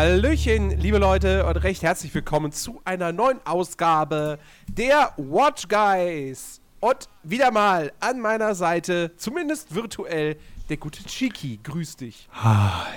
[0.00, 6.59] Hallöchen, liebe Leute, und recht herzlich willkommen zu einer neuen Ausgabe der Watch Guys.
[6.80, 10.38] Und wieder mal an meiner Seite, zumindest virtuell,
[10.70, 11.60] der gute Chiki.
[11.62, 12.26] Grüß dich.
[12.32, 12.96] Hi.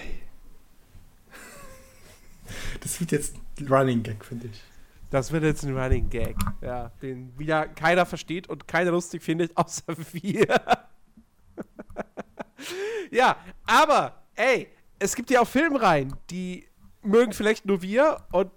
[2.80, 4.62] Das wird jetzt ein Running Gag, finde ich.
[5.10, 9.56] Das wird jetzt ein Running Gag, ja, den wieder keiner versteht und keiner lustig findet,
[9.58, 10.48] außer wir.
[13.12, 16.68] ja, aber, ey, es gibt ja auch Filmreihen, die
[17.02, 18.50] mögen vielleicht nur wir und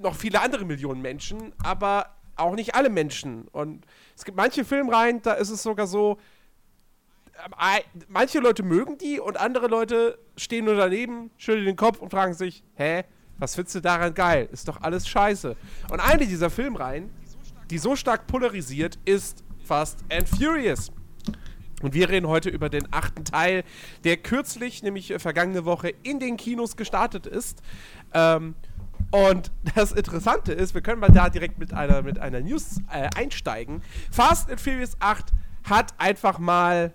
[0.00, 3.48] noch viele andere Millionen Menschen, aber auch nicht alle Menschen.
[3.48, 3.86] Und
[4.16, 6.18] es gibt manche Filmreihen, da ist es sogar so,
[7.34, 12.10] äh, manche Leute mögen die und andere Leute stehen nur daneben, schütteln den Kopf und
[12.10, 13.04] fragen sich, hä,
[13.38, 14.48] was findest du daran geil?
[14.52, 15.56] Ist doch alles scheiße.
[15.90, 17.10] Und eine dieser Filmreihen,
[17.70, 20.92] die so stark polarisiert, ist Fast and Furious.
[21.82, 23.64] Und wir reden heute über den achten Teil,
[24.04, 27.62] der kürzlich, nämlich äh, vergangene Woche, in den Kinos gestartet ist.
[28.12, 28.54] Ähm,
[29.14, 33.08] und das Interessante ist, wir können mal da direkt mit einer, mit einer News äh,
[33.14, 33.80] einsteigen.
[34.10, 36.92] Fast and Furious 8 hat einfach mal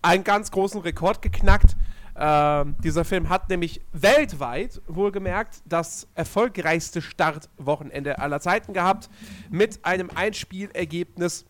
[0.00, 1.76] einen ganz großen Rekord geknackt.
[2.14, 9.10] Ähm, dieser Film hat nämlich weltweit, wohlgemerkt, das erfolgreichste Startwochenende aller Zeiten gehabt,
[9.50, 11.46] mit einem Einspielergebnis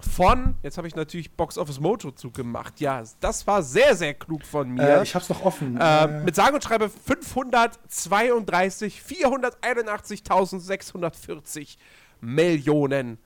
[0.00, 2.80] von, jetzt habe ich natürlich Box Office Moto zugemacht.
[2.80, 5.00] Ja, das war sehr, sehr klug von mir.
[5.00, 5.78] Äh, ich habe es noch offen.
[5.80, 6.24] Äh, äh.
[6.24, 11.76] Mit sage und schreibe 532, 481.640
[12.20, 13.18] Millionen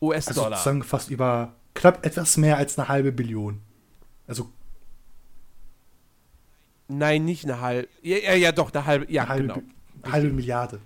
[0.00, 0.46] US-Dollar.
[0.46, 3.60] Also sozusagen fast über knapp etwas mehr als eine halbe Billion.
[4.26, 4.50] Also.
[6.88, 7.88] Nein, nicht eine halbe.
[8.02, 9.10] Ja, ja, ja, doch, eine halbe.
[9.10, 9.62] Ja, eine halbe, genau.
[10.02, 10.80] Eine halbe Milliarde.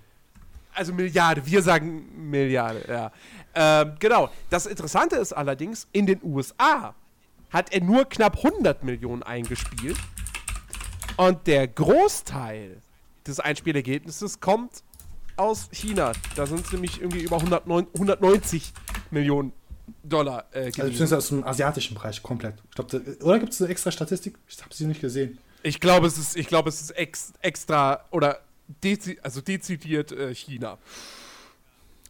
[0.73, 3.11] Also Milliarde, wir sagen Milliarde, ja.
[3.57, 4.29] Ähm, genau.
[4.49, 6.93] Das Interessante ist allerdings, in den USA
[7.49, 9.97] hat er nur knapp 100 Millionen eingespielt.
[11.17, 12.77] Und der Großteil
[13.25, 14.83] des Einspielergebnisses kommt
[15.37, 16.11] aus China.
[16.35, 18.73] Da sind es nämlich irgendwie über 190
[19.09, 19.51] Millionen
[20.03, 20.65] Dollar äh.
[20.65, 22.55] Also beziehungsweise aus dem asiatischen Bereich komplett.
[22.69, 24.37] Ich glaub, da, oder gibt es eine extra Statistik?
[24.47, 25.37] Ich habe sie nicht gesehen.
[25.63, 28.41] Ich glaube, es ist, ich glaube, es ist ex, extra oder
[28.83, 30.77] dezi also dezidiert äh, China.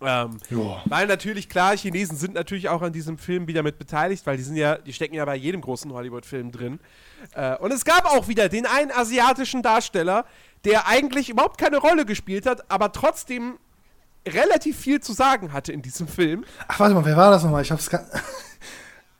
[0.02, 0.38] Ähm,
[0.85, 4.44] weil natürlich, klar, Chinesen sind natürlich auch an diesem Film wieder mit beteiligt, weil die
[4.44, 6.80] sind ja, die stecken ja bei jedem großen Hollywood-Film drin.
[7.34, 10.25] Äh, und es gab auch wieder den einen asiatischen Darsteller,
[10.66, 13.58] der eigentlich überhaupt keine Rolle gespielt hat, aber trotzdem
[14.28, 16.46] relativ viel zu sagen hatte in diesem Film.
[16.68, 17.62] Ach, warte mal, wer war das nochmal?
[17.62, 18.06] Ich hab's gar.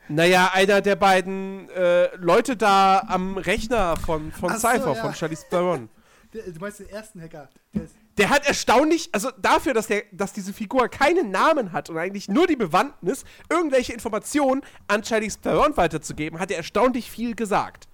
[0.10, 5.02] Naja, einer der beiden äh, Leute da am Rechner von, von so, Cypher, ja.
[5.02, 5.90] von Charlize Theron.
[6.32, 7.50] du meinst den ersten Hacker?
[7.74, 11.90] Der ist der hat erstaunlich, also dafür, dass, der, dass diese Figur keinen Namen hat
[11.90, 17.36] und eigentlich nur die Bewandtnis, irgendwelche Informationen an Charlize Theron weiterzugeben, hat er erstaunlich viel
[17.36, 17.88] gesagt.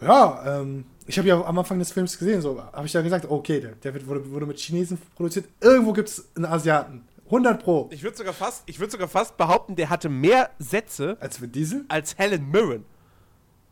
[0.00, 3.26] Ja, ähm, ich habe ja am Anfang des Films gesehen, so habe ich ja gesagt,
[3.28, 5.46] okay, der, der wurde, wurde, mit Chinesen produziert.
[5.60, 7.04] Irgendwo gibt es einen Asiaten.
[7.26, 7.88] 100 Pro.
[7.92, 11.84] Ich würde sogar, fast, würd sogar fast behaupten, der hatte mehr Sätze als mit Diesel?
[11.88, 12.84] Als Helen Mirren.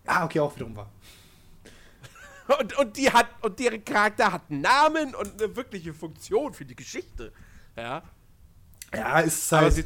[0.07, 0.91] Ah, okay, auch wiederum war.
[2.61, 6.65] Und, und, die hat, und deren Charakter hat einen Namen und eine wirkliche Funktion für
[6.65, 7.33] die Geschichte.
[7.77, 8.03] Ja.
[8.95, 9.63] Ja, ist halt.
[9.63, 9.85] Aber sie,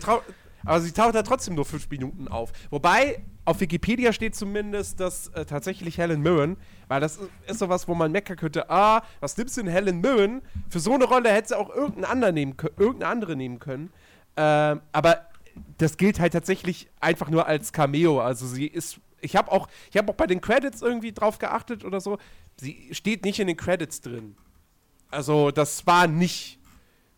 [0.65, 2.53] aber sie taucht da trotzdem nur fünf Minuten auf.
[2.71, 6.57] Wobei, auf Wikipedia steht zumindest, dass äh, tatsächlich Helen Mirren,
[6.89, 10.43] weil das ist sowas, wo man meckern könnte, ah, was nimmst du denn Helen Mirren?
[10.69, 13.93] Für so eine Rolle hätte sie auch irgendeine andere nehmen, irgendeine andere nehmen können.
[14.37, 15.27] Ähm, aber
[15.79, 18.21] das gilt halt tatsächlich einfach nur als Cameo.
[18.21, 22.01] Also sie ist ich habe auch, hab auch bei den Credits irgendwie drauf geachtet oder
[22.01, 22.19] so.
[22.61, 24.37] Sie steht nicht in den Credits drin.
[25.11, 26.59] Also, das war nicht.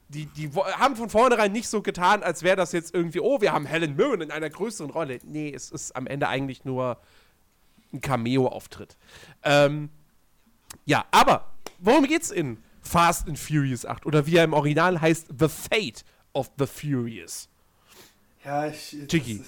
[0.09, 3.53] Die, die haben von vornherein nicht so getan, als wäre das jetzt irgendwie, oh, wir
[3.53, 5.19] haben Helen Mirren in einer größeren Rolle.
[5.25, 6.99] Nee, es ist am Ende eigentlich nur
[7.93, 8.97] ein Cameo-Auftritt.
[9.43, 9.89] Ähm,
[10.85, 14.05] ja, aber worum geht's in Fast and Furious 8?
[14.05, 16.05] Oder wie er im Original heißt, The Fate
[16.35, 17.49] of the Furious.
[18.45, 18.93] Ja, ich.
[18.93, 19.43] Jiggy.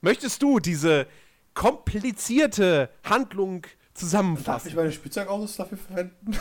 [0.00, 1.06] Möchtest du diese,
[1.54, 4.46] komplizierte Handlung zusammenfassen.
[4.52, 6.32] Darf ich meine Spielzeugautos dafür verwenden?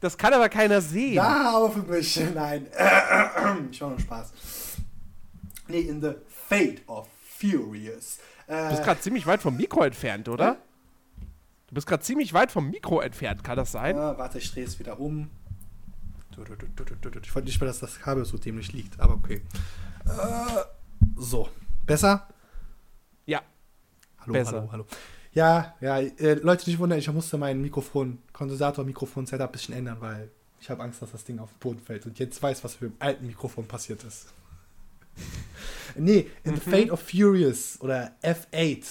[0.00, 1.14] das kann aber keiner sehen.
[1.14, 2.66] Ja, aber für mich, nein.
[3.70, 4.32] Ich mache nur Spaß.
[5.68, 6.12] Nee, in The
[6.48, 7.08] Fate of
[7.38, 8.18] Furious.
[8.46, 10.44] du bist gerade ziemlich weit vom Mikro entfernt, oder?
[10.44, 10.56] Ja?
[11.68, 13.96] Du bist gerade ziemlich weit vom Mikro entfernt, kann das sein?
[13.96, 15.30] Ja, warte, ich drehe es wieder um.
[16.30, 16.38] Ich
[17.34, 19.42] wollte nicht mehr, dass das Kabel so dämlich liegt, aber okay.
[20.04, 20.60] Äh,
[21.16, 21.48] So,
[21.86, 22.28] besser?
[24.26, 24.52] Hallo, Besser.
[24.60, 24.86] hallo, hallo.
[25.32, 29.98] Ja, ja, äh, Leute, nicht wundern, ich musste mein Mikrofon, Kondensator, Mikrofon-Setup ein bisschen ändern,
[30.00, 30.30] weil
[30.60, 32.92] ich habe Angst, dass das Ding auf den Boden fällt und jetzt weiß, was mit
[32.92, 34.26] dem alten Mikrofon passiert ist.
[35.96, 38.84] nee, in The Fate of Furious oder F8.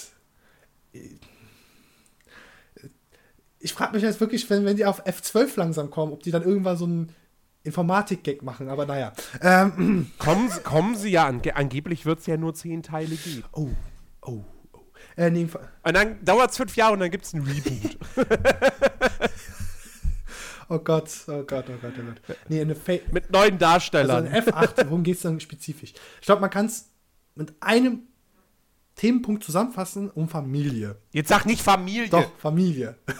[3.58, 6.42] Ich frage mich jetzt wirklich, wenn, wenn die auf F12 langsam kommen, ob die dann
[6.44, 7.12] irgendwann so einen
[7.64, 9.12] Informatik-Gag machen, aber naja.
[9.40, 13.42] Ähm, Kommen, Sie- kommen sie ja, ange angeblich wird es ja nur zehn Teile geben.
[13.52, 13.68] oh,
[14.22, 14.44] oh.
[15.16, 15.48] Äh, nee,
[15.82, 17.96] Und dann dauert es fünf Jahre und dann gibt es ein Reboot.
[20.68, 22.36] oh Gott, oh Gott, oh Gott, oh Gott.
[22.48, 24.26] Nee, in The Fate, Mit neuen Also Darstellern.
[24.26, 25.94] in F8, worum geht es dann spezifisch?
[26.20, 26.90] Ich glaube, man kann es
[27.34, 28.02] mit einem
[28.96, 30.96] Themenpunkt zusammenfassen um Familie.
[31.12, 32.08] Jetzt sag nicht Familie.
[32.08, 32.96] Doch, Familie.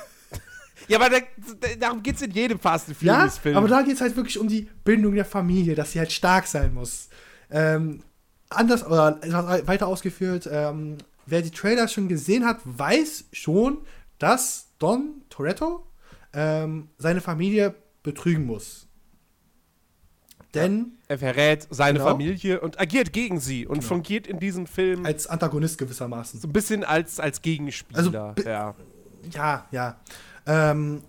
[0.89, 1.17] Ja, aber da,
[1.61, 3.57] da, darum geht es in jedem Fast and Ja, Furious Film.
[3.57, 6.47] aber da geht es halt wirklich um die Bindung der Familie, dass sie halt stark
[6.47, 7.09] sein muss.
[7.51, 8.05] Ähm,
[8.51, 9.19] anders oder
[9.67, 13.79] weiter ausgeführt, ähm, wer die Trailer schon gesehen hat, weiß schon,
[14.19, 15.87] dass Don Toretto
[16.33, 18.87] ähm, seine Familie betrügen muss.
[20.55, 22.11] Denn er verrät seine Genau.
[22.13, 26.41] Familie und agiert gegen sie und fungiert in diesem Film als Antagonist gewissermaßen.
[26.41, 27.99] so ein bisschen als, als Gegenspieler.
[27.99, 28.75] Also, ja.
[29.33, 30.01] Ja, ja.
[30.47, 31.03] Ähm,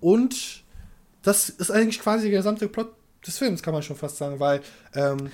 [0.00, 0.64] und
[1.22, 2.92] das ist eigentlich quasi der gesamte Plot
[3.26, 4.60] des Films, kann man schon fast sagen, weil
[4.94, 5.30] ähm,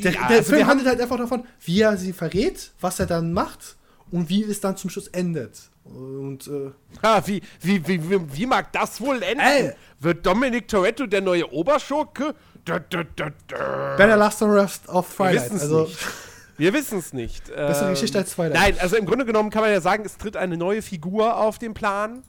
[0.00, 3.06] der, Ja, der also Film handelt halt einfach davon, wie er sie verrät, was er
[3.06, 3.76] dann macht
[4.10, 5.58] und wie es dann zum Schluss endet.
[5.84, 6.70] Und äh,
[7.02, 9.40] Ah, wie, wie, wie, wie, wie mag das wohl enden?
[9.40, 9.72] Ey.
[10.00, 12.34] Wird Dominic Toretto der neue Oberschurke?
[12.64, 13.96] Da, da, da, da.
[13.96, 15.44] Better Last of Us of Wir Twilight.
[15.44, 15.98] wissen es Also, nicht.
[16.58, 17.46] Wir wissen es nicht.
[17.54, 18.54] Bessere Ähm, Geschichte als Twilight.
[18.54, 21.58] Nein, also im Grunde genommen kann man ja sagen, es tritt eine neue Figur auf
[21.58, 22.22] den Plan,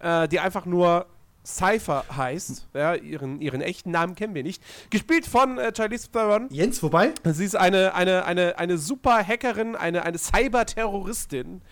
[0.00, 1.06] äh, die einfach nur
[1.46, 2.66] Cypher heißt.
[2.74, 4.62] Ja, ihren, ihren echten Namen kennen wir nicht.
[4.90, 6.48] Gespielt von äh, Charlize Theron.
[6.50, 7.12] Jens, wobei?
[7.24, 11.62] Sie ist eine, eine, eine, eine super Hackerin, eine, eine Cyber-Terroristin,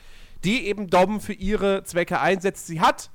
[0.45, 2.67] die eben Dom für ihre Zwecke einsetzt.
[2.67, 3.11] Sie hat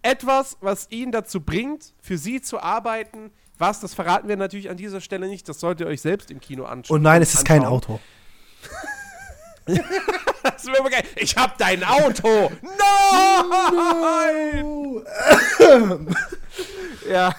[0.00, 3.30] etwas, was ihn dazu bringt, für sie zu arbeiten.
[3.58, 5.48] Was, das verraten wir natürlich an dieser Stelle nicht.
[5.48, 6.96] Das solltet ihr euch selbst im Kino anschauen.
[6.96, 7.74] Und nein, es ist kein anschauen.
[7.74, 8.00] Auto.
[10.42, 11.04] Das wäre geil.
[11.16, 12.50] Ich hab dein Auto.
[12.62, 13.84] Nein!
[17.08, 17.34] ja,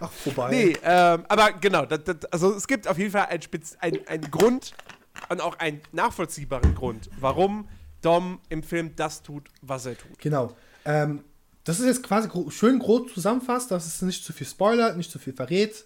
[0.00, 0.50] Ach, vorbei.
[0.50, 1.86] nee, ähm, aber genau.
[1.86, 4.74] Das, das, also es gibt auf jeden Fall einen, Spitz, ein, einen Grund
[5.28, 7.68] und auch einen nachvollziehbaren Grund, warum
[8.02, 10.18] Dom im Film das tut, was er tut.
[10.18, 10.54] Genau.
[10.84, 11.24] Ähm,
[11.64, 15.10] das ist jetzt quasi gro schön grob zusammenfasst, dass es nicht zu viel spoilert, nicht
[15.10, 15.84] zu viel verrät.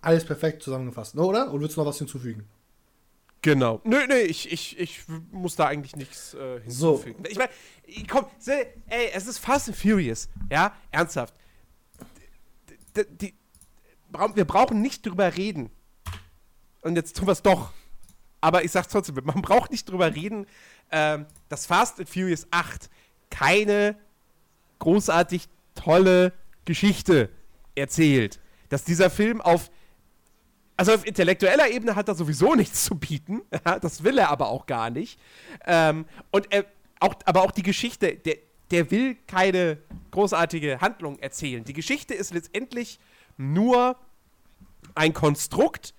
[0.00, 1.52] Alles perfekt zusammengefasst, ne, oder?
[1.52, 2.48] Oder willst du noch was hinzufügen?
[3.46, 3.80] Genau.
[3.84, 7.22] Nö, nö, ich, ich, ich muss da eigentlich nichts äh, hinzufügen.
[7.28, 7.50] Ich meine,
[8.08, 11.32] komm, ey, es ist Fast and Furious, ja, ernsthaft.
[12.96, 13.34] D die,
[14.34, 15.70] wir brauchen nicht drüber reden.
[16.82, 17.72] Und jetzt tun wir es doch.
[18.40, 20.48] Aber ich sag's trotzdem, man braucht nicht drüber reden,
[20.90, 22.90] ähm, dass Fast and Furious 8
[23.30, 23.96] keine
[24.80, 26.32] großartig tolle
[26.64, 27.30] Geschichte
[27.76, 28.40] erzählt.
[28.70, 29.70] Dass dieser Film auf
[30.76, 33.42] also auf intellektueller Ebene hat er sowieso nichts zu bieten.
[33.80, 35.18] Das will er aber auch gar nicht.
[35.66, 36.64] Ähm, und er,
[37.00, 38.36] auch, aber auch die Geschichte, der,
[38.70, 39.78] der will keine
[40.10, 41.64] großartige Handlung erzählen.
[41.64, 42.98] Die Geschichte ist letztendlich
[43.36, 43.96] nur
[44.94, 45.94] ein Konstrukt,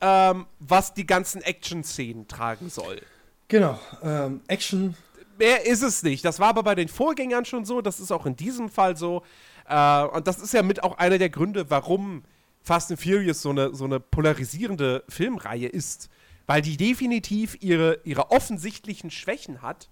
[0.00, 3.00] ähm, was die ganzen Action-Szenen tragen soll.
[3.48, 3.78] Genau.
[4.02, 4.96] Ähm, Action.
[5.38, 6.24] Mehr ist es nicht.
[6.24, 9.22] Das war aber bei den Vorgängern schon so, das ist auch in diesem Fall so.
[9.68, 12.24] Äh, und das ist ja mit auch einer der Gründe, warum
[12.66, 16.10] Fast and Furious so eine, so eine polarisierende Filmreihe ist.
[16.48, 19.88] Weil die definitiv ihre, ihre offensichtlichen Schwächen hat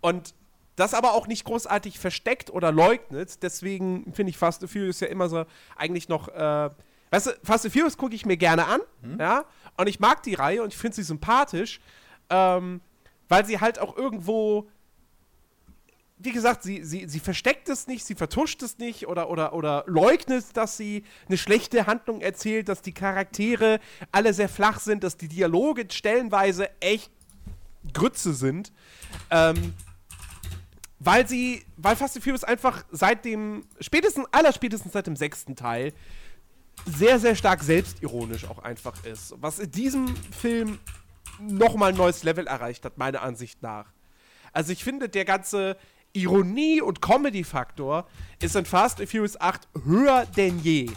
[0.00, 0.34] und
[0.76, 3.42] das aber auch nicht großartig versteckt oder leugnet.
[3.42, 5.44] Deswegen finde ich Fast and Furious ja immer so
[5.76, 6.28] eigentlich noch.
[6.28, 6.70] Äh,
[7.10, 8.80] weißt du, Fast and Furious gucke ich mir gerne an,
[9.18, 9.44] ja,
[9.76, 11.80] und ich mag die Reihe und ich finde sie sympathisch,
[12.30, 12.80] ähm,
[13.28, 14.68] weil sie halt auch irgendwo
[16.22, 19.84] wie gesagt, sie, sie, sie versteckt es nicht, sie vertuscht es nicht oder, oder, oder
[19.86, 25.16] leugnet, dass sie eine schlechte Handlung erzählt, dass die Charaktere alle sehr flach sind, dass
[25.16, 27.10] die Dialoge stellenweise echt
[27.92, 28.72] Grütze sind.
[29.30, 29.74] Ähm,
[30.98, 35.92] weil sie, weil Fast and Furious einfach seit dem, spätestens, allerspätestens seit dem sechsten Teil,
[36.86, 39.34] sehr, sehr stark selbstironisch auch einfach ist.
[39.38, 40.78] Was in diesem Film
[41.40, 43.92] nochmal ein neues Level erreicht hat, meiner Ansicht nach.
[44.52, 45.76] Also ich finde, der ganze
[46.12, 48.06] Ironie- und Comedy-Faktor
[48.40, 50.90] ist in Fast and Furious 8 höher denn je.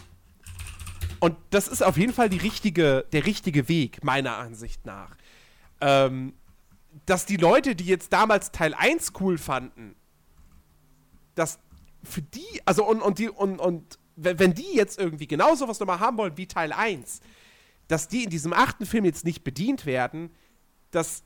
[1.19, 5.15] Und das ist auf jeden Fall die richtige, der richtige Weg, meiner Ansicht nach.
[5.81, 6.34] Ähm,
[7.05, 9.95] dass die Leute, die jetzt damals Teil 1 cool fanden,
[11.36, 11.60] dass
[12.03, 16.00] für die, also und, und die, und, und wenn die jetzt irgendwie genauso was nochmal
[16.00, 17.19] haben wollen wie Teil 1,
[17.88, 20.29] dass die in diesem achten Film jetzt nicht bedient werden,
[20.91, 21.24] das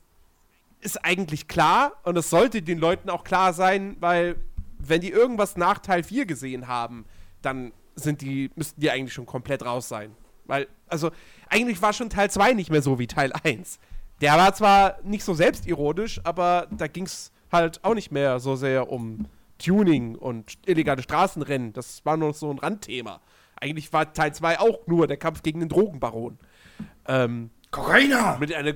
[0.80, 4.36] ist eigentlich klar und es sollte den Leuten auch klar sein, weil
[4.78, 7.04] wenn die irgendwas nach Teil 4 gesehen haben,
[7.42, 10.14] dann sind die, müssten die eigentlich schon komplett raus sein.
[10.46, 11.10] Weil, also,
[11.48, 13.78] eigentlich war schon Teil 2 nicht mehr so wie Teil 1.
[14.20, 18.56] Der war zwar nicht so selbstironisch, aber da ging es halt auch nicht mehr so
[18.56, 19.26] sehr um
[19.58, 21.72] Tuning und illegale Straßenrennen.
[21.72, 23.20] Das war nur so ein Randthema.
[23.56, 26.38] Eigentlich war Teil 2 auch nur der Kampf gegen den Drogenbaron.
[27.06, 28.38] Ähm, Kokainer!
[28.38, 28.72] mit einer,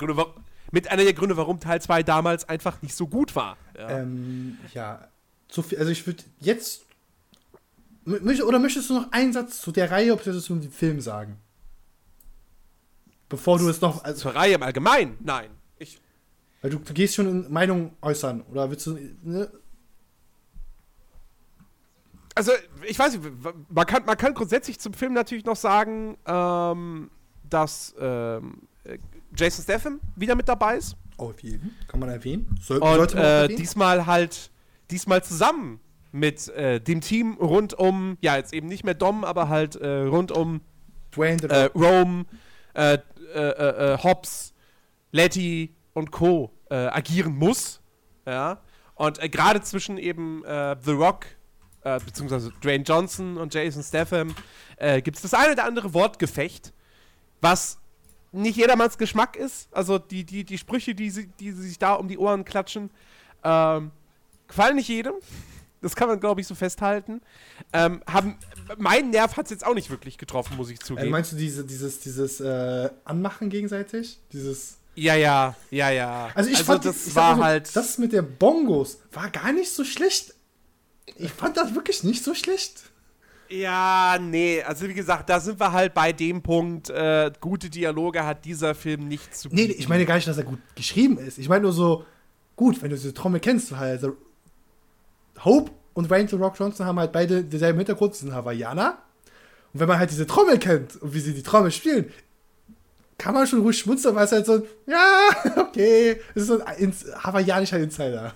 [0.74, 3.56] mit einer der Gründe, warum Teil 2 damals einfach nicht so gut war.
[3.78, 4.00] Ja.
[4.00, 5.08] Ähm, ja.
[5.48, 6.84] So viel, also ich würde jetzt.
[8.04, 10.40] Oder möchtest du noch einen Satz zu der Reihe bzw.
[10.40, 11.38] zu dem Film sagen?
[13.28, 14.02] Bevor du es noch.
[14.04, 15.16] Also, Zur Reihe im Allgemeinen?
[15.20, 15.50] Nein.
[15.78, 16.00] Ich,
[16.60, 18.42] weil du, du gehst schon in Meinung äußern.
[18.50, 18.98] Oder willst du.
[19.22, 19.48] Ne?
[22.34, 22.50] also,
[22.86, 23.32] ich weiß nicht,
[23.68, 27.10] man kann, man kann grundsätzlich zum Film natürlich noch sagen, ähm,
[27.48, 28.98] dass ähm, äh,
[29.36, 30.96] Jason Statham wieder mit dabei ist.
[31.16, 31.74] Auf jeden.
[31.88, 32.58] Kann man erwähnen.
[32.60, 33.56] Soll, Und man äh, erwähnen?
[33.58, 34.50] diesmal halt,
[34.90, 35.80] diesmal zusammen
[36.12, 40.02] mit äh, dem Team rund um, ja, jetzt eben nicht mehr Dom, aber halt äh,
[40.02, 40.60] rund um
[41.16, 41.70] äh.
[41.74, 42.24] Rome,
[42.74, 42.98] äh,
[43.34, 44.54] äh, äh, Hobbs,
[45.12, 46.50] Letty und Co.
[46.70, 47.80] Agieren muss.
[48.26, 48.58] Ja.
[48.96, 51.26] Und gerade zwischen eben The Rock,
[51.82, 54.34] beziehungsweise Dwayne Johnson und Jason Statham,
[55.04, 56.72] gibt es das eine oder andere Wortgefecht,
[57.40, 57.78] was
[58.34, 59.68] nicht jedermanns Geschmack ist.
[59.72, 62.90] Also die, die, die Sprüche, die, sie, die sie sich da um die Ohren klatschen,
[63.42, 63.90] ähm,
[64.48, 65.14] gefallen nicht jedem.
[65.80, 67.20] Das kann man, glaube ich, so festhalten.
[67.72, 68.38] Ähm, haben,
[68.78, 71.08] mein Nerv hat es jetzt auch nicht wirklich getroffen, muss ich zugeben.
[71.08, 74.18] Äh, meinst du diese, dieses, dieses äh, Anmachen gegenseitig?
[74.32, 74.78] Dieses.
[74.94, 76.30] Ja, ja, ja, ja.
[76.34, 77.76] Also ich fand das ich war so, halt.
[77.76, 80.34] Das mit der Bongos war gar nicht so schlecht.
[81.16, 82.84] Ich fand das wirklich nicht so schlecht.
[83.60, 88.24] Ja, nee, also wie gesagt, da sind wir halt bei dem Punkt, äh, gute Dialoge
[88.24, 91.38] hat dieser Film nicht zu Nee, ich meine gar nicht, dass er gut geschrieben ist.
[91.38, 92.04] Ich meine nur so,
[92.56, 94.16] gut, wenn du diese Trommel kennst, weil also
[95.44, 98.98] Hope und Wayne The Rock Johnson haben halt beide denselben Hintergrund, sie sind Hawaiianer.
[99.72, 102.12] Und wenn man halt diese Trommel kennt und wie sie die Trommel spielen,
[103.18, 106.64] kann man schon ruhig schmunzeln, weil es halt so, ein, ja, okay, es ist so
[106.64, 108.34] ein ins, hawaiianischer Insider.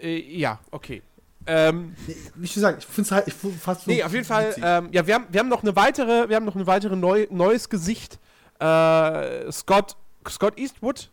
[0.00, 1.02] Äh, ja, okay.
[1.46, 4.24] Ähm, Nee, Wie schon gesagt, ich finde es halt, ich fast so nee, auf jeden
[4.24, 6.96] Fall, ähm, ja, wir haben, wir haben noch eine weitere, wir haben noch eine weitere
[6.96, 8.18] neu, neues Gesicht.
[8.58, 9.96] Äh, Scott,
[10.28, 11.10] Scott Eastwood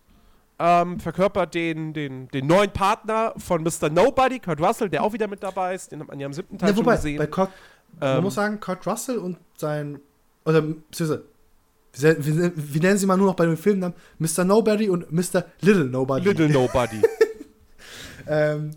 [0.60, 3.90] ähm, verkörpert den, den, den neuen Partner von Mr.
[3.90, 5.92] Nobody, Kurt Russell, der auch wieder mit dabei ist.
[5.92, 7.18] Den hat man ja am siebten Teil Ja, wobei, schon gesehen.
[7.18, 7.50] bei Kurt,
[8.00, 10.00] man Ähm, muss sagen, Kurt Russell und sein,
[10.46, 11.25] oder, beziehungsweise,
[11.96, 14.44] wie, wie, nennen sie mal nur noch bei dem Filmnamen, Mr.
[14.46, 15.46] Nobody und Mr.
[15.62, 16.25] Little Nobody.
[16.30, 17.02] Little Nobody.
[18.25, 18.72] Ähm,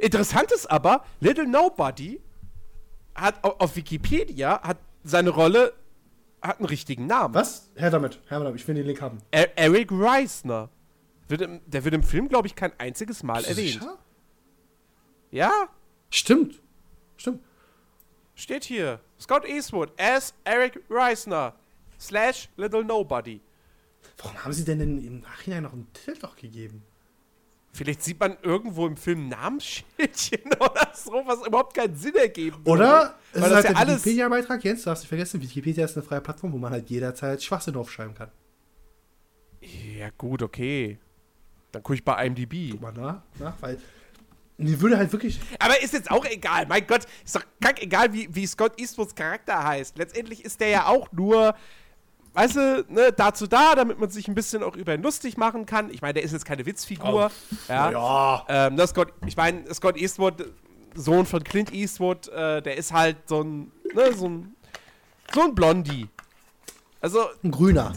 [0.00, 2.20] Interessant ist aber, Little Nobody
[3.14, 5.72] hat au- auf Wikipedia hat seine Rolle
[6.42, 7.34] hat einen richtigen Namen.
[7.34, 7.70] was?
[7.74, 9.18] Herr damit, Herr damit, ich will den Link haben.
[9.30, 10.68] E- Eric Reisner.
[11.28, 13.72] Wird im, der wird im Film, glaube ich, kein einziges Mal Bist erwähnt.
[13.74, 13.98] sicher?
[15.30, 15.50] Ja,
[16.10, 16.60] Stimmt.
[17.16, 17.40] Stimmt.
[18.34, 19.00] steht hier.
[19.18, 21.54] Scott Eastwood as Eric Reisner
[21.98, 23.40] slash Little Nobody.
[24.18, 26.82] Warum haben sie denn im Nachhinein noch einen Titel doch gegeben?
[27.74, 32.70] Vielleicht sieht man irgendwo im Film Namensschildchen oder so, was überhaupt keinen Sinn ergeben würde.
[32.70, 33.94] Oder es ist das halt ja der alles.
[33.96, 37.42] Wikipedia-Beitrag, Jens, du hast nicht vergessen, Wikipedia ist eine freie Plattform, wo man halt jederzeit
[37.42, 38.30] Schwachsinn aufschreiben kann.
[39.60, 41.00] Ja, gut, okay.
[41.72, 42.70] Dann gucke ich bei IMDb.
[42.70, 43.78] Guck mal nach, nach weil
[44.56, 46.66] mir würde halt wirklich, Aber ist jetzt auch egal.
[46.68, 49.98] Mein Gott, ist doch kack egal, wie, wie Scott Eastwoods Charakter heißt.
[49.98, 51.56] Letztendlich ist der ja auch nur,
[52.34, 55.66] weißt du, ne, dazu da, damit man sich ein bisschen auch über ihn lustig machen
[55.66, 55.90] kann.
[55.90, 57.30] Ich meine, der ist jetzt keine Witzfigur.
[57.68, 57.90] ja.
[57.90, 60.52] ja, Ähm, das Scott, ich meine, Scott Eastwood,
[60.94, 64.54] Sohn von Clint Eastwood, äh, der ist halt so ein, ne, so ein,
[65.32, 66.08] so ein Blondie.
[67.00, 67.92] Also, ein grüner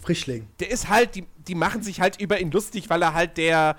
[0.00, 0.46] Frischling.
[0.60, 3.76] der ist halt, die, die machen sich halt über ihn lustig, weil er halt der,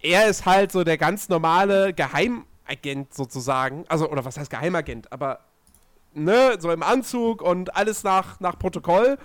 [0.00, 3.84] er ist halt so der ganz normale Geheimagent sozusagen.
[3.88, 5.12] Also, oder was heißt Geheimagent?
[5.12, 5.40] Aber,
[6.14, 9.18] ne, so im Anzug und alles nach, nach Protokoll.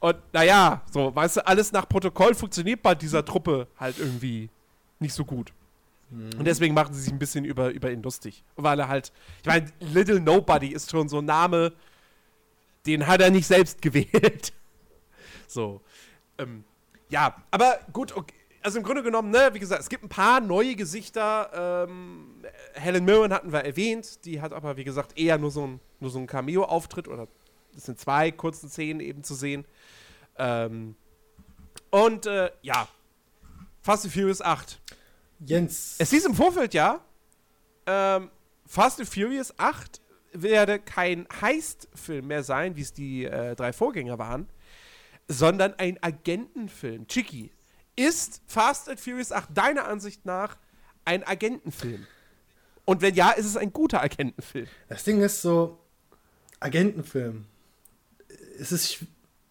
[0.00, 4.48] Und naja, so, weißt du, alles nach Protokoll funktioniert bei dieser Truppe halt irgendwie
[5.00, 5.52] nicht so gut.
[6.10, 8.42] Und deswegen machen sie sich ein bisschen über, über ihn lustig.
[8.56, 11.72] Weil er halt, ich meine, Little Nobody ist schon so ein Name,
[12.86, 14.52] den hat er nicht selbst gewählt.
[15.46, 15.82] So.
[16.38, 16.64] Ähm,
[17.10, 18.34] ja, aber gut, okay.
[18.62, 21.86] also im Grunde genommen, ne, wie gesagt, es gibt ein paar neue Gesichter.
[21.86, 22.42] Ähm,
[22.72, 26.10] Helen Mirren hatten wir erwähnt, die hat aber, wie gesagt, eher nur so ein, nur
[26.10, 27.28] so ein Cameo-Auftritt oder
[27.76, 29.64] es sind zwei kurzen Szenen eben zu sehen.
[30.36, 30.96] Ähm,
[31.90, 32.88] und äh, ja,
[33.82, 34.80] Fast and Furious 8.
[35.40, 35.96] Jens.
[35.98, 37.00] Es hieß im Vorfeld ja,
[37.86, 38.30] ähm,
[38.66, 40.00] Fast and Furious 8
[40.32, 44.48] werde kein Heist-Film mehr sein, wie es die äh, drei Vorgänger waren,
[45.26, 47.06] sondern ein Agentenfilm.
[47.06, 47.50] Chicky,
[47.96, 50.56] ist Fast and Furious 8 deiner Ansicht nach
[51.04, 52.06] ein Agentenfilm?
[52.84, 54.68] Und wenn ja, ist es ein guter Agentenfilm?
[54.88, 55.78] Das Ding ist so,
[56.60, 57.44] Agentenfilm.
[58.58, 58.98] Es ist,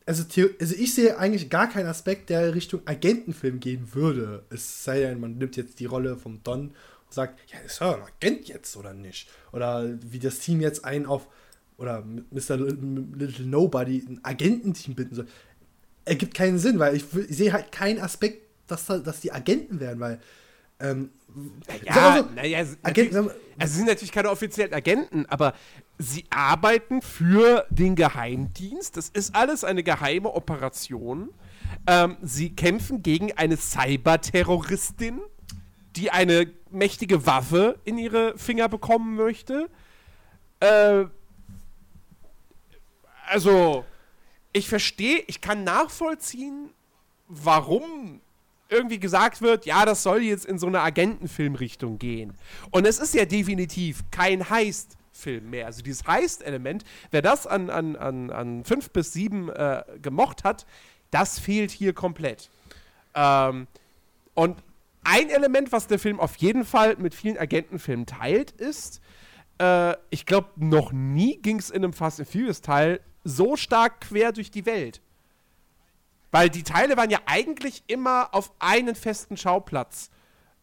[0.06, 0.24] also,
[0.60, 4.44] also ich sehe eigentlich gar keinen Aspekt, der Richtung Agentenfilm gehen würde.
[4.50, 7.96] Es sei denn, man nimmt jetzt die Rolle vom Don und sagt, ja, ist er
[7.96, 9.30] ein Agent jetzt oder nicht?
[9.52, 11.28] Oder wie das Team jetzt einen auf,
[11.78, 12.58] oder Mr.
[12.58, 15.28] Little Nobody ein Agententeam binden soll.
[16.06, 20.00] Ergibt keinen Sinn, weil ich, ich sehe halt keinen Aspekt, dass, dass die Agenten werden,
[20.00, 20.20] weil
[20.80, 21.10] ähm,
[21.84, 25.54] ja, so, naja, Agenten, also sie sind natürlich keine offiziellen Agenten, aber
[25.98, 28.98] sie arbeiten für den Geheimdienst.
[28.98, 31.30] Das ist alles eine geheime Operation.
[31.88, 35.20] Ähm, sie kämpfen gegen eine Cyberterroristin,
[35.96, 39.70] die eine mächtige Waffe in ihre Finger bekommen möchte.
[40.60, 41.06] Äh,
[43.28, 43.84] also,
[44.54, 46.70] ich verstehe, ich kann nachvollziehen,
[47.28, 48.22] warum
[48.70, 52.34] irgendwie gesagt wird, ja, das soll jetzt in so eine Agentenfilmrichtung gehen.
[52.72, 54.50] Und es ist ja definitiv kein
[55.18, 55.66] Heist-Film mehr.
[55.66, 60.66] Also dieses Heist-Element, wer das an, an, an, an fünf bis sieben äh, gemocht hat,
[61.12, 62.50] das fehlt hier komplett.
[63.16, 63.68] Ähm,
[64.34, 64.58] und
[65.04, 69.02] ein Element, was der Film auf jeden Fall mit vielen Agentenfilmen teilt, ist,
[69.60, 74.02] äh, ich glaube, noch nie ging es in einem Fast and Furious Teil so stark
[74.02, 75.02] quer durch die Welt.
[76.32, 80.10] Weil die Teile waren ja eigentlich immer auf einen festen Schauplatz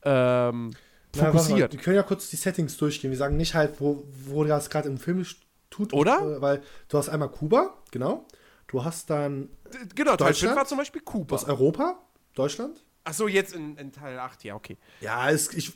[0.05, 0.73] ähm,
[1.15, 1.73] fokussiert.
[1.73, 3.11] Wir können ja kurz die Settings durchgehen.
[3.11, 5.25] Wir sagen nicht halt, wo, wo das gerade im Film
[5.71, 5.93] tut.
[5.93, 6.21] Oder?
[6.21, 8.27] Äh, weil du hast einmal Kuba, genau.
[8.69, 9.51] Du hast dann.
[9.95, 11.27] Genau, Teil 5 war zum Beispiel Kuba.
[11.27, 11.99] Du hast Europa,
[12.35, 12.85] Deutschland.
[13.05, 14.79] Achso, jetzt in, in, Teil 8, ja, okay.
[15.01, 15.73] Ja, es, ich,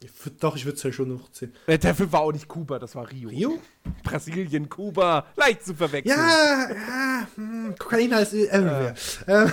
[0.00, 1.52] ich, doch, ich würde es ja schon noch sehen.
[1.66, 3.28] Der Film war auch nicht Kuba, das war Rio.
[3.28, 3.58] Rio?
[4.04, 6.16] Brasilien, Kuba, leicht zu verwechseln.
[6.16, 8.94] Ja, ja, hm, Kokain ist everywhere.
[9.26, 9.32] Äh.
[9.32, 9.52] Ähm,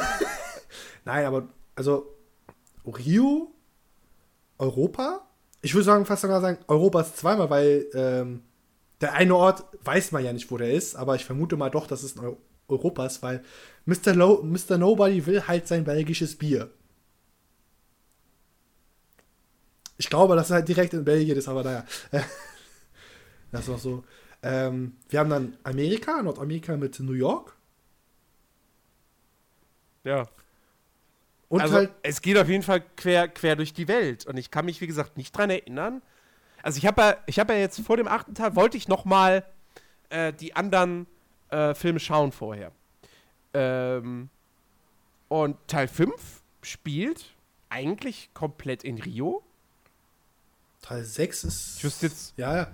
[1.06, 2.16] Nein, aber, also,
[2.86, 3.52] Rio,
[4.58, 5.28] Europa,
[5.62, 8.44] ich würde sagen, fast sogar sagen, Europa ist zweimal, weil ähm,
[9.02, 11.88] der eine Ort weiß man ja nicht, wo der ist, aber ich vermute mal doch,
[11.88, 12.38] dass es in
[12.68, 13.44] Europa ist, weil
[13.86, 14.14] Mr.
[14.14, 14.78] Lo Mr.
[14.78, 16.70] Nobody will halt sein belgisches Bier.
[19.98, 21.86] Ich glaube, dass er halt direkt in Belgien ist, aber naja.
[23.52, 24.04] das auch so.
[24.42, 27.56] Ähm, wir haben dann Amerika, Nordamerika mit New York.
[30.04, 30.28] Ja.
[31.54, 31.92] Und also, halt.
[32.02, 34.26] Es geht auf jeden Fall quer, quer durch die Welt.
[34.26, 36.02] Und ich kann mich, wie gesagt, nicht dran erinnern.
[36.64, 39.06] Also ich habe ja, ich hab ja jetzt vor dem achten Teil, wollte ich noch
[39.06, 39.46] mal
[40.10, 41.06] äh, die anderen
[41.52, 42.72] äh, Filme schauen vorher.
[43.54, 44.30] Ähm,
[45.28, 47.24] und Teil 5 spielt
[47.70, 49.44] eigentlich komplett in Rio.
[50.82, 51.78] Teil 6 ist.
[51.78, 52.34] Ich wüsste jetzt.
[52.36, 52.68] Ja, ja.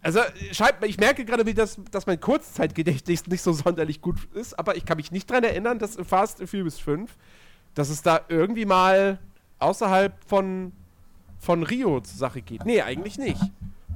[0.00, 4.76] Also, ich merke gerade, wie das, dass mein Kurzzeitgedächtnis nicht so sonderlich gut ist, aber
[4.76, 7.16] ich kann mich nicht daran erinnern, dass Fast and Furious 5,
[7.74, 9.18] dass es da irgendwie mal
[9.58, 10.72] außerhalb von,
[11.38, 12.64] von Rio zur Sache geht.
[12.64, 13.40] Nee, eigentlich nicht.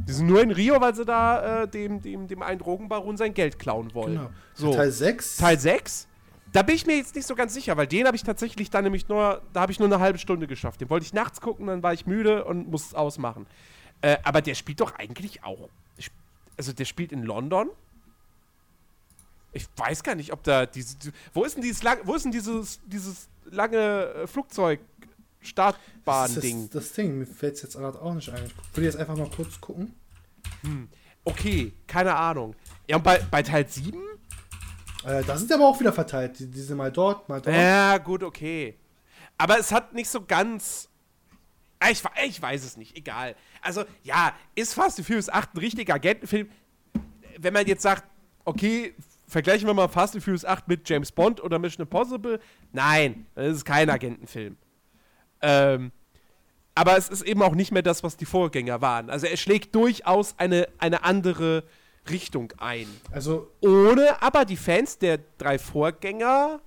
[0.07, 3.35] Die sind nur in Rio, weil sie da äh, dem, dem, dem einen Drogenbaron sein
[3.35, 4.15] Geld klauen wollen.
[4.15, 4.31] Genau.
[4.55, 4.73] So.
[4.73, 5.37] Teil 6.
[5.37, 6.09] Teil 6
[6.57, 8.85] da bin ich mir jetzt nicht so ganz sicher, weil den habe ich tatsächlich dann
[8.85, 10.81] nämlich nur, da habe ich nur eine halbe Stunde geschafft.
[10.81, 13.47] Den wollte ich nachts gucken, dann war ich müde und musste es ausmachen.
[14.01, 15.69] Äh, aber der spielt doch eigentlich auch.
[16.57, 17.69] Also der spielt in London.
[19.53, 20.97] Ich weiß gar nicht, ob da diese.
[21.35, 24.81] Wo ist denn dieses, lang, wo ist denn dieses, dieses lange äh, Flugzeug?
[25.41, 26.71] Startbahn-Ding.
[26.71, 28.45] Das, das, Ding, mir fällt es jetzt gerade auch nicht ein.
[28.45, 29.95] Ich würde jetzt einfach mal kurz gucken.
[30.63, 30.89] Hm.
[31.25, 32.55] Okay, keine Ahnung.
[32.89, 33.97] Ja, und bei, bei Teil 7
[35.07, 36.39] äh, da sind aber auch wieder verteilt.
[36.39, 37.55] Die, die sind mal dort, mal dort.
[37.55, 38.77] Ja, gut, okay.
[39.39, 40.89] Aber es hat nicht so ganz.
[41.79, 43.37] Ah, ich, ich weiß es nicht, egal.
[43.61, 46.49] Also, ja, ist Fast and Furious 8 ein richtiger Agentenfilm?
[47.39, 48.05] Wenn man jetzt sagt,
[48.45, 48.95] okay,
[49.27, 52.41] vergleichen wir mal Fast and Furious 8 mit James Bond oder Mission Impossible.
[52.73, 54.57] Nein, das ist kein Agentenfilm.
[55.43, 55.93] Ähm,
[56.75, 59.11] aber es ist eben auch nicht mehr das, was die Vorgänger waren.
[59.11, 61.65] Also er schlägt durchaus eine, eine andere
[62.11, 62.87] Richtung ein.
[63.11, 66.61] Also ohne aber die Fans der drei Vorgänger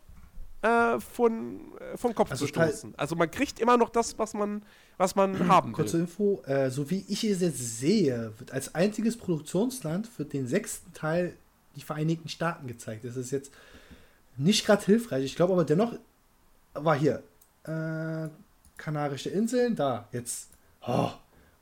[0.61, 2.93] äh, von, äh, vom Kopf also zu stoßen.
[2.97, 4.63] Also man kriegt immer noch das, was man,
[4.97, 6.01] was man haben Kurze will.
[6.01, 10.91] Info, äh, so wie ich es jetzt sehe, wird als einziges Produktionsland für den sechsten
[10.93, 11.37] Teil
[11.79, 13.05] die Vereinigten Staaten gezeigt.
[13.05, 13.51] Das ist jetzt
[14.37, 15.25] nicht gerade hilfreich.
[15.25, 15.93] Ich glaube aber dennoch
[16.73, 17.23] war hier
[17.63, 18.29] äh,
[18.77, 20.49] Kanarische Inseln, da jetzt.
[20.87, 21.11] Oh,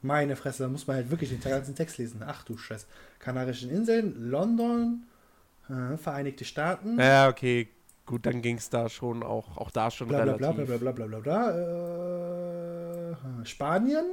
[0.01, 2.23] meine Fresse, da muss man halt wirklich den ganzen Text lesen.
[2.25, 2.85] Ach du Scheiß.
[3.19, 5.07] Kanarischen Inseln, London,
[5.69, 6.99] äh, Vereinigte Staaten.
[6.99, 7.67] Ja, okay.
[8.05, 10.65] Gut, dann ging es da schon auch, auch da schon bla, bla, relativ.
[10.67, 14.05] Bla, bla, bla, bla, bla, bla, äh, Spanien.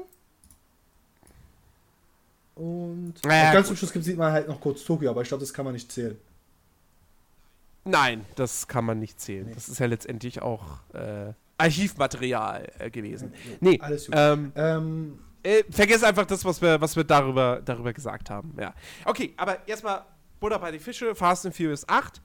[2.54, 3.66] Und Ja, ganz gut.
[3.68, 5.74] zum Schluss gibt- sieht man halt noch kurz Tokio, aber ich glaube, das kann man
[5.74, 6.16] nicht zählen.
[7.84, 9.50] Nein, das kann man nicht zählen.
[9.54, 13.32] Das ist ja letztendlich auch äh, Archivmaterial äh, gewesen.
[13.60, 14.14] Nee, Alles gut.
[14.16, 18.54] ähm, Ähm, äh, vergiss einfach das, was wir, was wir darüber, darüber gesagt haben.
[18.58, 18.72] Ja.
[19.04, 20.04] Okay, aber erstmal
[20.40, 22.22] Butter bei die Fische, Fast and Furious 8.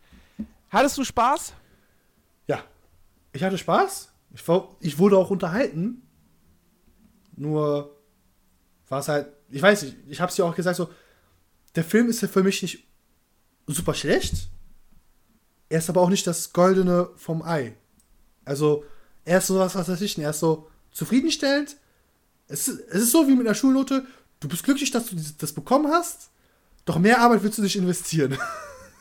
[0.70, 1.54] Hattest du Spaß?
[2.48, 2.64] ja.
[3.34, 4.12] Ich hatte Spaß.
[4.34, 6.02] Ich, war, ich wurde auch unterhalten.
[7.36, 7.96] Nur
[8.88, 10.90] war es halt, ich weiß nicht, ich habe es ja auch gesagt, so,
[11.76, 12.88] der Film ist ja für mich nicht
[13.68, 14.50] super schlecht.
[15.70, 17.76] Er ist aber auch nicht das Goldene vom Ei.
[18.46, 18.84] Also,
[19.26, 21.78] er ist so was, was weiß ich nicht, er ist so zufriedenstellend.
[22.48, 24.06] Es ist, es ist so wie mit einer Schulnote,
[24.40, 26.32] du bist glücklich, dass du das bekommen hast,
[26.86, 28.38] doch mehr Arbeit willst du nicht investieren.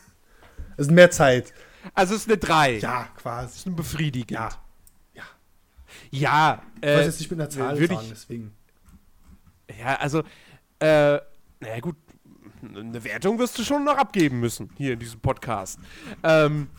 [0.77, 1.51] also mehr Zeit.
[1.95, 2.77] Also es ist eine 3.
[2.79, 3.57] Ja, quasi.
[3.57, 4.31] Ist ein befriedigend.
[4.31, 4.49] Ja.
[5.15, 5.23] Ja.
[6.11, 8.58] Ja, Ich äh, wollte jetzt nicht mit einer Zahl sagen, deswegen.
[9.77, 10.19] Ja, also,
[10.79, 11.19] äh,
[11.59, 11.95] naja gut,
[12.63, 15.79] eine Wertung wirst du schon noch abgeben müssen hier in diesem Podcast.
[16.23, 16.69] Ähm,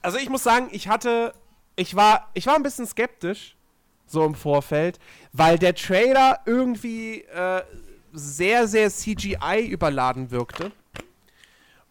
[0.00, 1.32] also ich muss sagen, ich hatte,
[1.76, 3.56] ich war, ich war ein bisschen skeptisch,
[4.06, 4.98] so im Vorfeld,
[5.32, 7.62] weil der Trailer irgendwie äh,
[8.12, 10.72] sehr, sehr CGI überladen wirkte.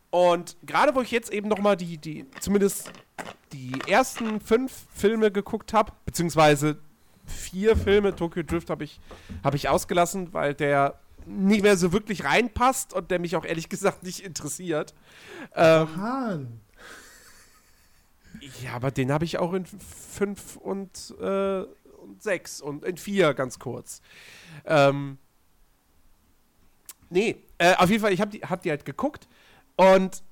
[0.10, 2.92] Und gerade wo ich jetzt eben noch mal die, die, zumindest
[3.54, 6.78] die ersten fünf Filme geguckt habe, beziehungsweise
[7.32, 9.00] vier Filme, Tokyo Drift habe ich,
[9.44, 13.70] hab ich ausgelassen, weil der nicht mehr so wirklich reinpasst und der mich auch ehrlich
[13.70, 14.94] gesagt nicht interessiert.
[15.56, 16.62] Ähm, Hahn.
[18.64, 23.34] ja, aber den habe ich auch in fünf und, äh, und sechs und in vier
[23.34, 24.02] ganz kurz.
[24.66, 25.18] Ähm,
[27.10, 29.28] nee, äh, auf jeden Fall, ich habe die, hab die halt geguckt
[29.76, 30.24] und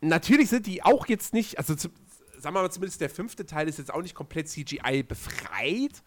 [0.00, 1.88] natürlich sind die auch jetzt nicht, also zu,
[2.40, 6.02] sagen wir mal zumindest der fünfte Teil ist jetzt auch nicht komplett CGI befreit,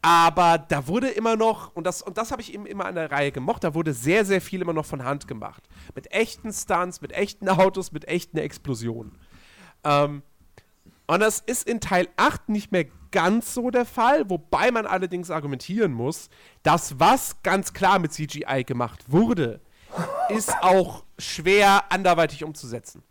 [0.00, 3.10] aber da wurde immer noch, und das, und das habe ich eben immer an der
[3.10, 5.62] Reihe gemocht, da wurde sehr, sehr viel immer noch von Hand gemacht.
[5.94, 9.18] Mit echten Stunts, mit echten Autos, mit echten Explosionen.
[9.84, 10.22] Ähm,
[11.06, 15.30] und das ist in Teil 8 nicht mehr ganz so der Fall, wobei man allerdings
[15.30, 16.30] argumentieren muss,
[16.62, 19.60] dass was ganz klar mit CGI gemacht wurde,
[20.30, 23.02] ist auch schwer anderweitig umzusetzen.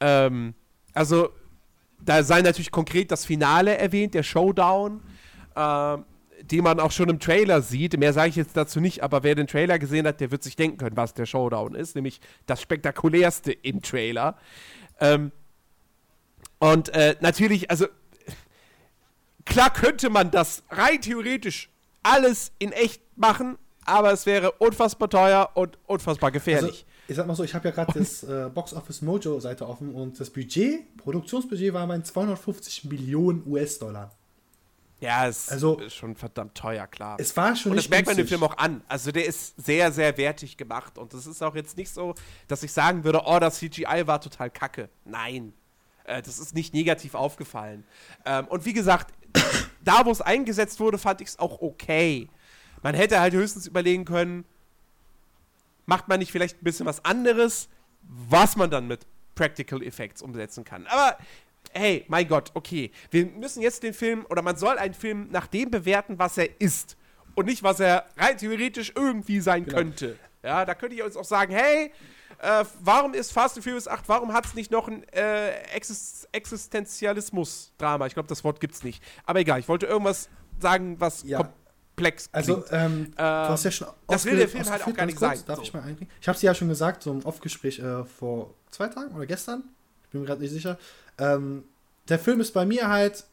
[0.00, 0.54] Ähm,
[0.94, 1.30] also,
[2.00, 5.02] da sei natürlich konkret das Finale erwähnt, der Showdown,
[5.56, 6.04] ähm,
[6.42, 7.98] den man auch schon im Trailer sieht.
[7.98, 10.56] Mehr sage ich jetzt dazu nicht, aber wer den Trailer gesehen hat, der wird sich
[10.56, 14.36] denken können, was der Showdown ist, nämlich das spektakulärste im Trailer.
[15.00, 15.32] Ähm,
[16.58, 17.86] und äh, natürlich, also
[19.44, 21.70] klar könnte man das rein theoretisch
[22.02, 26.86] alles in echt machen, aber es wäre unfassbar teuer und unfassbar gefährlich.
[27.08, 29.94] Ich sag mal so, ich habe ja gerade das äh, Box Office Mojo Seite offen
[29.94, 34.12] und das Budget, Produktionsbudget war mein 250 Millionen US-Dollar.
[35.00, 37.16] ja, es also- ist schon verdammt teuer, klar.
[37.18, 38.38] Es war schon und das merkt man dem günstig.
[38.38, 38.82] Film auch an.
[38.88, 40.98] Also der ist sehr, sehr wertig gemacht.
[40.98, 42.14] Und das ist auch jetzt nicht so,
[42.46, 44.90] dass ich sagen würde, oh, das CGI war total kacke.
[45.06, 45.54] Nein.
[46.04, 47.84] Äh, das ist nicht negativ aufgefallen.
[48.26, 49.14] Ähm, und wie gesagt,
[49.84, 52.28] da wo es eingesetzt wurde, fand ich es auch okay.
[52.82, 54.44] Man hätte halt höchstens überlegen können,
[55.88, 57.68] macht man nicht vielleicht ein bisschen was anderes,
[58.02, 60.86] was man dann mit Practical Effects umsetzen kann.
[60.86, 61.16] Aber
[61.72, 62.90] hey, mein Gott, okay.
[63.10, 66.60] Wir müssen jetzt den Film, oder man soll einen Film nach dem bewerten, was er
[66.60, 66.96] ist.
[67.34, 69.76] Und nicht, was er rein theoretisch irgendwie sein Genau.
[69.78, 70.16] könnte.
[70.42, 71.92] Ja, da könnte ich uns auch sagen, hey,
[72.40, 76.28] äh, warum ist Fast and Furious 8, warum hat es nicht noch ein äh, Exist
[76.32, 78.06] Existenzialismus-Drama?
[78.06, 79.02] Ich glaube, das Wort gibt's nicht.
[79.24, 81.52] Aber egal, ich wollte irgendwas sagen, was Ja.
[81.98, 82.68] Komplex Also, klingt.
[82.72, 85.38] ähm, du hast ja schon das will der Film halt auch gar nicht kurz.
[85.38, 85.62] sein, Darf so.
[85.62, 86.10] ich mal einbringen?
[86.20, 89.64] Ich habe es ja schon gesagt, so im Off-Gespräch äh, vor zwei Tagen oder gestern.
[90.04, 90.78] Ich bin mir gerade nicht sicher.
[91.18, 91.64] Ähm,
[92.08, 93.24] der Film ist bei mir halt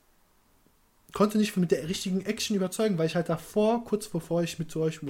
[1.14, 4.76] konnte nicht mit der richtigen Action überzeugen, weil ich halt davor, kurz bevor ich mit
[4.76, 5.06] euch, äh,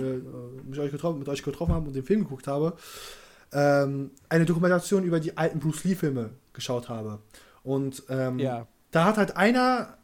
[0.63, 2.73] mit euch, getroffen, mit euch getroffen habe und den Film geguckt habe,
[3.51, 7.19] ähm, eine Dokumentation über die alten Bruce Lee-Filme geschaut habe.
[7.63, 8.67] Und ähm, Ja.
[8.91, 9.97] da hat halt einer,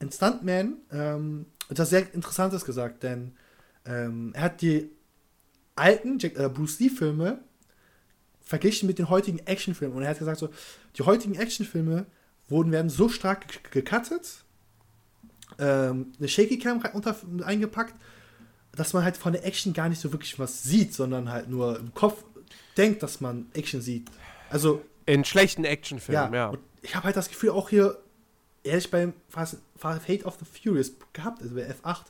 [0.00, 3.32] ein Stuntman, ähm, etwas sehr Interessantes gesagt, denn
[3.84, 4.90] ähm, er hat die
[5.74, 7.38] alten Jack, äh, Bruce Lee-Filme
[8.40, 9.96] verglichen mit den heutigen Actionfilmen.
[9.96, 10.50] Und er hat gesagt, so,
[10.96, 12.06] die heutigen Actionfilme
[12.48, 14.44] wurden, werden so stark ge- gecuttet,
[15.58, 17.94] ähm, eine Shaky Cam unter, eingepackt,
[18.74, 21.78] dass man halt von der Action gar nicht so wirklich was sieht, sondern halt nur
[21.78, 22.24] im Kopf
[22.76, 24.10] denkt, dass man Action sieht.
[24.50, 26.48] Also, In schlechten ja, Actionfilmen, ja.
[26.48, 27.98] Und ich habe halt das Gefühl auch hier,
[28.64, 32.04] ehrlich beim Fast, Fate of the Furious gehabt, also bei F8.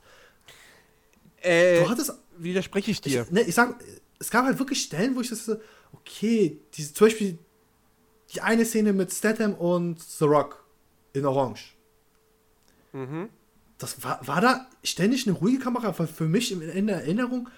[1.40, 3.22] Äh, Du hattest, widerspreche ich dir.
[3.22, 3.76] ich, ne, ich sag,
[4.18, 5.56] es gab halt wirklich Stellen, wo ich das so,
[5.92, 7.38] okay, diese, zum Beispiel
[8.32, 10.64] die eine Szene mit Statham und The Rock
[11.12, 11.74] in Orange.
[12.92, 13.28] Mhm.
[13.78, 17.48] Das war, war da ständig eine ruhige Kamera, weil für mich in, der Erinnerung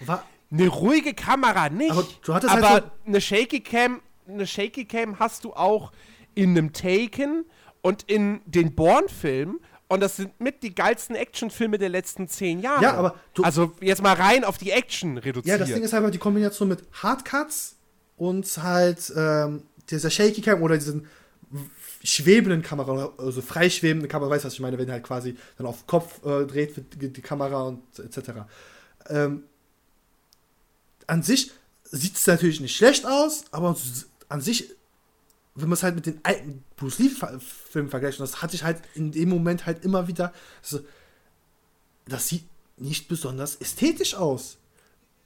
[0.00, 1.90] war, Eine ruhige Kamera nicht.
[1.90, 5.92] Aber du hattest aber halt eine Shaky Cam, eine Shaky Cam hast du auch
[6.34, 7.44] in einem Taken
[7.82, 9.60] und in den Bourne-Filmen.
[9.88, 12.82] Und das sind mit die geilsten Actionfilme der letzten zehn Jahre.
[12.82, 15.46] Ja, aber du- also jetzt mal rein auf die Action reduziert.
[15.46, 17.76] Ja, das Ding ist einfach die Kombination mit Hardcuts
[18.16, 21.06] und halt ähm, dieser Shaky Cam oder diesen
[22.02, 25.86] schwebenden Kamera, also freischwebende Kamera, weißt du, was ich meine, wenn halt quasi dann auf
[25.86, 28.30] Kopf äh, dreht die, Kamera und etc.
[29.10, 29.44] Ähm,
[31.06, 31.52] an sich
[31.84, 33.76] sieht es natürlich nicht schlecht aus, aber
[34.30, 34.70] an sich,
[35.54, 38.78] wenn man es halt mit den alten Bruce Lee-Filmen vergleicht, und das hatte ich halt
[38.94, 40.80] in dem Moment halt immer wieder, so,
[42.08, 42.44] das sieht
[42.78, 44.58] nicht besonders ästhetisch aus.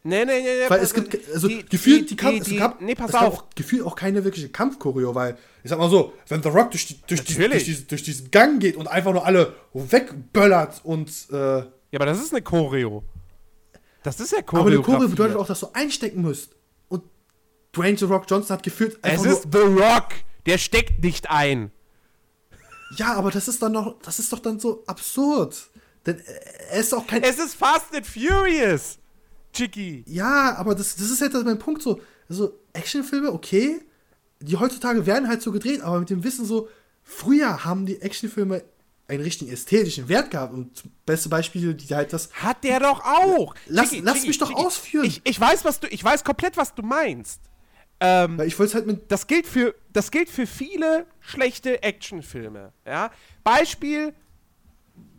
[0.02, 0.68] Nee, nee, nee, nee.
[0.70, 3.14] Weil es gibt, also die- gefühlt, die- die, Kampf, die- es gab, Nee, pass es
[3.16, 3.34] auf.
[3.34, 6.86] auch gefühlt auch keine wirkliche Kampfchoreo, weil, ich sag mal so, wenn The Rock durch,
[6.86, 11.10] die, durch, die, durch, diesen, durch diesen Gang geht und einfach nur alle wegböllert und,
[11.32, 13.02] äh, Ja, aber das ist eine Choreo.
[14.04, 14.60] Das ist ja Choreo.
[14.62, 16.50] aber eine Choreo bedeutet auch, dass du einstecken musst.
[17.76, 20.08] Dwayne The Rock Johnson hat gefühlt Es ist The Rock.
[20.46, 21.70] Der steckt nicht ein.
[22.96, 25.70] ja, aber das ist dann noch, das ist doch dann so absurd.
[26.06, 26.20] Denn
[26.70, 28.98] er ist auch kein, Es ist Fast and Furious.
[29.52, 30.04] Chicky.
[30.06, 32.00] Ja, aber das, das ist halt mein Punkt so.
[32.28, 33.80] Also, Actionfilme, okay,
[34.40, 36.68] die heutzutage werden halt so gedreht, aber mit dem Wissen so,
[37.02, 38.62] früher haben die Actionfilme
[39.08, 40.52] einen richtigen ästhetischen Wert gehabt.
[40.52, 42.30] Und beste Beispiele, die halt das.
[42.34, 43.54] Hat der doch auch.
[43.66, 45.06] Lass- lass mich doch ausführen.
[45.06, 47.40] Ich, ich weiß, was du, ich weiß komplett, was du meinst.
[48.00, 49.10] Ähm, ich wollte halt mit.
[49.10, 52.72] das gilt für, das gilt für viele schlechte Actionfilme.
[52.84, 53.10] Ja?
[53.42, 54.12] Beispiel,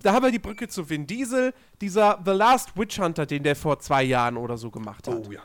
[0.02, 3.56] da haben wir die Brücke zu Vin Diesel, dieser The Last Witch Hunter, den der
[3.56, 5.32] vor zwei Jahren oder so gemacht hat.
[5.32, 5.42] ja.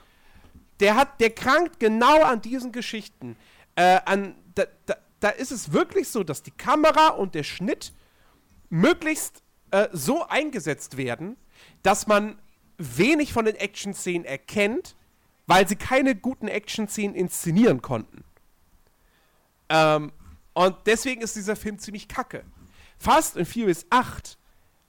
[0.81, 3.37] der hat, der krankt genau an diesen Geschichten.
[3.77, 7.92] Äh, an, da, da, da ist es wirklich so, dass die Kamera und der Schnitt
[8.68, 11.37] möglichst äh, so eingesetzt werden,
[11.83, 12.38] dass man
[12.79, 14.97] wenig von den Action-Szenen erkennt,
[15.46, 18.24] weil sie keine guten Action-Szenen inszenieren konnten.
[19.68, 20.12] Ähm,
[20.55, 22.44] und deswegen ist dieser Film ziemlich kacke.
[22.98, 24.38] Fast and Furious 8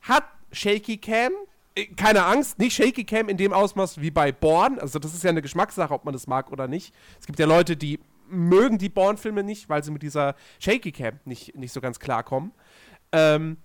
[0.02, 1.32] hat Shaky Cam,
[1.76, 4.80] äh, keine Angst, nicht Shaky Cam in dem Ausmaß wie bei Born.
[4.80, 6.94] Also, das ist ja eine Geschmackssache, ob man das mag oder nicht.
[7.20, 11.20] Es gibt ja Leute, die mögen die Born-Filme nicht, weil sie mit dieser Shaky Cam
[11.26, 12.52] nicht, nicht so ganz klarkommen.
[13.12, 13.58] Ähm,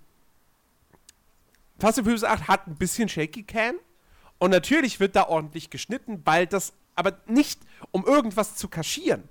[1.79, 3.77] Fast and Furious 8 hat ein bisschen Shaky Cam.
[4.39, 9.25] Und natürlich wird da ordentlich geschnitten, weil das, aber nicht um irgendwas zu kaschieren.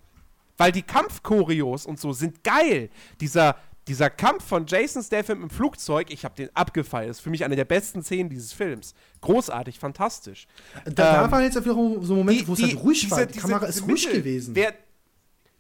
[0.58, 2.90] Weil die Kampfchoreos und so sind geil.
[3.22, 3.56] Dieser,
[3.88, 7.12] dieser Kampf von Jason Statham im Flugzeug, ich habe den abgefeiert.
[7.12, 8.94] Ist für mich eine der besten Szenen dieses Films.
[9.22, 10.48] Großartig, fantastisch.
[10.86, 13.26] Da, Ähm, waren jetzt einfach so Momente, wo es halt ruhig war.
[13.26, 14.56] Die Kamera ist ruhig Mittel gewesen.
[14.56, 14.74] wer-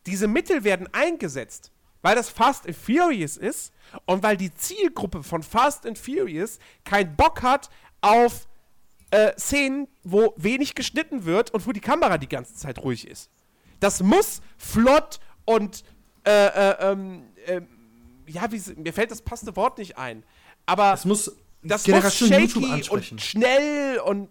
[0.07, 3.73] diese Mittel werden eingesetzt, weil das Fast and Furious ist
[4.05, 7.69] und weil die Zielgruppe von Fast and Furious keinen Bock hat
[8.01, 8.47] auf
[9.11, 13.29] äh, Szenen, wo wenig geschnitten wird und wo die Kamera die ganze Zeit ruhig ist.
[13.79, 15.83] Das muss flott und
[16.25, 17.67] äh, äh, ähm, ähm,
[18.27, 20.23] ja, wie, mir fällt das passende Wort nicht ein.
[20.65, 21.31] Aber es muss
[21.63, 23.13] das Generation muss YouTube shaky ansprechen.
[23.15, 24.29] und schnell und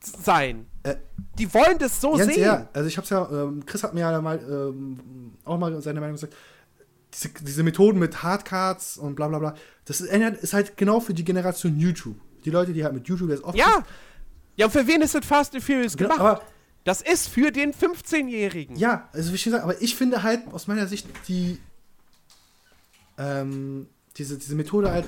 [0.00, 0.66] sein.
[0.82, 0.96] Äh,
[1.38, 2.44] Die wollen das so Jens, sehen.
[2.44, 6.00] ja, also ich hab's ja, ähm, Chris hat mir ja mal ähm, auch mal seine
[6.00, 6.34] Meinung gesagt.
[7.12, 11.14] Diese, diese Methoden mit Hardcards und bla bla bla, das ist, ist halt genau für
[11.14, 12.16] die Generation YouTube.
[12.44, 13.56] Die Leute, die halt mit YouTube jetzt oft.
[13.56, 13.84] Ja.
[14.56, 16.20] Ja, und für wen ist das Fast and Furious Genau, gemacht?
[16.40, 16.42] aber-
[16.84, 18.76] das ist für den 15-Jährigen.
[18.76, 21.58] Ja, also wie ich schon gesagt, aber ich finde halt aus meiner Sicht die
[23.18, 23.86] ähm,
[24.16, 25.06] diese, diese Methode halt,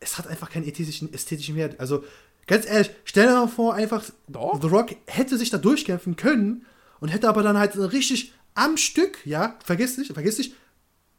[0.00, 1.80] es hat einfach keinen ästhetischen, ästhetischen Wert.
[1.80, 2.04] Also
[2.46, 4.60] ganz ehrlich, stell dir mal vor, einfach Doch.
[4.60, 6.66] The Rock hätte sich da durchkämpfen können
[7.00, 10.54] und hätte aber dann halt richtig am Stück, ja, vergiss nicht, vergiss nicht,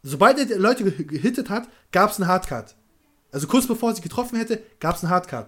[0.03, 2.75] sobald er die Leute ge- gehittet hat, gab es einen Hardcut.
[3.31, 5.47] Also kurz bevor er sie getroffen hätte, gab es einen Hardcut.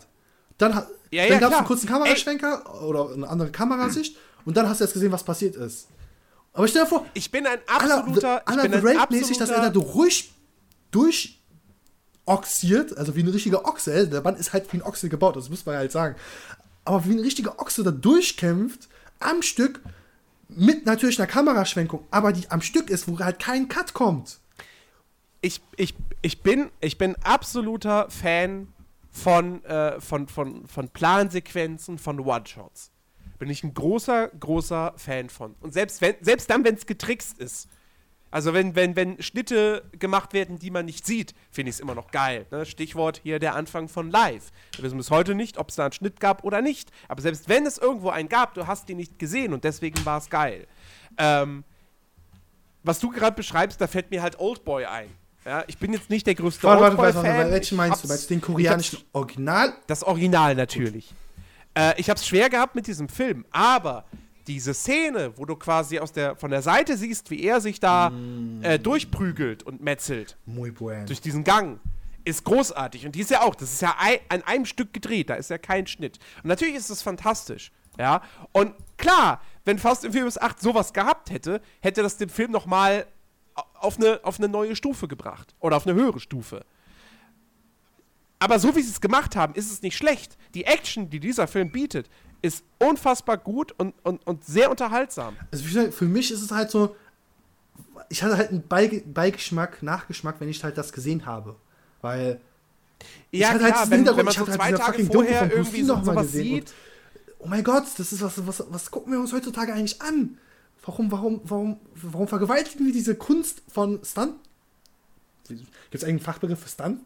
[0.58, 0.72] Dann,
[1.12, 4.80] Ja, dann ja, gab es einen kurzen Kameraschwenker oder eine andere Kamerasicht und dann hast
[4.80, 5.88] du erst gesehen, was passiert ist.
[6.54, 8.41] Aber stell dir vor, Ich bin ein aller, absoluter.
[8.41, 10.32] ich aller bin ein Raid-mäßig, dass er da absoluter- ruhig
[12.26, 14.08] durchoxiert, also wie ein richtiger Ochse.
[14.08, 16.15] Der Band ist halt wie ein Ochse gebaut, das muss man halt sagen.
[16.86, 18.88] Aber wie ein richtiger Ochse da durchkämpft,
[19.20, 19.82] am Stück,
[20.50, 24.39] mit natürlich einer Kameraschwenkung, aber die am Stück ist, wo halt kein Cut kommt.
[25.41, 28.67] ich, ich, ich, bin, ich bin absoluter Fan
[29.17, 32.91] von, äh, von, von, von Plansequenzen, von One-Shots.
[33.39, 35.56] Bin ich ein großer, großer Fan von.
[35.60, 37.67] Und selbst, wenn, selbst dann, wenn es getrickst ist.
[38.30, 41.95] Also wenn, wenn, wenn Schnitte gemacht werden, die man nicht sieht, finde ich es immer
[41.95, 42.45] noch geil.
[42.51, 42.65] Ne?
[42.65, 44.51] Stichwort hier der Anfang von Live.
[44.75, 46.91] Wir wissen bis heute nicht, ob es da einen Schnitt gab oder nicht.
[47.08, 50.17] Aber selbst wenn es irgendwo einen gab, du hast ihn nicht gesehen und deswegen war
[50.17, 50.67] es geil.
[51.17, 51.63] Ähm,
[52.84, 55.10] was du gerade beschreibst, da fällt mir halt Oldboy ein.
[55.48, 58.08] Ja, ich bin jetzt nicht der größte Warte, warte, warte, warte, welchen meinst du?
[58.10, 59.74] Meinst du den koreanischen Original?
[59.88, 61.14] Das Original natürlich.
[61.74, 64.04] Äh, ich habe es schwer gehabt mit diesem Film, aber
[64.46, 68.10] diese Szene, wo du quasi aus der, von der Seite siehst, wie er sich da
[68.10, 68.60] Mm.
[68.62, 71.06] äh, durchprügelt und metzelt Muy bueno.
[71.06, 71.80] durch diesen Gang,
[72.26, 73.06] ist großartig.
[73.06, 75.50] Und die ist ja auch, das ist ja ei, an einem Stück gedreht, da ist
[75.50, 76.20] ja kein Schnitt.
[76.44, 77.72] Und natürlich ist das fantastisch.
[77.98, 82.52] Ja, und klar, wenn Fast and Furious 8 sowas gehabt hätte, hätte das den Film
[82.52, 83.06] nochmal
[83.80, 85.56] auf eine, auf eine neue Stufe gebracht.
[85.60, 86.65] Oder auf eine höhere Stufe.
[88.39, 90.38] Aber so wie sie es gemacht haben, ist es nicht schlecht.
[90.54, 92.08] Die Action, die dieser Film bietet,
[92.41, 95.36] ist unfassbar gut und, und, und sehr unterhaltsam.
[95.52, 96.96] Also gesagt, für mich ist es halt so,
[98.10, 101.56] ich hatte halt einen Beige Beigeschmack, Nachgeschmack, wenn ich halt das gesehen habe.
[102.02, 102.39] Weil
[103.32, 105.06] ich Ja, hatte halt klar, diesen wenn, wenn man ich so halt zwei diese Tage
[105.06, 106.63] vorher irgendwie so noch mal gesehen sieht.
[106.70, 106.74] und,
[107.39, 110.38] oh mein Gott, das ist was, was, was gucken wir uns heutzutage eigentlich an?
[110.88, 114.36] Warum, warum, warum, warum vergewaltigen wir diese Kunst von Stunt?
[115.50, 117.02] Gibt es eigentlich einen Fachbegriff für Stunt?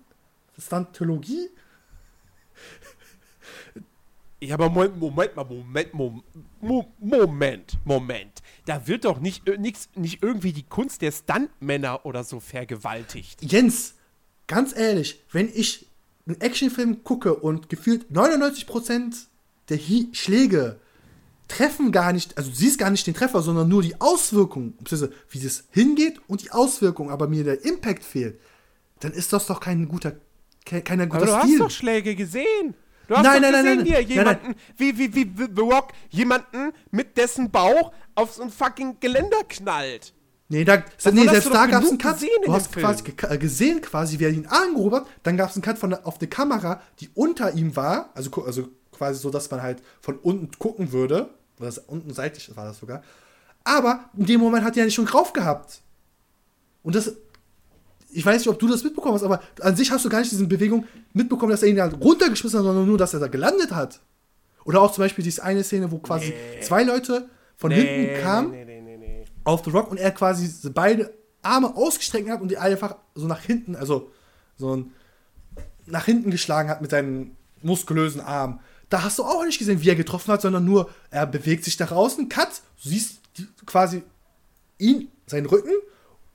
[0.59, 1.49] Stuntologie?
[4.39, 8.41] Ja, aber Moment, Moment mal, Moment, Moment, Moment, Moment.
[8.65, 13.41] Da wird doch nicht, äh, nix, nicht irgendwie die Kunst der Stuntmänner oder so vergewaltigt.
[13.43, 13.95] Jens,
[14.45, 15.87] ganz ehrlich, wenn ich
[16.27, 19.25] einen Actionfilm gucke und gefühlt 99%
[19.69, 20.79] der Hi Schläge
[21.51, 25.13] treffen gar nicht, also du siehst gar nicht den Treffer, sondern nur die Auswirkung, beziehungsweise
[25.29, 28.39] wie das hingeht und die Auswirkung, aber mir der Impact fehlt,
[28.99, 30.13] dann ist das doch kein guter,
[30.65, 31.51] ke- kein guter Aber du Stil.
[31.53, 32.75] hast doch Schläge gesehen.
[33.07, 34.55] Du hast Nein, doch nein, nein, gesehen, nein, wie er nein, jemanden, nein.
[34.77, 39.43] wie, wie, wie, wie The Rock, jemanden mit dessen Bauch auf so ein fucking Geländer
[39.49, 40.13] knallt.
[40.47, 40.83] Nee, da,
[41.13, 42.17] nee selbst da gab es einen Cut.
[42.45, 45.07] Du hast quasi ge- äh, gesehen, quasi, wie er ihn angehoben hat.
[45.23, 48.09] Dann gab es einen Cut von auf der Kamera, die unter ihm war.
[48.15, 51.29] Also, also quasi so, dass man halt von unten gucken würde.
[51.61, 53.03] Oder unten seitlich war das sogar.
[53.63, 55.81] Aber in dem Moment hat er ja nicht schon drauf gehabt.
[56.83, 57.13] Und das.
[58.13, 60.31] Ich weiß nicht, ob du das mitbekommen hast, aber an sich hast du gar nicht
[60.31, 63.71] diese Bewegung mitbekommen, dass er ihn halt runtergeschmissen hat, sondern nur, dass er da gelandet
[63.71, 64.01] hat.
[64.65, 68.65] Oder auch zum Beispiel diese eine Szene, wo quasi zwei Leute von hinten kamen nee,
[68.65, 69.25] nee, nee, nee.
[69.45, 73.39] auf The Rock und er quasi beide Arme ausgestreckt hat und die einfach so nach
[73.39, 74.11] hinten, also
[74.57, 74.91] so ein
[75.85, 78.59] nach hinten geschlagen hat mit seinen muskulösen Armen.
[78.91, 81.79] Da hast du auch nicht gesehen, wie er getroffen hat, sondern nur, er bewegt sich
[81.79, 84.03] nach außen, cut, du siehst die, quasi
[84.79, 85.71] ihn, seinen Rücken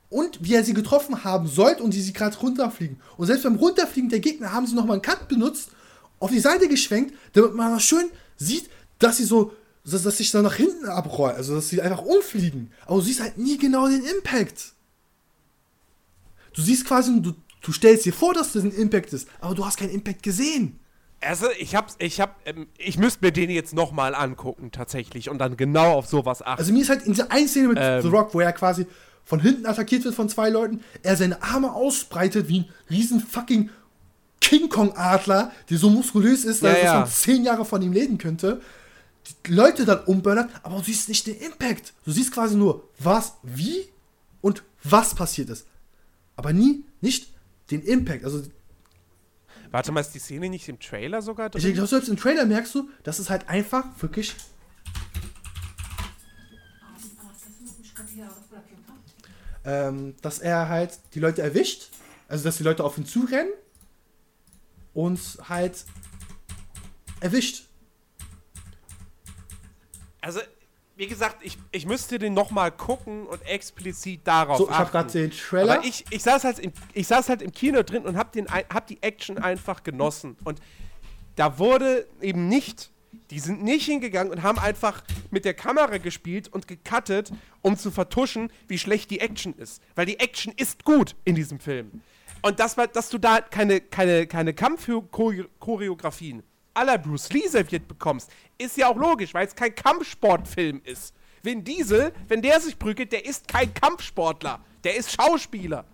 [0.09, 2.99] und wie er sie getroffen haben sollte und wie sie gerade runterfliegen.
[3.19, 5.69] Und selbst beim Runterfliegen der Gegner haben sie nochmal einen Cut benutzt,
[6.19, 9.53] auf die Seite geschwenkt, damit man schön sieht, dass sie so,
[9.85, 12.73] dass, dass sich da nach hinten abrollen, also dass sie einfach umfliegen.
[12.87, 14.73] Aber du siehst halt nie genau den Impact.
[16.55, 19.67] Du siehst quasi, du, du stellst dir vor, dass das ein Impact ist, aber du
[19.67, 20.81] hast keinen Impact gesehen.
[21.21, 25.39] Also, ich hab's, ich hab, ähm, ich müsste mir den jetzt nochmal angucken, tatsächlich, und
[25.39, 26.59] dann genau auf sowas achten.
[26.61, 28.03] Also mir ist halt in dieser einen Szene mit Ähm.
[28.03, 28.87] The Rock, wo er quasi
[29.25, 33.71] von hinten attackiert wird von zwei Leuten, er seine Arme ausbreitet wie ein riesen fucking
[34.41, 37.01] King Kong Adler, der so muskulös ist, Ja, dass ja.
[37.01, 38.61] man zehn Jahre von ihm leben könnte.
[39.47, 41.95] Die Leute dann umböllert, aber du siehst nicht den Impact.
[42.05, 43.89] Du siehst quasi nur, was, wie
[44.41, 45.67] und was passiert ist.
[46.37, 47.33] Aber nie, nicht
[47.73, 48.25] den Impact.
[48.25, 48.43] Also
[49.71, 51.67] Warte mal, ist die Szene nicht im Trailer sogar drin?
[51.67, 54.35] ich glaube, selbst im Trailer merkst du, dass es halt einfach wirklich
[59.67, 61.91] ähm, dass er halt die Leute erwischt,
[62.29, 63.53] also dass die Leute auf ihn zurennen
[64.95, 65.85] und halt
[67.21, 67.65] erwischt.
[70.21, 70.41] Also,
[70.97, 75.13] wie gesagt, ich, ich müsste den nochmal gucken und explizit darauf So, ich habe gerade
[75.13, 75.75] den Trailer.
[75.75, 78.49] Aber ich, ich, saß halt im, ich saß halt im Kino drin und hab, den,
[78.49, 80.37] ein- hab die Action einfach genossen.
[80.45, 80.61] Und
[81.37, 82.91] da wurde eben nicht,
[83.31, 87.31] die sind nicht hingegangen und haben einfach mit der Kamera gespielt und gecuttet,
[87.61, 89.83] um zu vertuschen, wie schlecht die Action ist.
[89.97, 92.01] Weil die Action ist gut in diesem Film.
[92.41, 96.43] Und das, war- dass du da keine, keine, keine Kampfchoreografien
[96.77, 101.15] aller Bruce Lee serviert bekommst, ist ja auch logisch, weil es kein Kampfsportfilm ist.
[101.43, 104.61] Vin Diesel, wenn der sich prügelt, der ist kein Kampfsportler.
[104.85, 105.85] Der ist Schauspieler.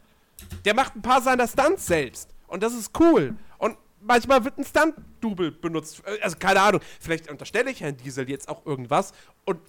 [0.64, 2.30] Der macht ein paar seiner Stunts selbst.
[2.46, 3.36] Und das ist cool.
[3.58, 6.02] Und manchmal wird ein Stunt-Double benutzt.
[6.06, 6.80] Äh, Also keine Ahnung.
[7.00, 9.12] Vielleicht unterstelle ich Herrn Diesel jetzt auch irgendwas.
[9.44, 9.60] Und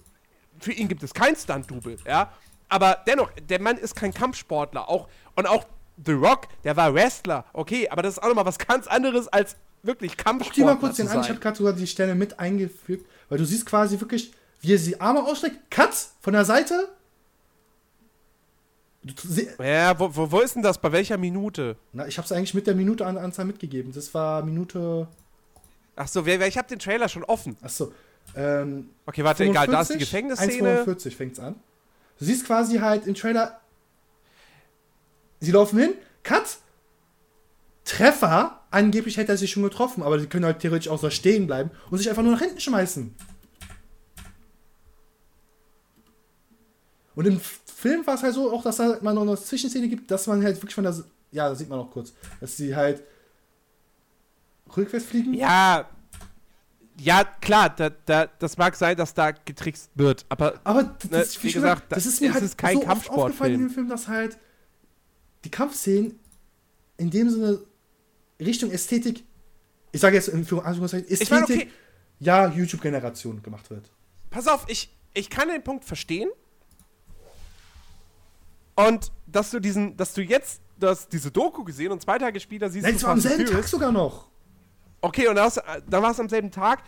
[0.58, 2.32] für ihn gibt es kein Stunt-Double, ja.
[2.68, 4.88] Aber dennoch, der Mann ist kein Kampfsportler.
[4.88, 5.66] Auch, und auch
[6.04, 7.44] The Rock, der war Wrestler.
[7.52, 9.56] Okay, aber das ist auch nochmal was ganz anderes als
[9.86, 12.38] wirklich Guck dir Kampfsportler mal kurz den an, ich habe gerade sogar die Stelle mit
[12.38, 16.88] eingefügt, weil du siehst quasi wirklich, wie er die Arme ausstreckt, Cut von der Seite.
[19.58, 20.78] Ja, wo, wo, wo ist denn das?
[20.78, 21.76] Bei welcher Minute?
[21.92, 23.92] na, ich habe es eigentlich mit der Minute an Anzahl mitgegeben.
[23.92, 25.08] Das war Minute.
[25.96, 27.56] Ach so, ich habe den Trailer schon offen.
[27.60, 27.92] Achso.
[28.34, 30.84] Ähm, Okay, warte, egal, da ist die 45, Gefängnisszene.
[30.84, 31.56] 1,45 fängt's an.
[32.18, 33.60] Du siehst quasi halt im Trailer,
[35.40, 36.56] sie laufen hin, Cut,
[37.84, 41.46] Treffer, angeblich hätte er sich schon getroffen, aber die können halt theoretisch auch so stehen
[41.46, 43.14] bleiben und sich einfach nur nach hinten schmeißen.
[47.14, 50.10] Und im Film war es halt so, auch dass da mal noch eine Zwischenszene gibt,
[50.10, 50.94] dass man halt wirklich von der.
[51.30, 52.12] Ja, das sieht man auch kurz.
[52.40, 53.02] Dass sie halt
[54.76, 55.34] rückwärts fliegen.
[55.34, 55.88] Ja.
[56.96, 60.60] Ja, klar, da, da, das mag sein, dass da getrickst wird, aber.
[60.62, 63.10] Aber das, Ne, wie gesagt, das da- ist mir es halt ist kein so oft
[63.10, 64.38] aufgefallen in dem Film, dass halt
[65.44, 66.18] die Kampfszenen
[66.96, 67.58] in dem Sinne
[68.40, 69.24] Richtung Ästhetik,
[69.92, 71.70] ich sage jetzt in Führung- Anführungszeichen, Ästhetik, Ich meine, okay,
[72.20, 73.90] ja, YouTube-Generation gemacht wird.
[74.30, 76.30] pass auf, ich, ich kann den Punkt verstehen.
[78.76, 82.40] Und dass du diesen, dass du jetzt du hast diese Doku gesehen und zwei Tage
[82.40, 84.28] später siehst Nein, du war am selben Tag sogar noch.
[85.00, 86.82] Okay, und dann war es am selben Tag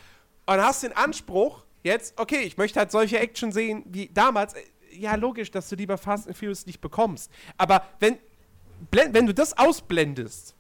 [0.47, 4.55] und hast den Anspruch, jetzt, okay, ich möchte halt solche Action sehen wie damals.
[4.91, 7.31] Ja, logisch, dass du lieber Fast and Furious nicht bekommst.
[7.59, 8.19] Aber wenn,
[8.91, 10.55] blend, wenn du das ausblendest,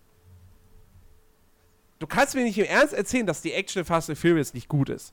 [1.99, 4.69] du kannst mir nicht im Ernst erzählen, dass die Action in Fast and Furious nicht
[4.69, 5.13] gut ist.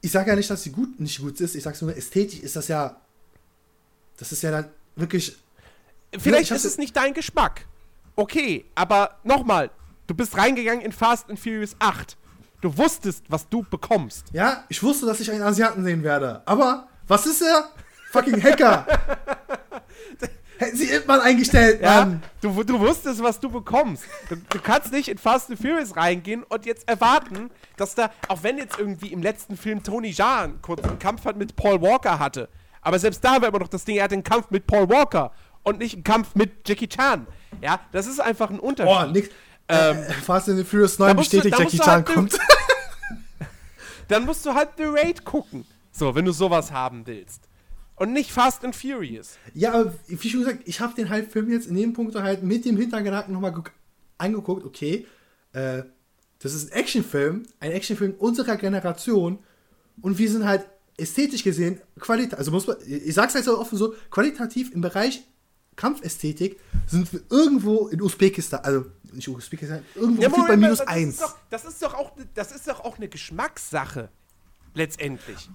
[0.00, 2.56] Ich sage ja nicht, dass sie gut nicht gut ist, ich sage nur, ästhetisch ist
[2.56, 3.00] das ja,
[4.18, 5.36] das ist ja dann wirklich,
[6.18, 7.66] Vielleicht ist es nicht dein Geschmack.
[8.14, 9.70] Okay, aber nochmal,
[10.06, 12.16] du bist reingegangen in Fast and Furious 8.
[12.62, 14.26] Du wusstest, was du bekommst.
[14.32, 17.70] ja, ich wusste, dass ich einen Asiaten sehen werde, aber was ist er?
[18.12, 18.86] Fucking Hacker.
[20.58, 22.22] Hätten sie Ip Man eingestellt, Ja, Mann.
[22.40, 24.04] du, du wusstest, was du bekommst.
[24.28, 28.42] Du, du kannst nicht in Fast and Furious reingehen und jetzt erwarten, dass da, auch
[28.42, 32.18] wenn jetzt irgendwie im letzten Film Tony Jaa kurz einen Kampf hat mit Paul Walker
[32.18, 32.48] hatte,
[32.80, 35.32] aber selbst da war immer noch das Ding, er hatte einen Kampf mit Paul Walker
[35.62, 37.26] und nicht einen Kampf mit Jackie Chan.
[37.60, 38.92] Ja, das ist einfach ein Unterschied.
[38.94, 39.28] Boah, nix.
[39.68, 42.38] Ähm, äh, Fast and Furious 9 musst du- bestätigt, Jackie Chan halt kommt.
[44.08, 45.66] Dann musst du halt The Raid gucken.
[45.90, 47.42] So, wenn du sowas haben willst.
[47.96, 49.38] Und nicht Fast and Furious.
[49.54, 52.42] Ja, aber wie schon gesagt, ich habe den halt Film jetzt in dem Punkt halt
[52.42, 53.54] mit dem Hintergedanken nochmal
[54.18, 55.06] angeguckt, okay,
[55.52, 55.82] äh,
[56.38, 59.38] das ist ein Actionfilm, ein Actionfilm unserer Generation
[60.02, 60.66] und wir sind halt
[60.98, 65.22] ästhetisch gesehen, qualitativ, also muss man, ich sag's halt so offen so, qualitativ im Bereich
[65.76, 70.78] Kampfästhetik sind wir irgendwo in Usbekistan, also nicht Usbekistan, irgendwo Ja, gefühlt bei Moment, minus
[70.78, 71.14] das eins.
[71.14, 74.08] Ist doch, das, ist doch auch, das ist doch auch eine Geschmackssache.
[74.76, 75.48] Letztendlich.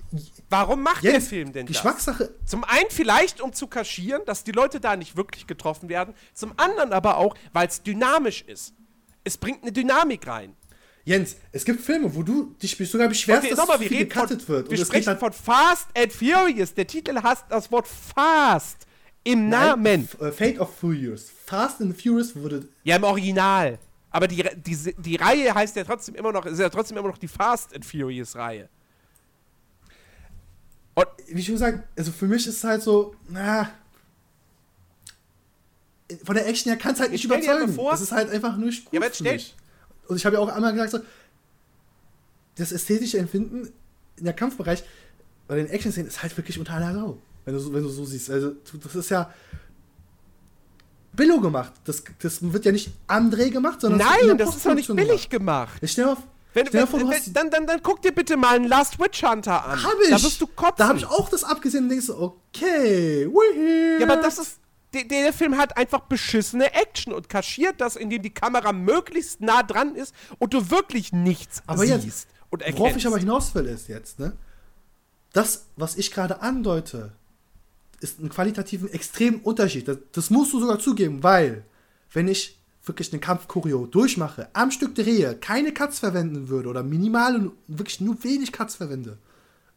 [0.50, 2.50] Warum macht der Jens, Film denn Geschmackssache, das?
[2.50, 6.14] Zum einen vielleicht, um zu kaschieren, dass die Leute da nicht wirklich getroffen werden.
[6.34, 8.74] Zum anderen aber auch, weil es dynamisch ist.
[9.24, 10.56] Es bringt eine Dynamik rein.
[11.06, 14.48] Jens, es gibt Filme, wo du dich sogar beschwerst, Okay, dass nochmal, wir viel gecuttet
[14.50, 14.70] wird.
[14.70, 16.74] wir sprechen von Fast and Furious.
[16.74, 18.86] Der Titel hat das Wort Fast
[19.24, 19.84] im Namen.
[19.84, 21.32] Nein, F- äh, Fate of Furious.
[21.46, 23.78] Fast and Furious wurde Ja, im Original.
[24.12, 27.18] Aber die, die, die Reihe heißt ja trotzdem immer noch, ist ja trotzdem immer noch
[27.18, 28.68] die Fast and Furious Reihe.
[30.96, 33.70] Und wie schon gesagt, also für mich ist es halt so, na.
[36.26, 37.74] Von der Action her kann es halt nicht Jetzt stell dir überzeugen.
[37.76, 39.40] vor- es ist halt einfach nur gut Ja, aber für stell-.
[40.08, 41.00] Und ich habe ja auch einmal gesagt, so,
[42.56, 43.72] das ästhetische Empfinden
[44.18, 44.84] in der Kampfbereich
[45.48, 47.18] bei den Action-Szenen ist halt wirklich unter aller Sau.
[47.46, 48.30] Wenn du, so- wenn du so siehst.
[48.30, 48.52] Also,
[48.84, 49.34] das ist ja
[51.14, 51.74] Billo gemacht.
[51.86, 55.30] Das, das wird ja nicht am Dreh gemacht, sondern nein, das ist doch nicht billig
[55.30, 55.80] gemacht.
[55.80, 55.92] Gemacht.
[55.92, 56.24] Stell dir mal,
[56.54, 59.24] Wenn, wenn, vor, du wenn, dann, dann, dann guck dir bitte mal einen Last Witch
[59.24, 59.84] Hunter an.
[59.84, 60.10] Hab ich.
[60.10, 60.76] Da wirst du kotzen.
[60.78, 64.00] Da habe ich auch das abgesehen und denkst so, okay, we're here.
[64.00, 64.58] Ja, aber das ist.
[64.94, 69.64] Der, der Film hat einfach beschissene Action und kaschiert das, indem die Kamera möglichst nah
[69.64, 72.80] dran ist und du wirklich nichts Aber siehst jetzt, und erkennst.
[72.80, 74.34] Worauf ich aber hinaus will, ist jetzt, ne?
[75.32, 77.14] Das, was ich gerade andeute,
[78.02, 79.88] ist einen qualitativen extremen Unterschied.
[79.88, 81.64] Das, das musst du sogar zugeben, weil,
[82.12, 87.52] wenn ich wirklich einen Kampf-Choreo durchmache, am Stück drehe, keine Cuts verwenden würde oder minimale,
[87.68, 89.18] wirklich nur wenig Cuts verwende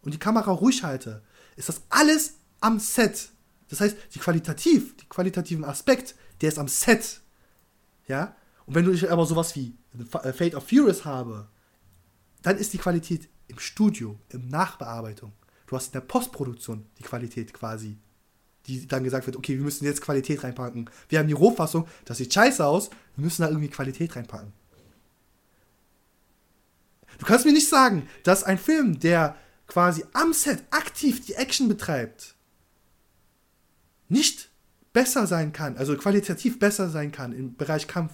[0.02, 1.22] und die Kamera ruhig halte,
[1.57, 3.30] ist das alles am Set.
[3.68, 7.20] Das heißt, die qualitativ, die qualitativen Aspekt, der ist am Set.
[8.07, 8.36] Ja?
[8.66, 11.48] Und wenn du aber sowas wie äh, Fate of Furious habe,
[12.42, 15.32] dann ist die Qualität im Studio, im Nachbearbeitung.
[15.66, 17.98] Du hast in der Postproduktion die Qualität quasi,
[18.66, 20.88] die dann gesagt wird, okay, wir müssen jetzt Qualität reinpacken.
[21.08, 24.52] Wir haben die Rohfassung, das sieht scheiße aus, wir müssen da irgendwie Qualität reinpacken.
[27.18, 29.36] Du kannst mir nicht sagen, dass ein Film, der
[29.66, 32.34] quasi am Set aktiv die Action betreibt,
[34.08, 34.50] nicht
[34.92, 38.12] besser sein kann, also qualitativ besser sein kann im Bereich Kampf,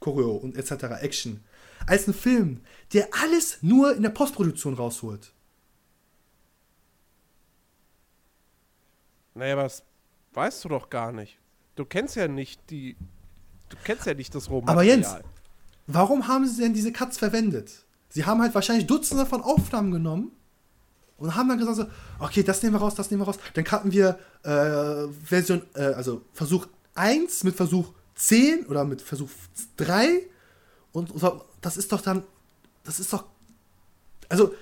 [0.00, 0.84] Choreo und etc.
[1.00, 1.40] Action,
[1.86, 2.60] als ein Film,
[2.92, 5.32] der alles nur in der Postproduktion rausholt.
[9.34, 9.82] Naja, aber das
[10.34, 11.38] weißt du doch gar nicht.
[11.76, 12.96] Du kennst ja nicht die.
[13.68, 14.74] Du kennst ja nicht das Rohmaterial.
[14.76, 15.24] Aber Jens,
[15.86, 17.84] warum haben sie denn diese Cuts verwendet?
[18.08, 20.32] Sie haben halt wahrscheinlich Dutzende von Aufnahmen genommen
[21.16, 21.86] und haben dann gesagt so,
[22.18, 23.38] okay, das nehmen wir raus, das nehmen wir raus.
[23.54, 29.30] Dann hatten wir äh, Version, äh, also Versuch 1 mit Versuch 10 oder mit Versuch
[29.76, 30.26] 3
[30.92, 31.12] und
[31.60, 32.24] das ist doch dann,
[32.84, 33.24] das ist doch,
[34.28, 34.54] also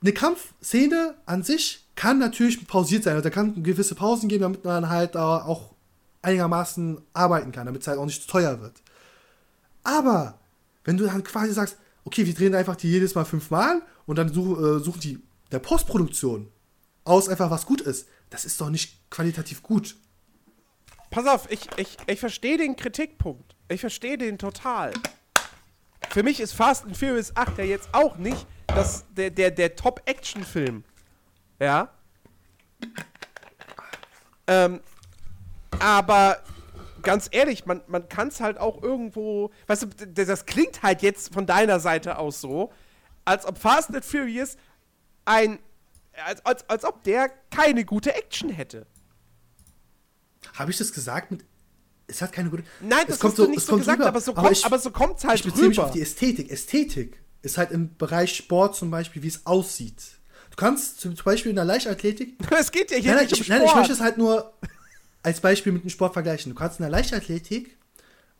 [0.00, 3.16] eine Kampfszene an sich kann natürlich pausiert sein.
[3.16, 5.74] Also da kann gewisse Pausen geben, damit man halt auch
[6.22, 8.80] einigermaßen arbeiten kann, damit es halt auch nicht zu teuer wird.
[9.82, 10.38] Aber
[10.84, 14.32] wenn du dann quasi sagst, okay, wir drehen einfach die jedes Mal fünfmal und dann
[14.32, 15.18] such, äh, suchen die
[15.50, 16.48] der Postproduktion
[17.02, 19.96] aus einfach was gut ist, das ist doch nicht qualitativ gut.
[21.10, 23.56] Pass auf, ich, ich, ich verstehe den Kritikpunkt.
[23.68, 24.92] Ich verstehe den total.
[26.10, 29.74] Für mich ist Fast and Furious 8 ja jetzt auch nicht das, der, der, der
[29.74, 30.84] Top-Action-Film.
[31.58, 31.90] Ja.
[34.46, 34.80] Ähm,
[35.78, 36.42] aber
[37.02, 39.50] ganz ehrlich, man, man kann es halt auch irgendwo.
[39.66, 42.72] Weißt du, das klingt halt jetzt von deiner Seite aus so,
[43.24, 44.56] als ob Fast and Furious
[45.24, 45.58] ein.
[46.24, 48.86] Als, als, als ob der keine gute Action hätte.
[50.54, 51.44] Habe ich das gesagt mit.
[52.08, 52.64] Es hat keine gute.
[52.80, 54.08] Nein, das kommt hast so, du nicht so gesagt, rüber.
[54.08, 55.68] aber so, kommt, aber so kommt's halt ich beziehe rüber.
[55.68, 56.50] mich auf die Ästhetik.
[56.50, 60.17] Ästhetik ist halt im Bereich Sport zum Beispiel, wie es aussieht.
[60.58, 62.36] Du kannst zum Beispiel in der Leichtathletik.
[62.50, 63.60] Es geht ja hier nein, nicht ich, um Sport.
[63.60, 64.52] Nein, ich möchte es halt nur
[65.22, 66.52] als Beispiel mit dem Sport vergleichen.
[66.52, 67.76] Du kannst in der Leichtathletik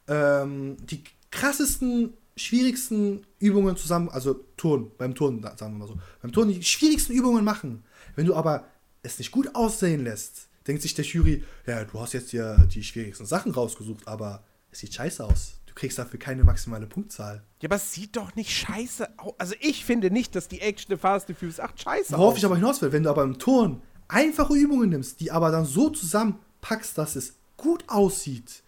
[0.08, 6.32] ähm, die krassesten, schwierigsten Übungen zusammen, also Turn, beim Turnen, sagen wir mal so, beim
[6.32, 7.84] Turnen die schwierigsten Übungen machen.
[8.16, 8.66] Wenn du aber
[9.02, 12.82] es nicht gut aussehen lässt, denkt sich der Jury, ja, du hast jetzt ja die
[12.82, 14.42] schwierigsten Sachen rausgesucht, aber
[14.72, 15.52] es sieht scheiße aus.
[15.78, 17.44] Kriegst dafür keine maximale Punktzahl.
[17.60, 19.34] Ja, aber es sieht doch nicht scheiße aus.
[19.38, 22.44] Also ich finde nicht, dass die Action The Fast and Furious 8 scheiße Worauf ich
[22.44, 25.88] aber hinaus will, wenn du aber im Turn einfache Übungen nimmst, die aber dann so
[25.88, 28.64] zusammenpackst, dass es gut aussieht,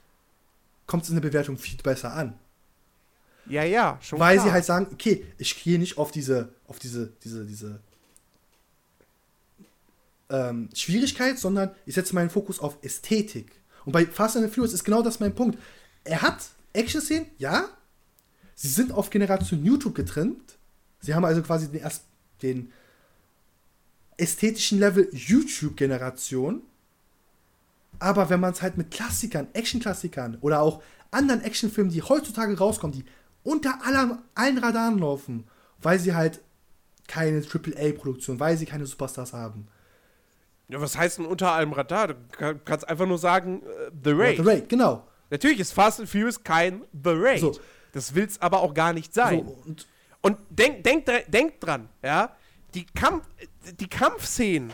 [0.87, 2.39] kommt es in der Bewertung viel besser an.
[3.47, 4.47] Ja, ja, schon Weil klar.
[4.47, 7.81] sie halt sagen, okay, ich gehe nicht auf diese, auf diese, diese, diese
[10.29, 13.51] ähm, Schwierigkeit, sondern ich setze meinen Fokus auf Ästhetik.
[13.85, 15.59] Und bei Fast and Furious ist genau das mein Punkt.
[16.05, 17.68] Er hat Action-Szenen, ja.
[18.55, 20.59] Sie sind auf Generation YouTube getrennt.
[21.01, 22.05] Sie haben also quasi den, erst
[22.43, 22.73] den
[24.16, 26.62] ästhetischen Level YouTube-Generation.
[27.99, 32.97] Aber wenn man es halt mit Klassikern, Action-Klassikern oder auch anderen Actionfilmen, die heutzutage rauskommen,
[32.97, 33.05] die
[33.43, 35.45] unter aller, allen Radaren laufen,
[35.81, 36.41] weil sie halt
[37.09, 39.66] keine AAA-Produktion, weil sie keine Superstars haben,
[40.71, 42.09] ja, was heißt denn unter allem Radar?
[42.09, 42.14] Du
[42.64, 44.39] kannst einfach nur sagen, uh, The Raid.
[44.39, 45.09] Ja, The Raid, genau.
[45.31, 47.41] Natürlich ist Fast and Furious kein The Raid.
[47.41, 47.59] So.
[47.93, 49.45] Das will es aber auch gar nicht sein.
[49.47, 49.87] So, und,
[50.20, 52.37] und denk, denk, denk dran, ja,
[52.74, 53.26] die, Kampf,
[53.78, 54.72] die Kampfszenen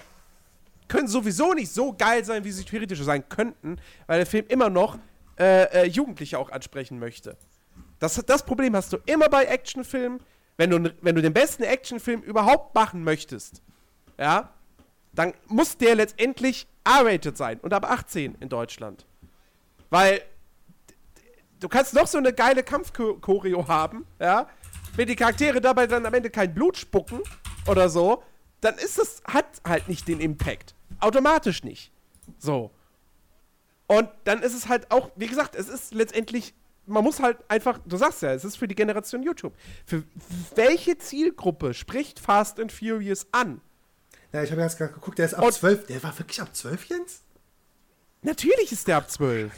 [0.88, 4.70] können sowieso nicht so geil sein, wie sie theoretisch sein könnten, weil der Film immer
[4.70, 4.98] noch
[5.38, 7.36] äh, äh, Jugendliche auch ansprechen möchte.
[7.98, 10.20] Das, das Problem hast du immer bei Actionfilmen.
[10.59, 13.62] Wenn du, wenn du den besten Actionfilm überhaupt machen möchtest,
[14.18, 14.50] ja,
[15.12, 19.07] dann muss der letztendlich R-rated sein und ab 18 in Deutschland.
[19.90, 20.22] Weil
[21.61, 24.48] du kannst noch so eine geile Kampfchoreo haben, ja,
[24.96, 27.20] wenn die Charaktere dabei dann am Ende kein Blut spucken
[27.66, 28.22] oder so,
[28.61, 30.74] dann ist das, hat halt nicht den Impact.
[31.00, 31.92] Automatisch nicht.
[32.38, 32.70] So.
[33.86, 36.54] Und dann ist es halt auch, wie gesagt, es ist letztendlich,
[36.86, 39.54] man muss halt einfach, du sagst ja, es ist für die Generation YouTube.
[39.84, 40.02] Für
[40.54, 43.61] welche Zielgruppe spricht Fast and Furious an?
[44.32, 45.86] Ja, ich habe ganz gerade geguckt, der ist ab und 12.
[45.86, 47.22] Der war wirklich ab 12, Jens?
[48.22, 49.52] Natürlich ist der ab 12.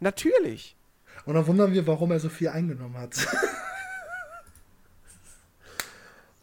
[0.00, 0.76] Natürlich.
[1.24, 3.14] Und dann wundern wir, warum er so viel eingenommen hat.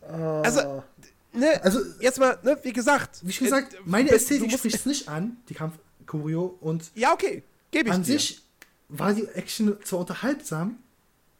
[0.43, 0.83] also,
[1.31, 3.21] ne, also, jetzt mal, ne, wie gesagt.
[3.23, 6.57] Wie schon gesagt, äh, meine Ästhetik spricht es nicht an, die Kampf-Choreo.
[6.59, 8.13] Und ja, okay, gebe ich An dir.
[8.13, 8.41] sich
[8.89, 10.79] war die Action zwar unterhaltsam,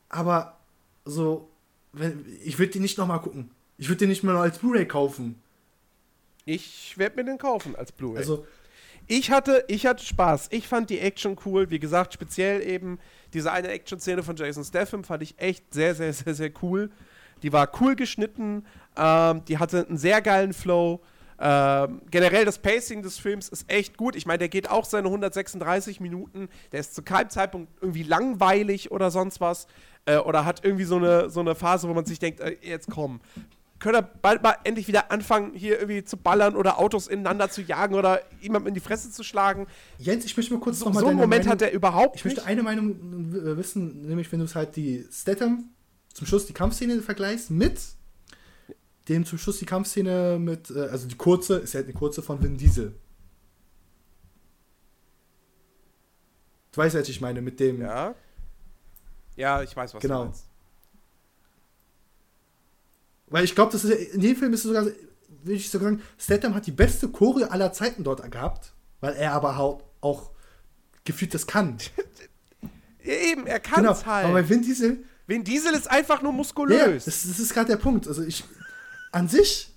[0.09, 0.57] aber
[1.05, 1.49] so,
[1.91, 3.51] wenn, ich würde die nicht nochmal gucken.
[3.77, 5.41] Ich würde den nicht mehr als Blu-ray kaufen.
[6.45, 8.17] Ich werde mir den kaufen als Blu-ray.
[8.17, 8.45] Also,
[9.07, 10.47] ich hatte, ich hatte Spaß.
[10.51, 11.69] Ich fand die Action cool.
[11.69, 12.99] Wie gesagt, speziell eben
[13.33, 16.89] diese eine Action-Szene von Jason Statham fand ich echt sehr, sehr, sehr, sehr cool.
[17.41, 18.65] Die war cool geschnitten.
[18.95, 21.01] Ähm, die hatte einen sehr geilen Flow.
[21.39, 24.15] Ähm, generell das Pacing des Films ist echt gut.
[24.15, 26.47] Ich meine, der geht auch seine 136 Minuten.
[26.71, 29.67] Der ist zu keinem Zeitpunkt irgendwie langweilig oder sonst was.
[30.05, 32.89] Äh, oder hat irgendwie so eine, so eine Phase, wo man sich denkt, äh, jetzt
[32.89, 33.19] komm,
[33.83, 37.61] können wir bald mal endlich wieder anfangen, hier irgendwie zu ballern oder Autos ineinander zu
[37.61, 39.67] jagen oder jemandem in die Fresse zu schlagen.
[39.99, 42.15] Jens, ich möchte mal kurz so, noch mal So einen Moment Meinung, hat er überhaupt
[42.15, 42.49] Ich möchte nicht.
[42.49, 42.95] eine Meinung
[43.57, 45.65] wissen, nämlich wenn du es halt die Statham
[46.13, 47.79] zum Schluss die Kampfszene vergleichst mit
[49.09, 52.21] dem zum Schluss die Kampfszene mit, äh, also die kurze, ist ja halt eine kurze
[52.21, 52.95] von Vin Diesel.
[56.71, 57.81] Du weißt, was ich meine, mit dem.
[57.81, 58.15] Ja.
[59.35, 60.19] Ja, ich weiß, was genau.
[60.19, 60.52] du meinst.
[63.33, 66.03] Weil ich glaube, das ist in dem Film ist es sogar, will ich sogar sagen,
[66.19, 70.29] Statham hat die beste Choreo aller Zeiten dort gehabt, weil er aber auch, auch
[71.03, 71.77] gefühlt das kann.
[73.03, 74.05] Eben, er kann es genau.
[74.05, 74.25] halt.
[74.25, 77.05] Aber bei Vin Diesel, Vin Diesel ist einfach nur ja, muskulös.
[77.05, 78.07] das, das ist gerade der Punkt.
[78.07, 78.43] Also ich,
[79.11, 79.73] an sich,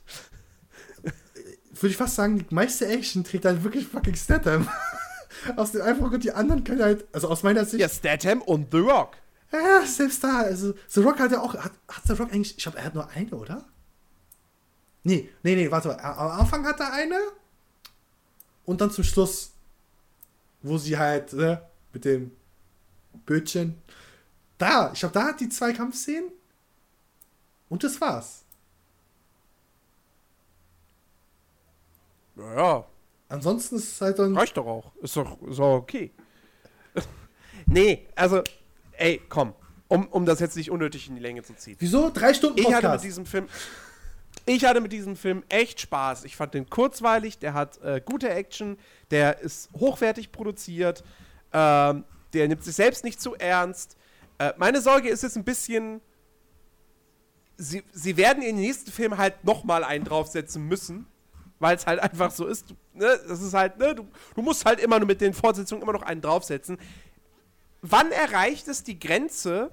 [1.73, 4.69] würde ich fast sagen, die meiste Action trägt halt wirklich fucking Statham.
[5.57, 8.71] aus dem einfachen Grund, die anderen können halt, also aus meiner Sicht, ja, Statham und
[8.71, 9.17] The Rock.
[9.61, 12.63] Ja, selbst da, also The Rock hat ja auch, hat, hat The Rock eigentlich, ich
[12.63, 13.65] glaube, er hat nur eine, oder?
[15.05, 17.19] Nee, nee, nee, warte mal, am Anfang hat er eine
[18.65, 19.53] und dann zum Schluss,
[20.63, 22.33] wo sie halt, ne, mit dem
[23.25, 23.81] Bötchen,
[24.59, 26.31] da, ich glaube, da hat die zwei Kampfszenen
[27.69, 28.45] und das war's.
[32.35, 32.87] Naja,
[33.29, 34.93] Ansonsten ist es halt dann, reicht doch auch.
[35.03, 36.13] Ist doch, ist doch okay.
[37.67, 38.43] nee, also,
[38.99, 39.55] ey, komm.
[39.89, 41.77] Um, um das jetzt nicht unnötig in die Länge zu ziehen.
[41.79, 42.11] wieso?
[42.11, 43.05] Drei Stunden Ich hatte mit Podcast.
[43.05, 43.47] diesem Film.
[44.45, 46.25] Ich hatte mit diesem Film echt Spaß.
[46.25, 48.79] Ich fand den kurzweilig, der hat äh, gute Action,
[49.11, 51.05] der ist hochwertig produziert,
[51.53, 53.97] ähm, der nimmt sich selbst nicht zu ernst.
[54.39, 56.01] Äh, meine Sorge ist jetzt ein bisschen,
[57.57, 61.07] sie, sie werden in den nächsten Film halt nochmal einen draufsetzen müssen,
[61.59, 62.71] weil es halt einfach so ist.
[62.71, 63.19] Du, ne?
[63.29, 63.95] Das ist halt, ne?
[63.95, 66.79] du, du musst halt immer nur mit den Fortsetzungen immer noch einen draufsetzen.
[67.89, 69.71] Wann erreicht es die Grenze,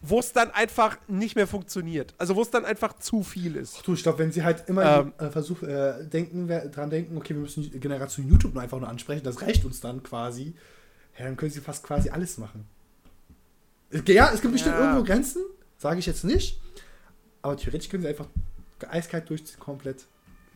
[0.00, 2.14] wo es dann einfach nicht mehr funktioniert?
[2.18, 3.86] Also wo es dann einfach zu viel ist.
[3.86, 5.12] Du, ich glaube, wenn sie halt immer Ähm.
[5.18, 8.88] äh, versuch, äh, denken, dran denken, okay, wir müssen die Generation YouTube nur einfach nur
[8.88, 10.54] ansprechen, das reicht uns dann quasi,
[11.18, 12.66] ja, dann können sie fast quasi alles machen.
[13.90, 14.84] Es- Ja, es gibt bestimmt Ja.
[14.90, 15.42] irgendwo Grenzen,
[15.78, 16.60] sage ich jetzt nicht,
[17.42, 18.26] aber theoretisch können sie einfach
[18.88, 20.04] eiskalt durchziehen, komplett.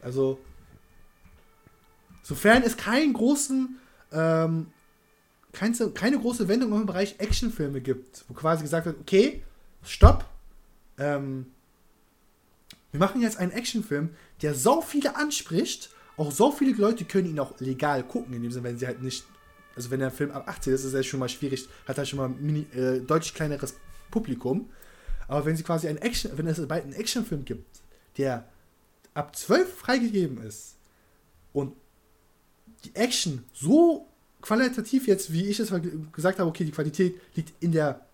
[0.03, 0.39] Also,
[2.23, 3.79] sofern es keinen großen,
[4.13, 4.67] ähm,
[5.53, 9.43] keine, keine große Wendung im Bereich Actionfilme gibt, wo quasi gesagt wird, okay,
[9.83, 10.25] stopp,
[10.99, 11.47] ähm,
[12.91, 14.11] wir machen jetzt einen Actionfilm,
[14.43, 18.51] der so viele anspricht, auch so viele Leute können ihn auch legal gucken, in dem
[18.51, 19.25] Sinne, wenn sie halt nicht,
[19.77, 22.19] also wenn der Film ab 18 ist, ist er schon mal schwierig, hat er schon
[22.19, 23.75] mal ein mini, äh, deutlich kleineres
[24.11, 24.69] Publikum.
[25.29, 27.81] Aber wenn sie quasi einen Action, wenn es bald einen Actionfilm gibt,
[28.17, 28.49] der
[29.15, 30.77] ab 12 freigegeben ist
[31.53, 31.77] und
[32.85, 34.08] die Action so
[34.41, 35.73] qualitativ jetzt, wie ich es
[36.13, 38.07] gesagt habe, okay, die Qualität liegt in der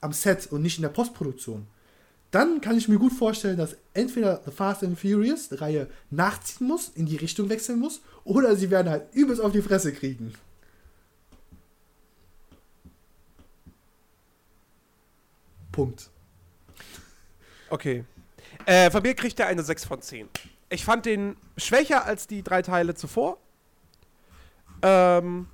[0.00, 1.66] am Set und nicht in der Postproduktion,
[2.30, 6.66] dann kann ich mir gut vorstellen, dass entweder The Fast and Furious die Reihe nachziehen
[6.66, 10.34] muss, in die Richtung wechseln muss, oder sie werden halt übelst auf die Fresse kriegen.
[15.72, 16.10] Punkt.
[17.70, 18.04] Okay.
[18.66, 20.28] Äh, von mir kriegt er eine 6 von 10.
[20.70, 23.38] Ich fand den schwächer als die drei Teile zuvor.
[24.82, 25.46] Ähm,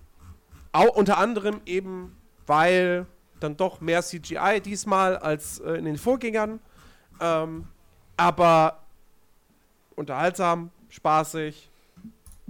[0.72, 2.16] auch unter anderem eben,
[2.46, 3.06] weil
[3.40, 6.60] dann doch mehr CGI diesmal als äh, in den Vorgängern.
[7.20, 7.66] Ähm,
[8.16, 8.84] aber
[9.96, 11.70] unterhaltsam, spaßig.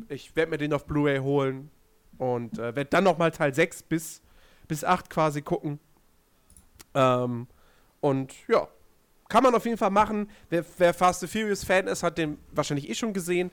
[0.09, 1.71] Ich werde mir den auf Blu-ray holen
[2.19, 4.23] und äh, werde dann nochmal Teil 6 bis,
[4.67, 5.79] bis 8 quasi gucken.
[6.95, 7.47] Ähm,
[8.01, 8.67] und ja,
[9.29, 10.29] kann man auf jeden Fall machen.
[10.49, 13.51] Wer, wer Fast and Furious Fan ist, hat den wahrscheinlich eh schon gesehen.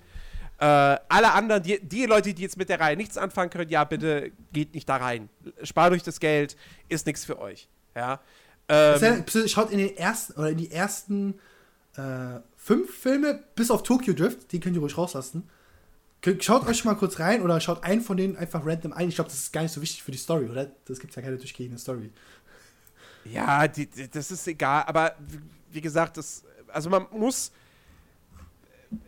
[0.60, 3.84] Äh, alle anderen, die, die Leute, die jetzt mit der Reihe nichts anfangen können, ja,
[3.84, 5.30] bitte geht nicht da rein.
[5.64, 6.58] Spart euch das Geld,
[6.90, 7.68] ist nichts für euch.
[7.96, 8.20] Ja.
[8.68, 11.40] Das Ähm, ist ja- Schaut in den ersten oder in die ersten
[11.96, 15.50] äh, fünf Filme, bis auf Tokyo Drift, die könnt ihr ruhig rauslassen.
[16.42, 19.08] Schaut euch mal kurz rein oder schaut einen von denen einfach random ein.
[19.08, 20.70] Ich glaube, das ist gar nicht so wichtig für die Story, oder?
[20.86, 22.12] Das gibt ja keine durchgehende Story.
[23.26, 25.40] ja, die, die, das ist egal, aber wie,
[25.72, 27.52] wie gesagt, das, also man muss,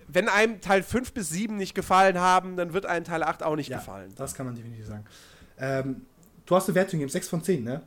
[0.07, 3.55] wenn einem Teil 5 bis 7 nicht gefallen haben, dann wird einem Teil 8 auch
[3.55, 4.11] nicht gefallen.
[4.15, 5.05] Das kann man definitiv sagen.
[5.59, 6.01] Ähm,
[6.45, 7.81] du hast eine Wertung gegeben, 6 von 10, ne?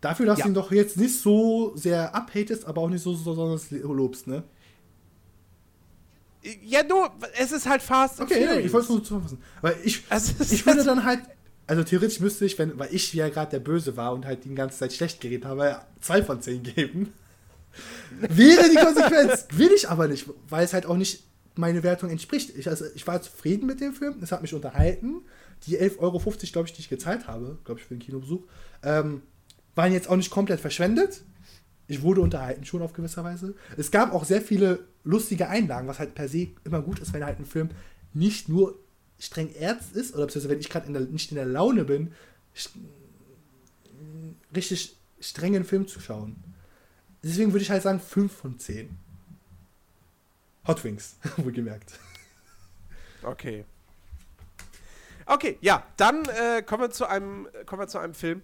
[0.00, 0.44] Dafür, dass Ja.
[0.44, 4.26] du ihn doch jetzt nicht so sehr abhatest, aber auch nicht so so besonders lobst,
[4.26, 4.42] ne?
[6.62, 7.06] Ja, du,
[7.38, 9.42] es ist halt Fast Okay, ja, ich wollte es nur zusammenfassen.
[9.60, 11.20] Weil ich, Also, ich würde dann halt,
[11.66, 14.54] also theoretisch müsste ich, wenn, weil ich ja gerade der Böse war und halt die
[14.54, 17.12] ganze Zeit schlecht geredet habe, 2 von 10 geben.
[18.20, 19.46] Wäre die Konsequenz.
[19.52, 21.24] Will ich aber nicht, weil es halt auch nicht
[21.56, 22.56] meine Wertung entspricht.
[22.56, 25.22] Ich, also, ich war zufrieden mit dem Film, es hat mich unterhalten.
[25.66, 28.42] Die 11,50 Euro, glaube ich, die ich gezahlt habe, glaube ich, für den Kinobesuch,
[28.82, 29.22] ähm,
[29.74, 31.22] waren jetzt auch nicht komplett verschwendet.
[31.86, 33.54] Ich wurde unterhalten schon auf gewisser Weise.
[33.76, 37.24] Es gab auch sehr viele lustige Einlagen, was halt per se immer gut ist, wenn
[37.24, 37.70] halt ein Film
[38.14, 38.78] nicht nur
[39.18, 42.12] streng ernst ist, oder beziehungsweise wenn ich gerade nicht in der Laune bin,
[44.54, 46.36] richtig strengen Film zu schauen.
[47.22, 48.96] Deswegen würde ich halt sagen 5 von 10.
[50.66, 51.98] Hot Wings, wohlgemerkt.
[53.22, 53.64] Okay.
[55.26, 58.42] Okay, ja, dann äh, kommen, wir zu einem, kommen wir zu einem Film,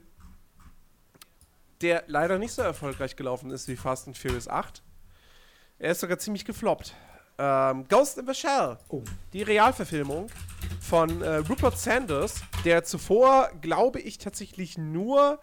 [1.81, 4.83] der leider nicht so erfolgreich gelaufen ist wie Fast and Furious 8.
[5.79, 6.95] Er ist sogar ziemlich gefloppt.
[7.39, 9.03] Ähm, Ghost in the Shell, Oh.
[9.35, 10.29] die Realverfilmung
[10.81, 15.39] von äh, Rupert Sanders, der zuvor, glaube ich, tatsächlich nur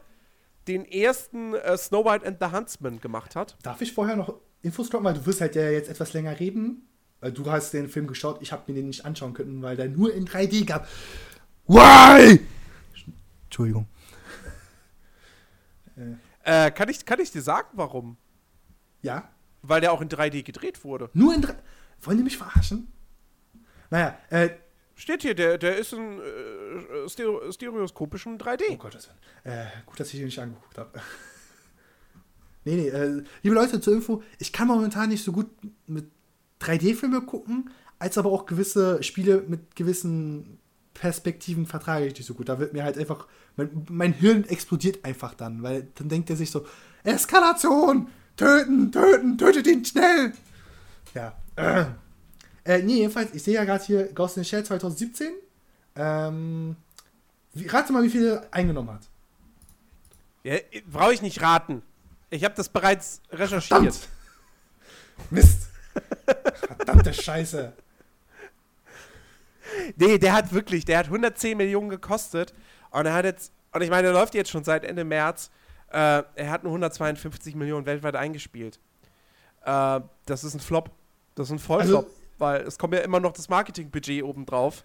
[0.67, 3.57] den ersten äh, Snow White and the Huntsman gemacht hat.
[3.63, 5.05] Darf ich vorher noch Infos droppen?
[5.05, 6.87] Weil du wirst halt ja jetzt etwas länger reden.
[7.19, 9.87] Weil du hast den Film geschaut, ich habe mir den nicht anschauen können, weil der
[9.87, 10.87] nur in 3D gab.
[11.67, 12.39] Why?
[13.45, 13.87] Entschuldigung.
[16.45, 18.17] Äh, kann, ich, kann ich dir sagen, warum?
[19.01, 19.29] Ja?
[19.61, 21.09] Weil der auch in 3D gedreht wurde.
[21.13, 21.55] Nur in 3
[22.01, 22.91] Wollen die mich verarschen?
[23.89, 24.49] Naja, äh,
[24.95, 28.61] Steht hier, der, der ist in äh, stereo, stereoskopischen 3D.
[28.71, 28.97] Oh Gott,
[29.43, 30.91] äh, gut, dass ich den nicht angeguckt habe.
[32.65, 35.47] nee, nee, äh, liebe Leute, zur Info, ich kann momentan nicht so gut
[35.87, 36.05] mit
[36.61, 40.59] 3D-Filme gucken, als aber auch gewisse Spiele mit gewissen
[40.93, 42.49] Perspektiven vertrage ich nicht so gut.
[42.49, 46.35] Da wird mir halt einfach, mein, mein Hirn explodiert einfach dann, weil dann denkt er
[46.35, 46.65] sich so,
[47.03, 50.33] Eskalation, töten, töten, tötet ihn schnell.
[51.13, 51.35] Ja,
[52.65, 52.81] äh.
[52.81, 55.31] Nee, jedenfalls, ich sehe ja gerade hier Ghost in the Shell 2017.
[55.95, 56.75] Ähm,
[57.53, 59.01] wie, rate mal, wie viele eingenommen hat.
[60.43, 60.57] Ja,
[60.91, 61.81] Brauche ich nicht raten.
[62.29, 63.79] Ich habe das bereits recherchiert.
[63.79, 64.09] Verdammt.
[65.29, 65.67] Mist.
[66.55, 67.73] Verdammte Scheiße.
[69.95, 72.53] Nee, der hat wirklich, der hat 110 Millionen gekostet
[72.91, 75.49] und er hat jetzt, und ich meine, der läuft jetzt schon seit Ende März.
[75.89, 78.79] Äh, er hat nur 152 Millionen weltweit eingespielt.
[79.63, 80.89] Äh, das ist ein Flop.
[81.35, 84.83] Das ist ein Vollflop, Also- weil es kommt ja immer noch das Marketingbudget obendrauf.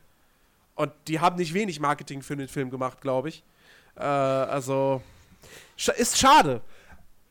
[0.77, 3.43] Und die haben nicht wenig Marketing für den Film gemacht, glaube ich.
[3.97, 5.03] Äh, also,
[5.77, 6.61] sch ist schade.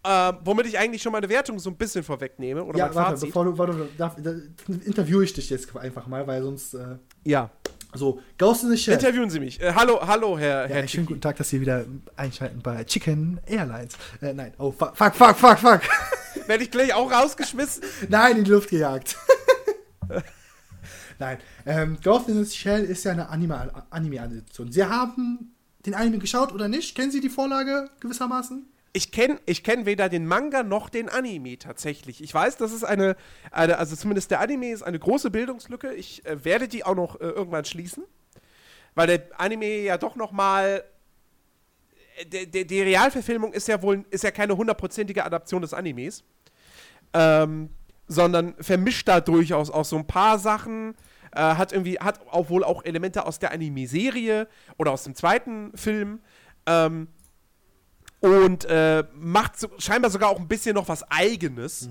[0.04, 2.64] Äh, womit ich eigentlich schon meine Wertung so ein bisschen vorwegnehme.
[2.64, 3.30] Oder ja, mein warte, Fazit.
[3.30, 4.32] bevor du, warte, darf, da,
[4.86, 7.50] interviewe ich dich jetzt einfach mal, weil sonst, äh, Ja.
[7.94, 8.96] so, Ghost in the Shell.
[8.96, 9.62] Interviewen Sie mich.
[9.62, 11.86] Äh, hallo, hallo, Herr, Ja, Herr schönen guten Tag, dass Sie wieder
[12.18, 13.94] einschalten bei Chicken Airlines.
[14.22, 15.82] Äh, nein, oh, fuck, fuck, fuck, fuck, fuck.
[16.48, 17.84] Werde ich gleich auch rausgeschmissen?
[18.10, 19.16] Nein, in die Luft gejagt.
[21.20, 24.72] Nein, ähm, Ghost in the Shell ist ja eine Anime- Anime-Adaption.
[24.72, 25.56] Sie haben
[25.86, 26.96] den Anime geschaut oder nicht?
[26.96, 28.68] Kennen Sie die Vorlage gewissermaßen?
[28.94, 32.24] Ich kenne ich kenn weder den Manga noch den Anime tatsächlich.
[32.24, 33.16] Ich weiß, das ist eine,
[33.52, 35.94] eine also zumindest der Anime ist eine große Bildungslücke.
[35.94, 38.06] Ich äh, werde die auch noch äh, irgendwann schließen,
[38.96, 40.84] weil der Anime ja doch noch mal
[42.32, 46.24] äh, der, die Realverfilmung ist ja wohl ist ja keine hundertprozentige Adaption des Animes,
[47.14, 47.70] ähm,
[48.08, 50.96] sondern vermischt da durchaus auch so ein paar Sachen.
[51.32, 54.48] Äh, hat irgendwie hat auch wohl auch Elemente aus der Anime-Serie
[54.78, 56.20] oder aus dem zweiten Film.
[56.66, 57.08] Ähm,
[58.20, 61.90] und äh, macht so, scheinbar sogar auch ein bisschen noch was Eigenes.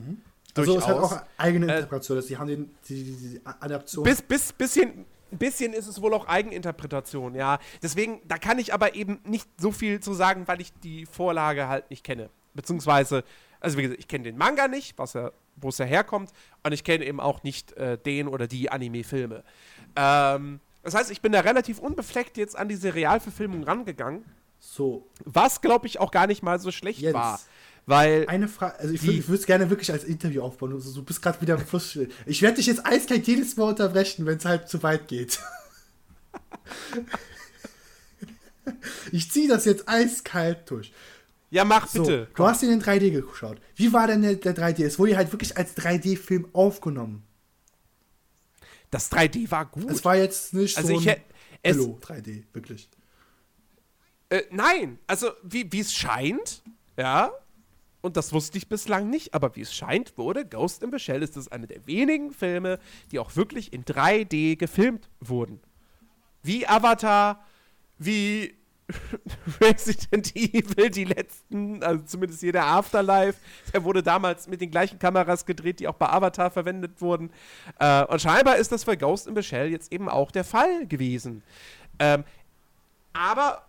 [0.57, 2.23] Also es hat auch eigene Äh, Interpretation.
[2.23, 4.05] Sie haben den, die, die, die Adaption.
[4.05, 7.59] Bis, bis, bisschen, ein bisschen ist es wohl auch Eigeninterpretation, ja.
[7.83, 11.69] Deswegen, da kann ich aber eben nicht so viel zu sagen, weil ich die Vorlage
[11.69, 12.31] halt nicht kenne.
[12.55, 13.23] Beziehungsweise,
[13.61, 16.31] also wie gesagt, ich kenne den Manga nicht, was er, wo es ja herkommt,
[16.63, 19.43] und ich kenne eben auch nicht äh, den oder die Anime-Filme.
[19.97, 24.25] Ähm, das heißt, ich bin da relativ unbefleckt jetzt an diese Realverfilmung rangegangen,
[24.59, 27.15] so, was, glaube ich, auch gar nicht mal so schlecht Jens.
[27.15, 27.41] war.
[27.87, 28.81] Weil eine Frage.
[28.81, 30.71] Also ich, würde es gerne wirklich als Interview aufbauen.
[30.71, 31.97] Du, du bist gerade wieder im Fluss.
[32.27, 35.39] Ich werde dich jetzt eiskalt jedes Mal unterbrechen, wenn es halt zu weit geht.
[39.13, 40.93] ich ziehe das jetzt eiskalt durch.
[41.51, 42.29] Ja, mach So, bitte.
[42.35, 43.61] du hast ihn in 3D geschaut.
[43.77, 44.85] Wie war denn der, der 3D?
[44.85, 47.23] Es wurde halt wirklich als 3D-Film aufgenommen.
[48.91, 49.91] Das 3D war gut.
[49.91, 51.21] Es war jetzt nicht Also so ich ein
[51.63, 52.89] es- Hello 3D, wirklich.
[54.29, 56.63] Äh, nein, also wie wie es scheint,
[56.97, 57.31] ja,
[58.01, 61.23] und das wusste ich bislang nicht, aber wie es scheint, wurde Ghost in the Shell
[61.23, 62.79] ist das eine der wenigen Filme,
[63.13, 65.61] die auch wirklich in 3D gefilmt wurden.
[66.43, 67.45] Wie Avatar,
[67.99, 68.57] wie
[69.61, 73.39] Resident Evil, die letzten, also zumindest jeder Afterlife,
[73.73, 77.31] der wurde damals mit den gleichen Kameras gedreht, die auch bei Avatar verwendet wurden.
[77.81, 80.87] Äh, und scheinbar ist das für Ghost in the Shell jetzt eben auch der Fall
[80.87, 81.43] gewesen.
[81.99, 82.23] Ähm,
[83.13, 83.63] aber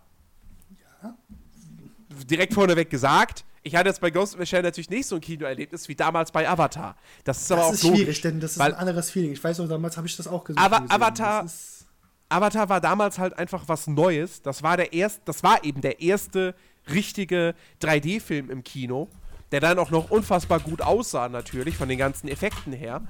[2.28, 5.20] direkt vorneweg gesagt, ich hatte jetzt bei Ghost in the Shell natürlich nicht so ein
[5.20, 6.96] Kinoerlebnis wie damals bei Avatar.
[7.24, 9.32] Das ist aber Das auch ist logisch, schwierig, denn das ist ein anderes Feeling.
[9.32, 10.62] Ich weiß noch, damals habe ich das auch gesehen.
[10.62, 10.82] Aber.
[10.88, 11.77] Avatar- Das ist-
[12.28, 14.42] Avatar war damals halt einfach was Neues.
[14.42, 16.54] Das war der erst, das war eben der erste
[16.90, 19.08] richtige 3D-Film im Kino,
[19.52, 23.02] der dann auch noch unfassbar gut aussah natürlich von den ganzen Effekten her.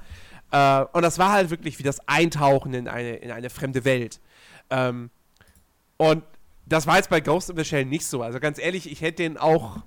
[0.51, 4.19] Äh, und das war halt wirklich wie das Eintauchen in eine, in eine fremde Welt.
[4.69, 5.09] Ähm,
[5.97, 6.23] und
[6.65, 8.21] das war jetzt bei Ghost in the Shell nicht so.
[8.21, 9.77] Also ganz ehrlich, ich hätte den auch,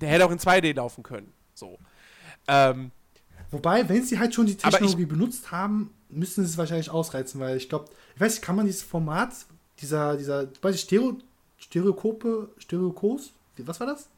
[0.00, 1.32] der hätte auch in 2D laufen können.
[1.54, 1.78] So.
[2.48, 2.90] Ähm,
[3.50, 6.90] Wobei, wenn sie halt schon die Aber ich- Technologie benutzt haben, müssen sie es wahrscheinlich
[6.90, 7.86] ausreizen, weil ich glaube,
[8.20, 9.30] ich weiß nicht, kann man dieses Format,
[9.80, 11.16] dieser, dieser, weiß ich, Stereo,
[11.56, 14.10] Stereokope, Stereokos, was war das?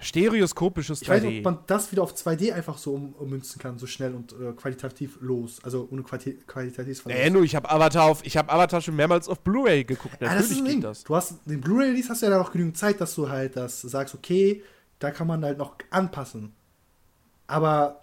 [0.00, 1.02] Stereoskopisches 3D.
[1.02, 3.86] Ich weiß nicht, ob man das wieder auf 2D einfach so um, ummünzen kann, so
[3.86, 5.60] schnell und äh, qualitativ los.
[5.62, 7.22] Also ohne Quali Qualitätsverlust.
[7.22, 10.16] Nee, nur ich habe Avatar auf, ich habe Avatar schon mehrmals auf Blu-ray geguckt.
[10.22, 10.80] Ja, das ist Natürlich ein geht Ding.
[10.80, 11.04] das.
[11.04, 13.82] Du hast den Blu-ray-Release hast du ja dann auch genügend Zeit, dass du halt das
[13.82, 14.62] sagst, okay,
[14.98, 16.54] da kann man halt noch anpassen.
[17.48, 18.00] Aber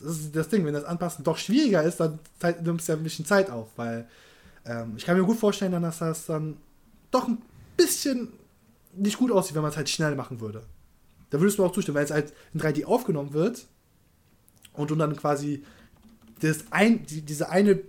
[0.00, 2.18] das ist das Ding, wenn das Anpassen doch schwieriger ist, dann
[2.62, 4.08] nimmst du ja ein bisschen Zeit auf, weil
[4.64, 6.56] ähm, ich kann mir gut vorstellen, dass das dann
[7.10, 7.38] doch ein
[7.76, 8.32] bisschen
[8.96, 10.64] nicht gut aussieht, wenn man es halt schnell machen würde.
[11.30, 13.66] Da würdest du auch zustimmen, weil es halt in 3D aufgenommen wird
[14.72, 15.64] und du dann quasi
[16.40, 17.80] das ein, die, diese eine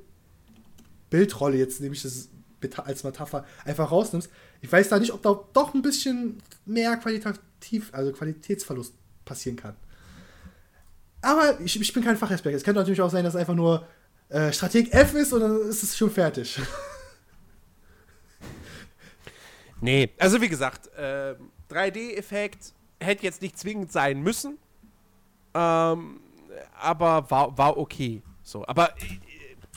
[1.10, 2.30] Bildrolle jetzt, nämlich das
[2.62, 4.30] Meta- als Metapher, einfach rausnimmst.
[4.62, 8.94] Ich weiß da nicht, ob da doch ein bisschen mehr qualitativ, also Qualitätsverlust
[9.26, 9.76] passieren kann.
[11.22, 12.56] Aber ich, ich bin kein Fachexperte.
[12.58, 13.88] Es könnte natürlich auch sein, dass einfach nur
[14.30, 16.60] äh, Strateg F ist und dann ist es schon fertig.
[19.82, 24.58] Nee, also wie gesagt, ähm, 3D-Effekt hätte jetzt nicht zwingend sein müssen.
[25.54, 26.20] Ähm,
[26.80, 28.22] aber war, war okay.
[28.42, 29.20] So, aber äh,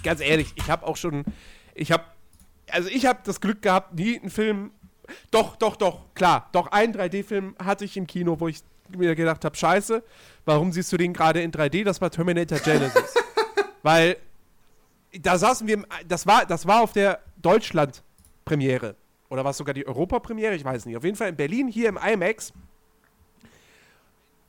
[0.02, 1.24] ganz ehrlich, ich habe auch schon,
[1.74, 2.04] ich habe,
[2.70, 4.70] also ich habe das Glück gehabt, nie einen Film,
[5.30, 9.44] doch, doch, doch, klar, doch einen 3D-Film hatte ich im Kino, wo ich mir gedacht
[9.44, 10.02] habe, scheiße,
[10.44, 11.84] warum siehst du den gerade in 3D?
[11.84, 13.14] Das war Terminator Genesis.
[13.82, 14.16] Weil
[15.12, 18.96] da saßen wir, das war, das war auf der Deutschland-Premiere.
[19.30, 20.54] Oder war es sogar die Europapremiere?
[20.54, 20.96] Ich weiß nicht.
[20.96, 22.52] Auf jeden Fall in Berlin, hier im IMAX.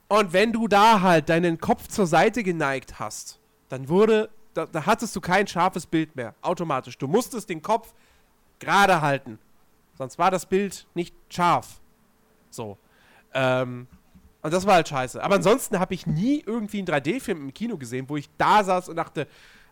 [0.08, 4.86] Und wenn du da halt deinen Kopf zur Seite geneigt hast, dann wurde, da, da
[4.86, 6.98] hattest du kein scharfes Bild mehr, automatisch.
[6.98, 7.94] Du musstest den Kopf
[8.60, 9.38] gerade halten.
[9.98, 11.80] Sonst war das Bild nicht scharf.
[12.50, 12.78] So.
[13.34, 13.88] Ähm,
[14.42, 15.22] und das war halt scheiße.
[15.22, 18.90] Aber ansonsten habe ich nie irgendwie einen 3D-Film im Kino gesehen, wo ich da saß
[18.90, 19.28] und dachte,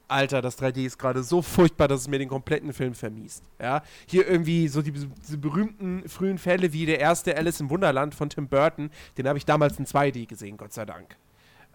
[0.08, 3.44] Alter, das 3D ist gerade so furchtbar, dass es mir den kompletten Film vermiest.
[3.60, 8.16] Ja, hier irgendwie so die, diese berühmten frühen Fälle wie der erste Alice im Wunderland
[8.16, 11.18] von Tim Burton, den habe ich damals in 2D gesehen, Gott sei Dank.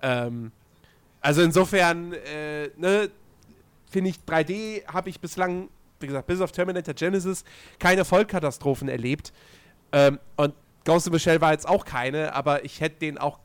[0.00, 0.52] Ähm,
[1.20, 3.10] also insofern, äh, ne,
[3.90, 5.68] finde ich 3D habe ich bislang,
[6.00, 7.44] wie gesagt, bis auf Terminator Genesis
[7.78, 9.32] keine Vollkatastrophen erlebt.
[9.92, 10.54] Ähm, und
[10.84, 13.38] Ghost in the Shell war jetzt auch keine, aber ich hätte den auch,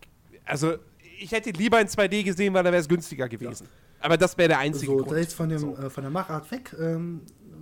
[0.45, 0.75] also
[1.19, 3.67] ich hätte ihn lieber in 2D gesehen, weil dann wäre es günstiger gewesen.
[3.99, 5.11] Aber das wäre der einzige So, Grund.
[5.11, 5.75] da jetzt von, dem, So.
[5.77, 6.75] äh, von der Machart weg.
[6.79, 7.21] Ähm,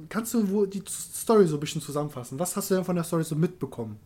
[0.10, 2.38] kannst du wo die Story so ein bisschen zusammenfassen?
[2.40, 4.00] Was hast du denn von der Story so mitbekommen?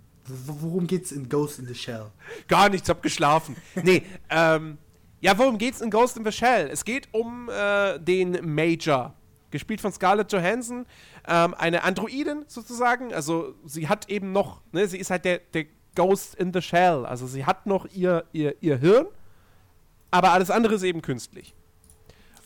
[0.45, 2.05] Worum geht's in Ghost in the Shell?
[2.47, 3.55] Gar nichts, hab geschlafen.
[3.83, 4.77] nee, ähm,
[5.21, 6.69] ja, worum geht's in Ghost in the Shell?
[6.71, 9.15] Es geht um äh, den Major,
[9.49, 10.85] gespielt von Scarlett Johansson,
[11.27, 13.11] ähm, eine Androidin sozusagen.
[13.13, 15.65] Also sie hat eben noch, ne, sie ist halt der, der
[15.95, 17.05] Ghost in the Shell.
[17.07, 19.07] Also sie hat noch ihr, ihr, ihr Hirn,
[20.11, 21.55] aber alles andere ist eben künstlich.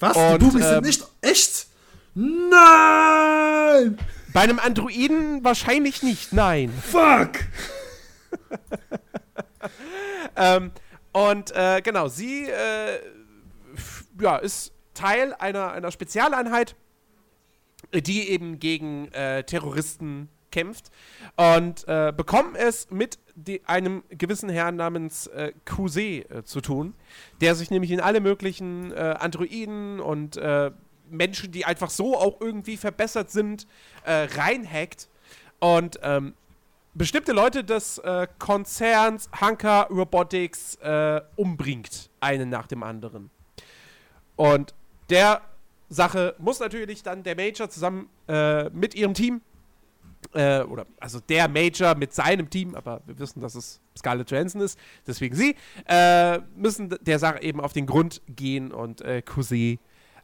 [0.04, 0.18] Was?
[0.18, 1.68] Und, die Bubis ähm, sind nicht echt?
[2.14, 3.98] Nein!
[4.34, 6.72] Bei einem Androiden wahrscheinlich nicht, nein.
[6.82, 7.40] Fuck!
[10.36, 10.72] Ähm,
[11.12, 13.00] und äh, genau, sie äh,
[14.20, 16.76] ja, ist Teil einer, einer Spezialeinheit,
[17.94, 20.92] die eben gegen äh, Terroristen kämpft
[21.36, 23.18] und äh, bekommen es mit
[23.66, 26.94] einem gewissen Herrn namens äh, Kuse äh, zu tun,
[27.42, 30.72] der sich nämlich in alle möglichen äh, Androiden und äh,
[31.10, 33.68] Menschen, die einfach so auch irgendwie verbessert sind,
[34.06, 35.10] äh, reinhackt
[35.60, 36.36] und ähm,
[36.94, 40.78] bestimmte Leute des äh, Konzerns Hanka Robotics
[41.36, 43.32] umbringt, einen nach dem anderen.
[44.36, 44.76] Und
[45.10, 45.42] der
[45.90, 48.10] Sache muss natürlich dann der Major zusammen
[48.74, 49.42] mit ihrem Team,
[50.34, 54.62] äh, oder also der Major mit seinem Team, aber wir wissen, dass es Scarlett Johansson
[54.62, 55.56] ist, deswegen sie,
[55.88, 59.80] äh, müssen der Sache eben auf den Grund gehen und äh, Cousy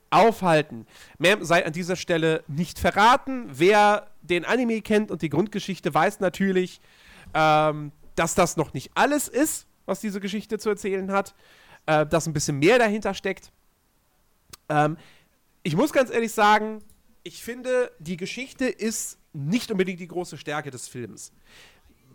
[0.10, 0.88] aufhalten.
[1.18, 3.46] Mehr sei an dieser Stelle nicht verraten.
[3.52, 6.82] Wer den Anime kennt und die Grundgeschichte, weiß natürlich,
[7.34, 11.36] ähm, dass das noch nicht alles ist, was diese Geschichte zu erzählen hat.
[11.90, 13.52] Äh, dass ein bisschen mehr dahinter steckt.
[14.70, 14.98] Ähm,
[15.64, 16.84] ich muss ganz ehrlich sagen,
[17.24, 21.32] ich finde, die Geschichte ist nicht unbedingt die große Stärke des Films,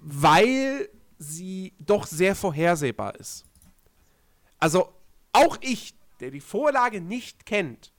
[0.03, 0.89] weil
[1.19, 3.45] sie doch sehr vorhersehbar ist.
[4.59, 4.93] Also
[5.33, 7.93] auch ich, der die Vorlage nicht kennt,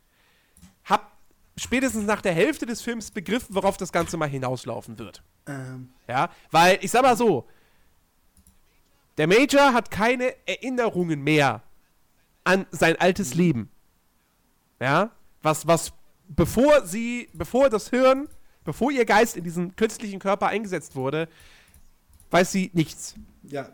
[0.84, 1.18] hab
[1.58, 5.24] spätestens nach der Hälfte des Films begriffen, worauf das Ganze mal hinauslaufen wird.
[5.48, 7.48] Ähm, Ja, weil ich sag mal so,
[9.18, 11.64] der Major hat keine Erinnerungen mehr
[12.44, 13.70] an sein altes Leben.
[14.80, 15.12] Ja,
[15.42, 15.94] was, was,
[16.28, 18.28] bevor sie, bevor das Hirn,
[18.66, 21.30] bevor ihr Geist in diesen künstlichen Körper eingesetzt wurde,
[22.32, 23.16] weiß sie nichts.
[23.44, 23.70] ja.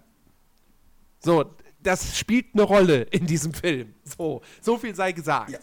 [1.23, 1.45] So,
[1.83, 3.93] das spielt eine Rolle in diesem Film.
[4.03, 5.59] So, so viel sei gesagt.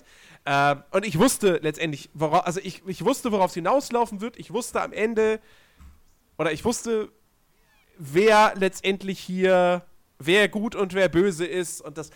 [0.46, 4.38] Ähm, und ich wusste letztendlich, worauf, also ich, ich wusste, worauf es hinauslaufen wird.
[4.38, 5.40] Ich wusste am Ende,
[6.38, 7.10] oder ich wusste,
[7.98, 9.84] wer letztendlich hier
[10.18, 12.10] wer gut und wer böse ist und das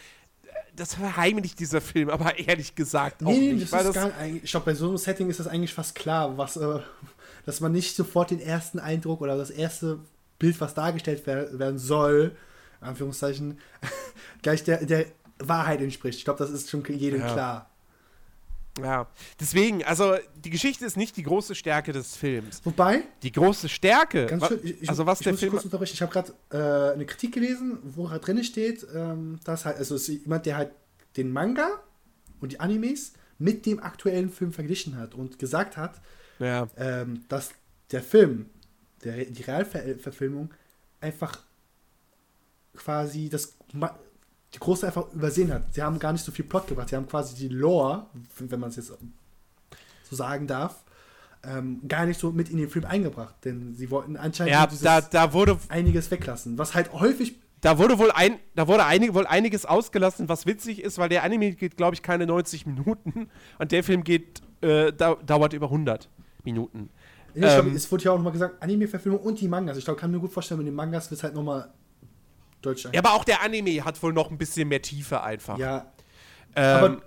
[0.76, 3.72] das verheimlicht dieser Film, aber ehrlich gesagt auch nee, nicht.
[3.72, 6.56] Das ist gar, ich glaube, bei so einem Setting ist das eigentlich fast klar, was,
[6.56, 6.80] äh,
[7.46, 9.98] dass man nicht sofort den ersten Eindruck oder das erste
[10.38, 12.36] Bild, was dargestellt werden soll,
[12.80, 13.58] Anführungszeichen,
[14.42, 15.06] gleich der, der
[15.38, 16.18] Wahrheit entspricht.
[16.18, 17.32] Ich glaube, das ist schon jedem ja.
[17.32, 17.70] klar.
[18.80, 19.06] Ja,
[19.38, 22.62] deswegen, also die Geschichte ist nicht die große Stärke des Films.
[22.64, 23.02] Wobei?
[23.22, 24.26] Die große Stärke.
[24.26, 25.58] Ganz schön, ich, also was ich der Film.
[25.82, 29.96] Ich habe gerade äh, eine Kritik gelesen, wo halt drin steht, ähm, dass halt, also
[29.96, 30.72] jemand, der halt
[31.16, 31.82] den Manga
[32.40, 36.00] und die Animes mit dem aktuellen Film verglichen hat und gesagt hat,
[36.38, 36.66] ja.
[36.76, 37.50] ähm, dass
[37.90, 38.48] der Film,
[39.04, 40.54] der, die Realverfilmung,
[41.00, 41.44] einfach
[42.74, 43.54] quasi das
[44.54, 45.74] die Große einfach übersehen hat.
[45.74, 46.88] Sie haben gar nicht so viel Plot gebracht.
[46.90, 48.06] Sie haben quasi die Lore,
[48.38, 48.92] wenn man es jetzt
[50.08, 50.82] so sagen darf,
[51.44, 53.34] ähm, gar nicht so mit in den Film eingebracht.
[53.44, 56.58] Denn sie wollten anscheinend ja, da, da wurde einiges weglassen.
[56.58, 57.36] Was halt häufig.
[57.62, 61.22] Da wurde wohl ein, da wurde einig, wohl einiges ausgelassen, was witzig ist, weil der
[61.22, 63.28] Anime geht, glaube ich, keine 90 Minuten
[63.58, 66.08] und der Film geht, äh, da, dauert über 100
[66.44, 66.90] Minuten.
[67.34, 69.78] Ich ähm, glaub, es wurde ja auch nochmal gesagt, Anime-Verfilmung und die Mangas.
[69.78, 71.72] Ich glaube, kann mir gut vorstellen, mit den Mangas wird es halt nochmal
[72.62, 75.58] Deutsch Ja, aber auch der Anime hat wohl noch ein bisschen mehr Tiefe einfach.
[75.58, 75.92] Ja.
[76.54, 77.02] Ähm, aber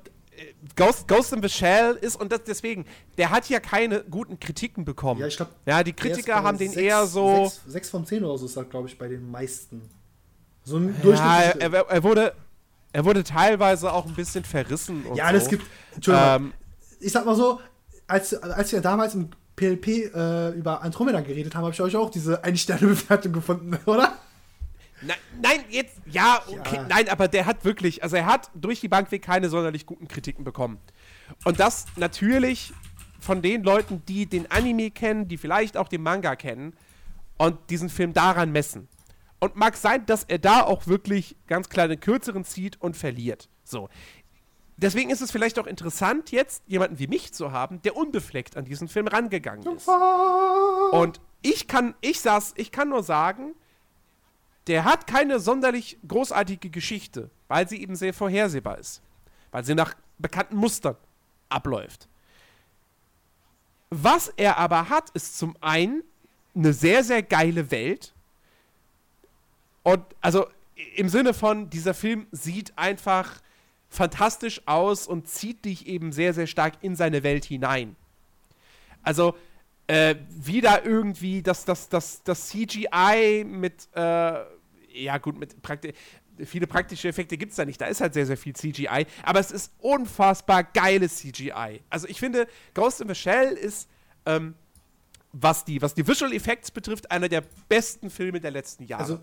[0.76, 2.86] Ghost, Ghost in the Shell ist, und das, deswegen,
[3.18, 5.22] der hat ja keine guten Kritiken bekommen.
[5.22, 5.52] Ja, ich glaube.
[5.66, 7.46] Ja, die Kritiker haben den sechs, eher so.
[7.46, 9.90] Sechs, sechs von zehn oder so ist das, glaube ich, bei den meisten.
[10.64, 12.34] So ein ja, er, er, wurde,
[12.92, 15.06] er wurde teilweise auch ein bisschen verrissen.
[15.14, 15.52] ja, das so.
[15.52, 15.66] gibt.
[16.08, 16.54] Ähm,
[17.00, 17.60] ich sag mal so,
[18.08, 22.10] als, als wir damals im PLP äh, über Andromeda geredet haben, habe ich euch auch
[22.10, 24.14] diese Ein-Sterne-Bewertung gefunden, oder?
[25.06, 26.88] Nein, nein, jetzt, ja, okay, ja.
[26.88, 30.08] nein, aber der hat wirklich, also er hat durch die Bank weg keine sonderlich guten
[30.08, 30.80] Kritiken bekommen.
[31.44, 32.74] Und das natürlich
[33.20, 36.74] von den Leuten, die den Anime kennen, die vielleicht auch den Manga kennen
[37.38, 38.88] und diesen Film daran messen.
[39.40, 43.50] Und mag sein, dass er da auch wirklich ganz den kürzeren zieht und verliert.
[43.64, 43.90] So.
[44.78, 48.66] Deswegen ist es vielleicht auch interessant, jetzt jemanden wie mich zu haben, der unbefleckt an
[48.66, 49.88] diesen Film rangegangen ist.
[50.92, 53.56] Und ich kann, ich saß, ich kann nur sagen,
[54.68, 59.02] der hat keine sonderlich großartige Geschichte, weil sie eben sehr vorhersehbar ist.
[59.52, 60.98] Weil sie nach bekannten Mustern
[61.50, 62.08] abläuft.
[63.90, 66.04] Was er aber hat, ist zum einen
[66.56, 68.14] eine sehr, sehr geile Welt.
[69.84, 70.48] Und also
[70.96, 73.42] im Sinne von, dieser Film sieht einfach
[73.90, 77.96] fantastisch aus und zieht dich eben sehr, sehr stark in seine Welt hinein.
[79.04, 79.36] Also,
[79.88, 84.44] äh, wieder irgendwie das, das, das, das CGI mit äh,
[85.04, 85.94] ja gut, mit Prakti
[86.44, 87.80] viele praktische Effekte gibt es da nicht.
[87.80, 89.06] Da ist halt sehr, sehr viel CGI.
[89.24, 91.82] Aber es ist unfassbar geiles CGI.
[91.90, 93.88] Also ich finde, Ghost in the Shell ist,
[94.26, 94.56] ähm,
[95.32, 99.04] was, die, was die Visual Effects betrifft, einer der besten Filme der letzten Jahre.
[99.04, 99.20] Also, äh,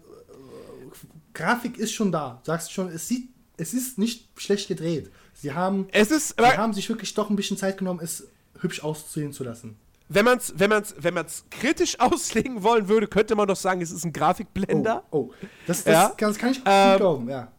[1.35, 2.41] Grafik ist schon da.
[2.45, 5.11] Sagst schon, es sieht, es ist nicht schlecht gedreht.
[5.35, 8.29] Sie haben, es ist, sie haben sich wirklich doch ein bisschen Zeit genommen, es
[8.61, 9.77] hübsch auszusehen zu lassen
[10.15, 13.81] wenn man es wenn man's, wenn man's kritisch auslegen wollen würde, könnte man doch sagen,
[13.81, 15.05] es ist ein Grafikblender.
[15.11, 15.35] Oh, oh.
[15.67, 16.13] Das, das, ja.
[16.17, 17.53] das, kann ich ähm, glauben, ja.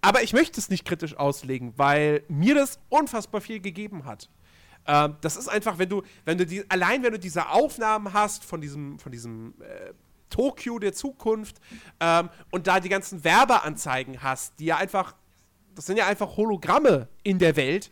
[0.00, 4.30] Aber ich möchte es nicht kritisch auslegen, weil mir das unfassbar viel gegeben hat.
[4.86, 8.44] Ähm, das ist einfach, wenn du, wenn du die, allein wenn du diese Aufnahmen hast
[8.44, 9.92] von diesem, von diesem äh,
[10.30, 11.56] Tokio der Zukunft
[12.00, 15.14] ähm, und da die ganzen Werbeanzeigen hast, die ja einfach,
[15.74, 17.90] das sind ja einfach Hologramme in der Welt,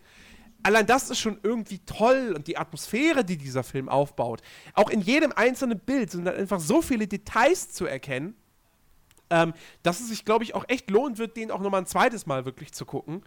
[0.67, 4.43] allein das ist schon irgendwie toll und die Atmosphäre, die dieser Film aufbaut.
[4.75, 8.35] Auch in jedem einzelnen Bild sind dann einfach so viele Details zu erkennen,
[9.31, 9.55] ähm,
[9.85, 12.45] dass es sich, glaube ich, auch echt lohnt wird, den auch nochmal ein zweites Mal
[12.45, 13.23] wirklich zu gucken.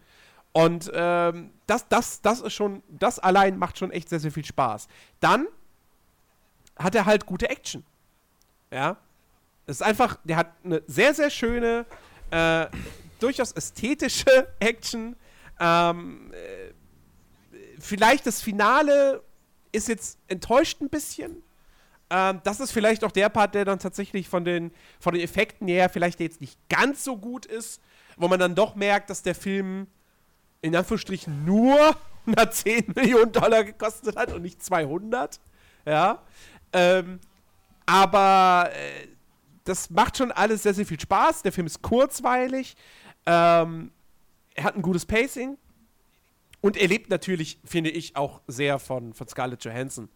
[0.51, 4.45] Und ähm, das, das, das ist schon, das allein macht schon echt sehr, sehr viel
[4.45, 4.89] Spaß.
[5.21, 5.47] Dann
[6.77, 7.85] hat er halt gute Action.
[8.69, 8.97] Ja.
[9.65, 11.85] Es ist einfach, der hat eine sehr, sehr schöne,
[12.31, 12.65] äh,
[13.21, 15.15] durchaus ästhetische Action.
[15.57, 16.73] Ähm, äh,
[17.79, 19.23] vielleicht das Finale
[19.71, 21.43] ist jetzt enttäuscht ein bisschen.
[22.09, 25.67] Ähm, das ist vielleicht auch der Part, der dann tatsächlich von den, von den Effekten
[25.67, 27.81] her vielleicht jetzt nicht ganz so gut ist,
[28.17, 29.87] wo man dann doch merkt, dass der Film
[30.61, 35.39] in Anführungsstrichen nur 110 Millionen Dollar gekostet hat und nicht 200.
[35.85, 36.21] Ja.
[36.73, 37.19] Ähm,
[37.85, 39.07] aber äh,
[39.63, 41.41] das macht schon alles sehr, sehr viel Spaß.
[41.43, 42.75] Der Film ist kurzweilig.
[43.25, 43.91] Ähm,
[44.53, 45.57] er hat ein gutes Pacing.
[46.61, 50.09] Und er lebt natürlich, finde ich, auch sehr von, von Scarlett Johansson.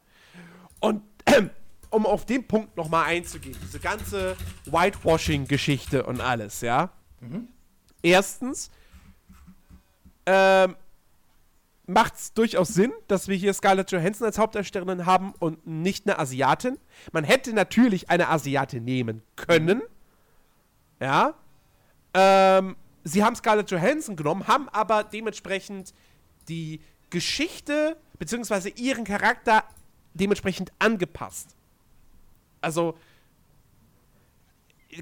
[0.80, 1.44] Und äh,
[1.90, 4.36] um auf den Punkt nochmal einzugehen, diese ganze
[4.66, 6.92] Whitewashing-Geschichte und alles, ja.
[7.22, 7.48] Mhm.
[8.02, 8.72] Erstens,
[10.26, 10.76] ähm,
[11.86, 16.18] macht es durchaus Sinn, dass wir hier Scarlett Johansson als Hauptdarstellerin haben und nicht eine
[16.18, 16.78] Asiatin.
[17.12, 19.82] Man hätte natürlich eine Asiatin nehmen können.
[21.00, 21.34] Ja.
[22.14, 25.94] ähm, sie haben Scarlett Johansson genommen, haben aber dementsprechend
[26.48, 28.70] die Geschichte bzw.
[28.76, 29.64] ihren Charakter
[30.14, 31.56] dementsprechend angepasst.
[32.62, 32.96] Also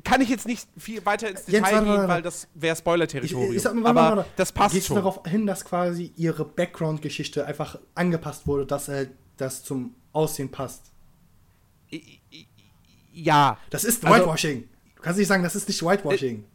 [0.03, 2.07] kann ich jetzt nicht viel weiter ins Detail Jens, warte, gehen, warte.
[2.07, 3.85] weil das wäre Spoiler-Territorium.
[3.85, 4.29] Aber warte, warte.
[4.37, 4.95] das passt Geht's schon.
[4.95, 10.91] darauf hin, dass quasi ihre Background-Geschichte einfach angepasst wurde, dass halt das zum Aussehen passt.
[13.11, 13.57] Ja.
[13.69, 14.69] Das ist Also- Whitewashing.
[14.95, 16.45] Du kannst nicht sagen, das ist nicht Whitewashing.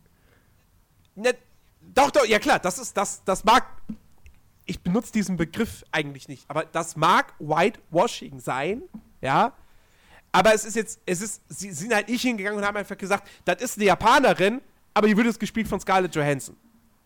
[1.16, 1.34] Ne,
[1.94, 3.66] doch, doch, ja klar, das ist, das, das mag.
[4.66, 8.82] Ich benutze diesen Begriff eigentlich nicht, aber das mag Whitewashing sein,
[9.20, 9.52] ja.
[10.32, 13.28] Aber es ist jetzt, es ist, sie sind halt nicht hingegangen und haben einfach gesagt,
[13.44, 14.60] das ist eine Japanerin,
[14.92, 16.56] aber die wird jetzt gespielt von Scarlett Johansson,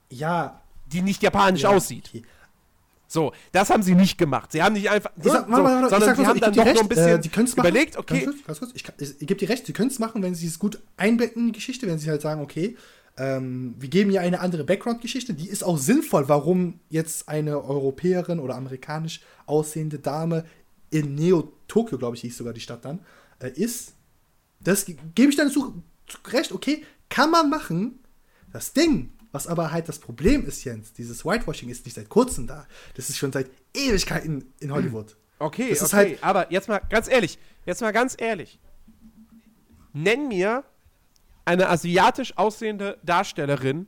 [0.09, 0.61] ja.
[0.87, 2.11] die nicht japanisch ja, aussieht.
[3.07, 4.53] So, das haben sie nicht gemacht.
[4.53, 6.31] Sie haben nicht einfach, sag, so, warte, warte, warte, ich sondern sag sie mal so,
[6.31, 8.71] haben dann doch dir noch ein recht, bisschen äh, überlegt, okay, Ganz kurz, ganz kurz,
[8.75, 11.43] ich, ich, ich gebe dir recht, sie können es machen, wenn sie es gut einbetten
[11.43, 12.77] in die Geschichte, wenn sie halt sagen, okay,
[13.17, 18.39] ähm, wir geben ihr eine andere Background-Geschichte, die ist auch sinnvoll, warum jetzt eine Europäerin
[18.41, 20.45] oder amerikanisch aussehende Dame
[20.91, 23.01] in Neo-Tokio, glaube ich, hieß sogar die Stadt dann,
[23.41, 23.95] äh, ist.
[24.63, 27.99] Das ge- gebe ich dann zu, zu recht, okay, kann man machen.
[28.53, 32.47] Das Ding, was aber halt das Problem ist, Jens, dieses Whitewashing ist nicht seit kurzem
[32.47, 32.67] da.
[32.95, 35.17] Das ist schon seit Ewigkeiten in Hollywood.
[35.43, 35.97] Okay, okay.
[35.97, 38.59] halt- aber jetzt mal ganz ehrlich, jetzt mal ganz ehrlich.
[39.95, 40.65] Nenn mir
[41.51, 43.87] eine asiatisch aussehende Darstellerin,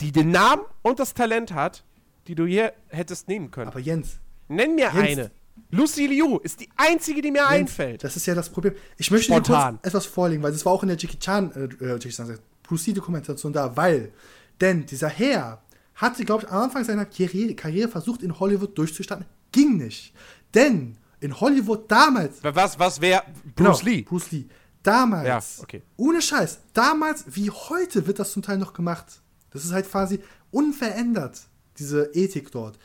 [0.00, 1.84] die den Namen und das Talent hat,
[2.26, 3.68] die du hier hättest nehmen können.
[3.68, 5.30] Aber Jens, Nenn mir Jens- eine.
[5.70, 8.04] Lucy Liu ist die einzige, die mir Jens, einfällt.
[8.04, 8.74] Das ist ja das Problem.
[8.96, 9.74] Ich möchte dir Spontan.
[9.76, 12.26] kurz etwas vorlegen, weil das war auch in der Jackie Chan, äh, äh, Jackie Chan
[12.26, 14.12] sagt, Bruce Lee Dokumentation da, weil,
[14.60, 15.60] denn dieser Herr
[15.96, 19.26] hatte, glaube ich, am Anfang seiner Karriere, Karriere versucht, in Hollywood durchzustarten.
[19.50, 20.14] Ging nicht.
[20.54, 23.22] Denn in Hollywood damals, Was, was wäre
[23.56, 24.02] Bruce Genau, Lee?
[24.02, 24.44] Bruce Lee.
[24.82, 25.82] Damals, Ja, okay.
[25.96, 29.20] ohne Scheiß, damals wie heute wird das zum Teil noch gemacht.
[29.50, 30.20] Das ist halt quasi
[30.50, 31.40] unverändert,
[31.78, 32.78] diese Ethik dort.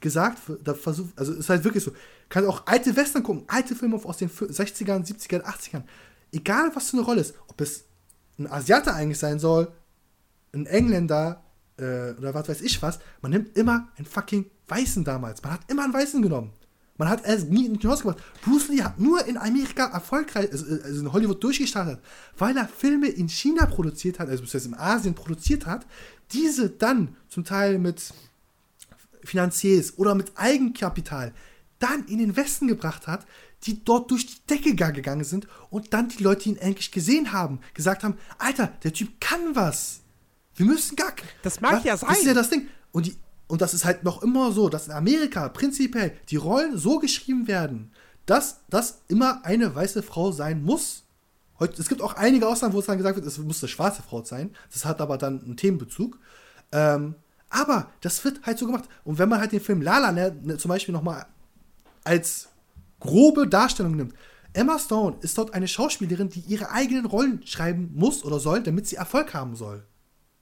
[0.00, 1.92] Gesagt, da versucht, also ist halt wirklich so.
[2.28, 5.84] Kannst auch alte Western gucken, alte Filme aus den 60ern, 70ern, 80ern.
[6.32, 7.84] Egal was für eine Rolle ist, ob es
[8.38, 9.72] ein Asiate eigentlich sein soll,
[10.52, 11.44] ein Engländer
[11.78, 15.42] äh, oder was weiß ich was, man nimmt immer einen fucking Weißen damals.
[15.42, 16.52] Man hat immer einen Weißen genommen.
[16.98, 18.22] Man hat es nie in die Haus gebracht.
[18.42, 21.98] Bruce Lee hat nur in Amerika erfolgreich, also also in Hollywood durchgestartet,
[22.38, 25.86] weil er Filme in China produziert hat, also beziehungsweise in Asien produziert hat,
[26.32, 28.02] diese dann zum Teil mit
[29.24, 31.32] Finanziers oder mit Eigenkapital
[31.78, 33.26] dann in den Westen gebracht hat,
[33.64, 37.32] die dort durch die Decke ga- gegangen sind und dann die Leute ihn endlich gesehen
[37.32, 40.00] haben, gesagt haben, Alter, der Typ kann was.
[40.54, 41.84] Wir müssen gar Das mag Was?
[41.84, 42.26] ja Das ist sein.
[42.28, 42.68] ja das Ding.
[42.92, 43.16] Und, die,
[43.48, 47.46] und das ist halt noch immer so, dass in Amerika prinzipiell die Rollen so geschrieben
[47.46, 47.92] werden,
[48.26, 51.04] dass das immer eine weiße Frau sein muss.
[51.78, 54.22] Es gibt auch einige Ausnahmen, wo es dann gesagt wird, es muss eine schwarze Frau
[54.24, 54.50] sein.
[54.72, 56.18] Das hat aber dann einen Themenbezug.
[56.72, 57.14] Ähm,
[57.48, 58.84] aber das wird halt so gemacht.
[59.04, 61.26] Und wenn man halt den Film Lala ne, ne, zum Beispiel nochmal
[62.04, 62.48] als
[63.00, 64.14] grobe Darstellung nimmt.
[64.52, 68.86] Emma Stone ist dort eine Schauspielerin, die ihre eigenen Rollen schreiben muss oder soll, damit
[68.86, 69.84] sie Erfolg haben soll.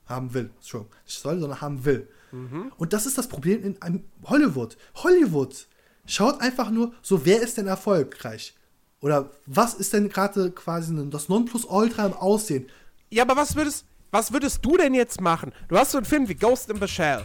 [0.06, 0.50] Haben will.
[0.56, 0.94] Entschuldigung.
[1.04, 2.08] Soll, sondern haben will.
[2.78, 4.76] Und das ist das Problem in einem Hollywood.
[4.96, 5.66] Hollywood
[6.06, 8.54] schaut einfach nur, so wer ist denn erfolgreich?
[9.00, 12.68] Oder was ist denn gerade quasi das Nonplusultra im Aussehen?
[13.10, 15.52] Ja, aber was würdest, was würdest du denn jetzt machen?
[15.68, 17.22] Du hast so einen Film wie Ghost in the Shell,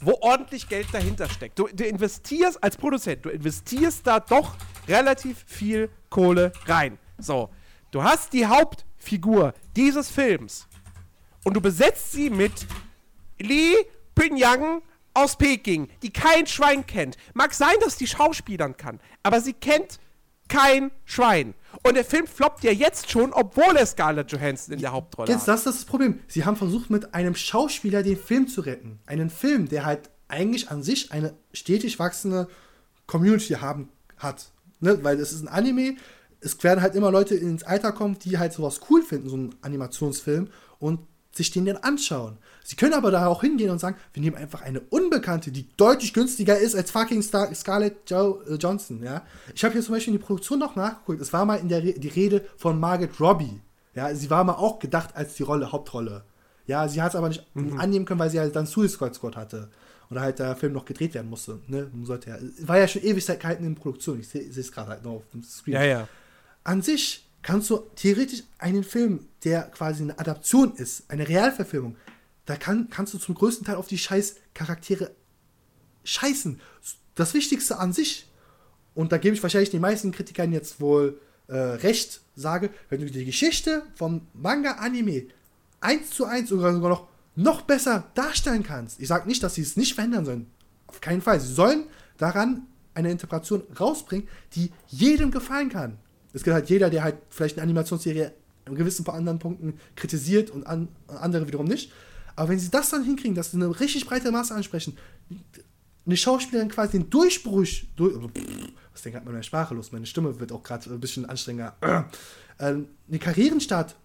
[0.00, 1.58] wo ordentlich Geld dahinter steckt.
[1.58, 4.56] Du, du investierst als Produzent, du investierst da doch
[4.88, 6.98] relativ viel Kohle rein.
[7.18, 7.50] So,
[7.90, 10.66] du hast die Hauptfigur dieses Films
[11.44, 12.66] und du besetzt sie mit
[13.38, 13.74] Lee
[14.18, 14.82] Pyongyang
[15.14, 17.16] aus Peking, die kein Schwein kennt.
[17.34, 20.00] Mag sein, dass die Schauspielern kann, aber sie kennt
[20.48, 21.54] kein Schwein.
[21.86, 25.42] Und der Film floppt ja jetzt schon, obwohl er Scarlett Johansson in der Hauptrolle Jetzt,
[25.42, 25.48] hat.
[25.48, 26.20] das ist das Problem.
[26.26, 28.98] Sie haben versucht, mit einem Schauspieler den Film zu retten.
[29.06, 32.48] Einen Film, der halt eigentlich an sich eine stetig wachsende
[33.06, 34.50] Community haben hat.
[34.80, 35.02] Ne?
[35.04, 35.96] Weil es ist ein Anime,
[36.40, 39.54] es werden halt immer Leute ins Alter kommen, die halt sowas cool finden, so einen
[39.60, 41.00] Animationsfilm, und
[41.32, 42.38] sich den dann anschauen.
[42.68, 46.12] Sie können aber da auch hingehen und sagen, wir nehmen einfach eine Unbekannte, die deutlich
[46.12, 49.22] günstiger ist als fucking Star Scarlett jo äh, Johnson, ja.
[49.54, 51.22] Ich habe hier zum Beispiel in die Produktion noch nachgeguckt.
[51.22, 53.58] Es war mal in der Re die Rede von Margaret Robbie.
[53.94, 56.24] Ja, sie war mal auch gedacht als die Rolle, Hauptrolle.
[56.66, 57.42] Ja, sie hat es aber nicht
[57.78, 59.70] annehmen können, weil sie halt dann Suicide Squad hatte.
[60.10, 61.60] Oder halt der Film noch gedreht werden musste.
[61.68, 61.90] Ne?
[62.02, 62.36] Sollte ja,
[62.68, 64.20] war ja schon Ewigkeiten in Produktion.
[64.20, 66.08] Ich sehe es gerade halt noch auf dem Screen Ja, ja.
[66.64, 71.96] an sich kannst du theoretisch einen Film, der quasi eine Adaption ist, eine Realverfilmung,
[72.48, 75.10] da kann, kannst du zum größten Teil auf die scheiß Charaktere
[76.04, 76.58] scheißen.
[77.14, 78.26] Das Wichtigste an sich,
[78.94, 83.10] und da gebe ich wahrscheinlich den meisten Kritikern jetzt wohl äh, recht, sage, wenn du
[83.10, 85.26] die Geschichte vom Manga-Anime
[85.80, 88.98] eins zu eins sogar, sogar noch, noch besser darstellen kannst.
[88.98, 90.46] Ich sage nicht, dass sie es nicht verändern sollen.
[90.86, 91.40] Auf keinen Fall.
[91.40, 91.84] Sie sollen
[92.16, 95.98] daran eine Interpretation rausbringen, die jedem gefallen kann.
[96.32, 98.32] Es gibt halt jeder, der halt vielleicht eine Animationsserie
[98.64, 101.92] in gewissen paar anderen Punkten kritisiert und an, andere wiederum nicht.
[102.38, 104.96] Aber wenn sie das dann hinkriegen, dass sie eine richtig breite Masse ansprechen,
[106.06, 107.66] eine Schauspielerin quasi den Durchbruch,
[107.96, 108.30] durch, also,
[108.92, 109.90] was denkt man meine Sprache los?
[109.90, 111.76] Meine Stimme wird auch gerade ein bisschen anstrengender.
[112.60, 112.88] Äh, einen
[113.18, 113.96] Karrierenstart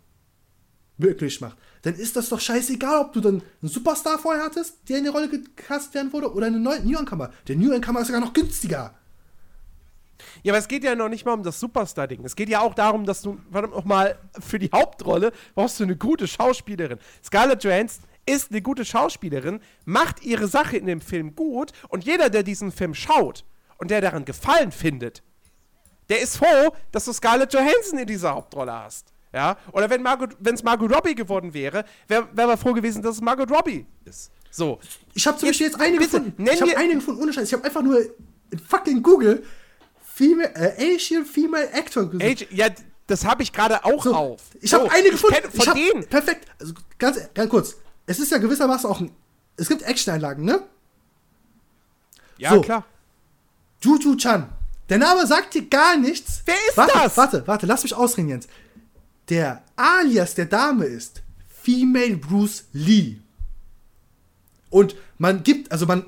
[0.97, 4.97] möglich macht, dann ist das doch scheißegal, ob du dann einen Superstar vorher hattest, der
[4.97, 7.31] in die Rolle gecastet werden wurde, oder einen neuen Newcomer.
[7.47, 8.95] Der Newcomer ist sogar noch günstiger.
[10.41, 12.25] Ja, aber es geht ja noch nicht mal um das Superstar-Ding.
[12.25, 15.95] Es geht ja auch darum, dass du, noch mal, für die Hauptrolle brauchst du eine
[15.95, 16.97] gute Schauspielerin.
[17.23, 22.29] Scarlett Johansson ist eine gute Schauspielerin, macht ihre Sache in dem Film gut und jeder,
[22.29, 23.45] der diesen Film schaut
[23.77, 25.23] und der daran Gefallen findet,
[26.09, 29.13] der ist froh, dass du Scarlett Johansson in dieser Hauptrolle hast.
[29.33, 29.57] Ja?
[29.71, 30.05] Oder wenn
[30.55, 34.31] es Margot Robbie geworden wäre, wäre wär man froh gewesen, dass es Margot Robbie ist.
[34.51, 34.79] So.
[35.13, 36.45] Ich habe zum Beispiel jetzt einige gefunden.
[36.45, 37.47] Ich habe gefunden, ohne Scheiß.
[37.47, 39.43] Ich habe einfach nur in fucking Google
[40.03, 42.51] Female, äh, Asian Female Actor gesucht.
[42.51, 42.67] ja,
[43.07, 44.41] das habe ich gerade auch so, auf.
[44.61, 45.51] Ich habe so, einige gefunden.
[45.51, 46.05] Von hab, denen.
[46.05, 46.45] Perfekt.
[46.59, 47.75] Also, ganz, ganz kurz.
[48.05, 49.11] Es ist ja gewissermaßen auch ein.
[49.55, 50.61] Es gibt Action-Einlagen, ne?
[52.37, 52.61] Ja, so.
[52.61, 52.85] klar.
[53.81, 54.49] Juju Chan.
[54.89, 56.41] Der Name sagt dir gar nichts.
[56.45, 57.17] Wer ist warte, das?
[57.17, 58.47] Warte, warte, lass mich ausreden, Jens.
[59.29, 61.21] Der Alias der Dame ist
[61.61, 63.17] Female Bruce Lee.
[64.69, 66.05] Und man gibt, also man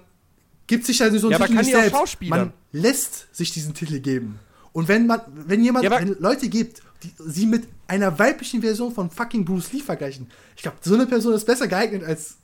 [0.68, 2.22] gibt sich also so einen ja, Titel nicht selbst.
[2.22, 4.40] Man lässt sich diesen Titel geben.
[4.76, 8.94] Und wenn man, wenn jemand ja, wenn Leute gibt, die sie mit einer weiblichen Version
[8.94, 12.36] von fucking Bruce Lee vergleichen, ich glaube, so eine Person ist besser geeignet als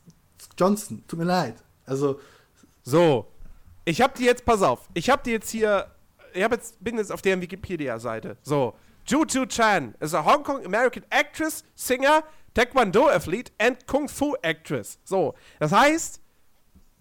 [0.57, 1.03] Johnson.
[1.09, 1.55] Tut mir leid.
[1.85, 2.21] Also.
[2.83, 3.27] So.
[3.83, 5.87] Ich hab die jetzt, pass auf, ich hab die jetzt hier,
[6.33, 8.37] ich hab jetzt, bin jetzt auf deren Wikipedia-Seite.
[8.43, 8.75] So.
[9.05, 14.35] Ju Ju Chan is a Hong Kong American actress, singer, Taekwondo athlete and Kung Fu
[14.41, 14.99] actress.
[15.03, 15.33] So.
[15.59, 16.21] Das heißt,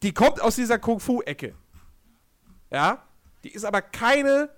[0.02, 1.54] die kommt aus dieser Kung Fu-Ecke.
[2.72, 3.04] Ja?
[3.44, 4.50] Die ist aber keine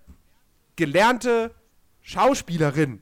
[0.76, 1.54] gelernte
[2.00, 3.00] Schauspielerin.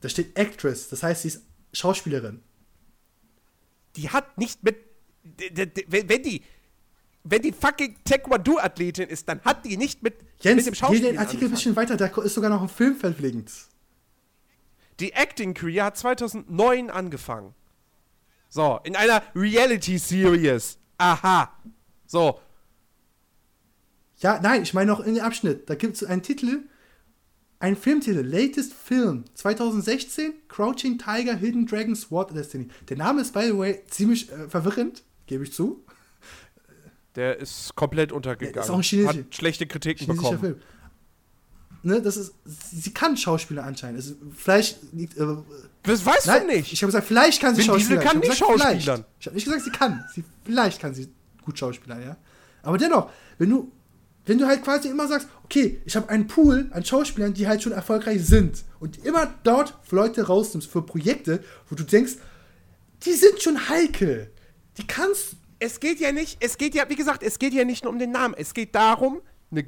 [0.00, 1.42] Da steht Actress, das heißt, sie ist
[1.72, 2.42] Schauspielerin.
[3.96, 4.76] Die hat nicht mit.
[5.32, 6.42] Wenn die.
[7.28, 11.00] Wenn die fucking Taekwondo-Athletin ist, dann hat die nicht mit, Jens, mit dem Schauspiel.
[11.00, 13.50] den Artikel ein bisschen weiter, da ist sogar noch ein Film verlinkt.
[15.00, 17.52] Die Acting Career hat 2009 angefangen.
[18.48, 20.78] So, in einer Reality Series.
[20.98, 21.52] Aha.
[22.06, 22.40] So.
[24.18, 25.68] Ja, nein, ich meine noch in dem Abschnitt.
[25.68, 26.60] Da gibt es einen Titel,
[27.58, 32.68] ein Filmtitel, Latest Film, 2016, Crouching Tiger, Hidden Dragon, Sword Destiny.
[32.88, 35.84] Der Name ist, by the way, ziemlich äh, verwirrend, gebe ich zu.
[37.14, 38.60] Der ist komplett untergegangen.
[38.60, 40.38] Ist auch ein chinesischer, Hat schlechte Kritiken bekommen.
[40.38, 40.56] Film.
[41.82, 43.98] Ne, das ist, sie kann Schauspieler anscheinend.
[43.98, 45.16] Also, vielleicht liegt.
[45.16, 45.36] Äh,
[45.84, 46.72] das weißt nein, du nicht.
[46.72, 48.00] Ich habe gesagt, vielleicht kann sie Vin Schauspieler.
[48.00, 49.04] kann nicht Schauspielern.
[49.20, 50.04] Ich habe nicht gesagt, sie kann.
[50.12, 51.08] Sie, vielleicht kann sie
[51.44, 52.16] gut Schauspieler, ja.
[52.62, 53.70] Aber dennoch, wenn du
[54.26, 57.62] wenn du halt quasi immer sagst, okay, ich habe einen Pool an Schauspielern, die halt
[57.62, 62.14] schon erfolgreich sind und immer dort Leute rausnimmst für Projekte, wo du denkst,
[63.04, 64.32] die sind schon heikel.
[64.76, 65.36] Die kannst.
[65.58, 67.98] Es geht ja nicht, es geht ja, wie gesagt, es geht ja nicht nur um
[67.98, 68.34] den Namen.
[68.36, 69.64] Es geht darum, eine,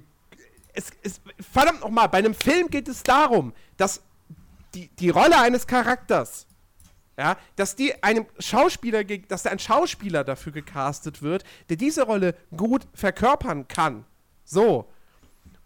[0.75, 1.21] es, es,
[1.53, 4.03] verdammt nochmal, bei einem Film geht es darum, dass
[4.75, 6.47] die, die Rolle eines Charakters,
[7.17, 12.35] ja, dass die einem Schauspieler, dass da ein Schauspieler dafür gecastet wird, der diese Rolle
[12.55, 14.05] gut verkörpern kann.
[14.49, 14.87] So.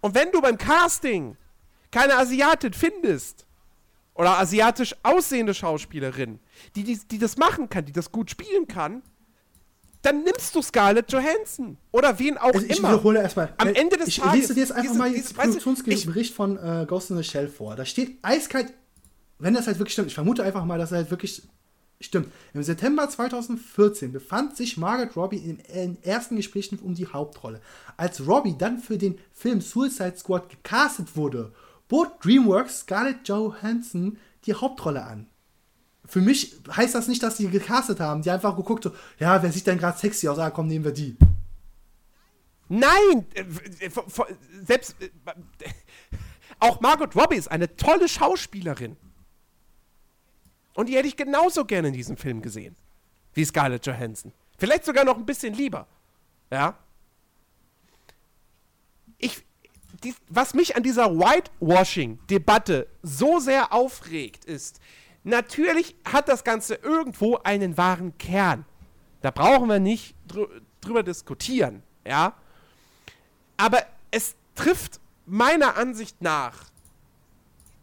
[0.00, 1.36] Und wenn du beim Casting
[1.90, 3.46] keine Asiatin findest,
[4.14, 6.38] oder asiatisch aussehende Schauspielerin,
[6.76, 9.02] die, die, die das machen kann, die das gut spielen kann,
[10.02, 11.78] dann nimmst du Scarlett Johansson.
[11.92, 12.88] Oder wen auch also ich immer.
[12.88, 13.54] Ich wiederhole erstmal.
[13.56, 14.34] Am Ende des ich Tages.
[14.34, 17.48] Ich lese dir jetzt einfach diese, mal den Produktionsbericht von äh, Ghost in the Shell
[17.48, 17.76] vor.
[17.76, 18.74] Da steht eiskalt,
[19.38, 21.42] wenn das halt wirklich stimmt, ich vermute einfach mal, dass er halt wirklich
[22.02, 22.32] Stimmt.
[22.52, 27.60] Im September 2014 befand sich Margaret Robbie in, in ersten Gesprächen um die Hauptrolle.
[27.96, 31.52] Als Robbie dann für den Film Suicide Squad gecastet wurde,
[31.88, 35.28] bot DreamWorks Scarlett Johansson die Hauptrolle an.
[36.04, 38.22] Für mich heißt das nicht, dass sie gecastet haben.
[38.22, 40.38] Die einfach geguckt, so, ja, wer sieht denn gerade sexy aus?
[40.38, 41.16] Ah, komm, nehmen wir die.
[42.68, 43.26] Nein!
[43.34, 43.44] Äh,
[44.64, 44.96] selbst.
[45.00, 45.10] Äh,
[46.58, 48.96] auch Margot Robbie ist eine tolle Schauspielerin.
[50.74, 52.76] Und die hätte ich genauso gerne in diesem Film gesehen.
[53.34, 54.32] Wie Scarlett Johansson.
[54.58, 55.86] Vielleicht sogar noch ein bisschen lieber.
[56.50, 56.76] Ja.
[59.18, 59.44] Ich,
[60.04, 64.80] die, was mich an dieser Whitewashing-Debatte so sehr aufregt, ist,
[65.24, 68.64] natürlich hat das Ganze irgendwo einen wahren Kern.
[69.20, 70.48] Da brauchen wir nicht dr
[70.80, 72.34] drüber diskutieren, ja.
[73.56, 76.64] Aber es trifft meiner Ansicht nach,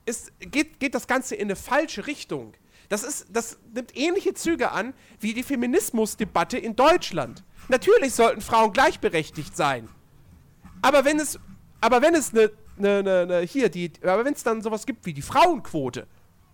[0.05, 2.53] es geht, geht das Ganze in eine falsche Richtung.
[2.89, 7.43] Das, ist, das nimmt ähnliche Züge an wie die Feminismusdebatte in Deutschland.
[7.67, 9.87] Natürlich sollten Frauen gleichberechtigt sein.
[10.81, 11.39] Aber wenn es,
[11.81, 15.05] aber wenn es eine, eine, eine, eine hier, die, aber wenn es dann sowas gibt
[15.05, 16.07] wie die Frauenquote,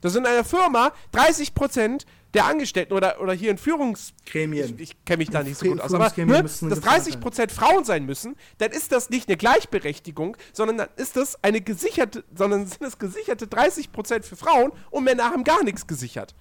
[0.05, 4.13] das in einer Firma 30% der Angestellten oder, oder hier in Führungs...
[4.25, 4.75] Gremien.
[4.75, 7.49] Ich, ich kenne mich da nicht so gut aus, aber Führungsgremien ne, dass gefragt 30%
[7.49, 12.23] Frauen sein müssen, dann ist das nicht eine Gleichberechtigung, sondern dann ist das eine gesicherte,
[12.35, 16.35] sondern sind es gesicherte 30% für Frauen und Männer haben gar nichts gesichert.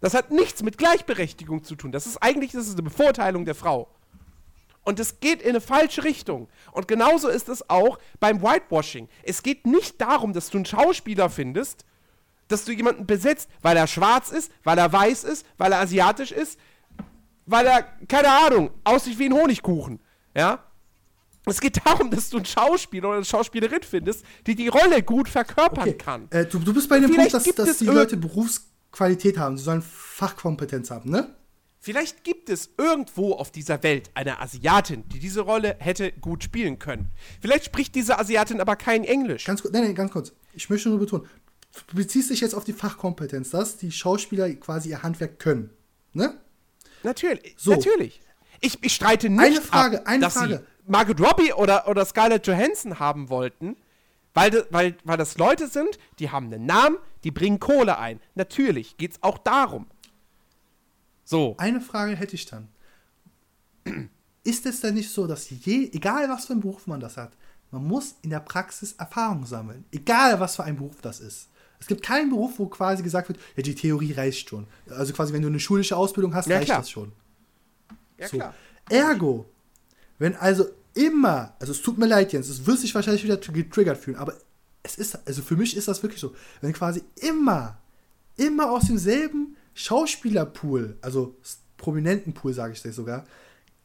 [0.00, 1.92] Das hat nichts mit Gleichberechtigung zu tun.
[1.92, 3.88] Das ist eigentlich das ist eine Bevorteilung der Frau.
[4.84, 6.48] Und es geht in eine falsche Richtung.
[6.70, 9.08] Und genauso ist es auch beim Whitewashing.
[9.24, 11.84] Es geht nicht darum, dass du einen Schauspieler findest,
[12.48, 16.32] dass du jemanden besetzt, weil er schwarz ist, weil er weiß ist, weil er asiatisch
[16.32, 16.58] ist,
[17.46, 20.00] weil er, keine Ahnung, aussieht wie ein Honigkuchen.
[20.34, 20.62] Ja?
[21.44, 25.28] Es geht darum, dass du einen Schauspieler oder eine Schauspielerin findest, die die Rolle gut
[25.28, 25.98] verkörpern Okay.
[25.98, 26.26] kann.
[26.30, 29.56] Äh, du, du bist bei dem Vielleicht Punkt, dass, dass die Leute Berufsqualität haben.
[29.56, 31.34] Sie sollen Fachkompetenz haben, ne?
[31.78, 36.80] Vielleicht gibt es irgendwo auf dieser Welt eine Asiatin, die diese Rolle hätte gut spielen
[36.80, 37.12] können.
[37.40, 39.44] Vielleicht spricht diese Asiatin aber kein Englisch.
[39.44, 40.32] Ganz kurz, nein, nein, ganz kurz.
[40.52, 41.28] Ich möchte nur betonen,
[41.94, 45.70] beziehst dich jetzt auf die Fachkompetenz, dass die Schauspieler quasi ihr Handwerk können.
[46.12, 46.34] Ne?
[47.02, 47.72] Natürlich, So.
[47.72, 48.20] natürlich.
[48.60, 50.58] Ich, ich streite nicht Eine Frage, ab, eine dass Frage.
[50.58, 53.76] sie Margot Robbie oder, oder Scarlett Johansson haben wollten,
[54.34, 58.20] weil, weil, weil das Leute sind, die haben einen Namen, die bringen Kohle ein.
[58.34, 59.86] Natürlich geht's auch darum.
[61.24, 61.54] So.
[61.58, 62.68] Eine Frage hätte ich dann.
[64.44, 67.32] Ist es denn nicht so, dass je, egal was für einen Beruf man das hat,
[67.72, 69.84] man muss in der Praxis Erfahrung sammeln.
[69.90, 71.48] Egal was für ein Beruf das ist.
[71.80, 74.66] Es gibt keinen Beruf, wo quasi gesagt wird, ja, die Theorie reicht schon.
[74.90, 76.78] Also quasi, wenn du eine schulische Ausbildung hast, Ja, reicht klar.
[76.78, 77.12] das schon.
[78.18, 78.42] Ja, So.
[78.88, 79.46] Ergo,
[80.18, 83.98] wenn also immer, also es tut mir leid, Jens, es wird sich wahrscheinlich wieder getriggert
[83.98, 84.34] fühlen, aber
[84.82, 87.76] es ist, also für mich ist das wirklich so, wenn quasi immer,
[88.36, 93.24] immer aus demselben Schauspielerpool, also s- prominenten Pool, sage ich das sogar,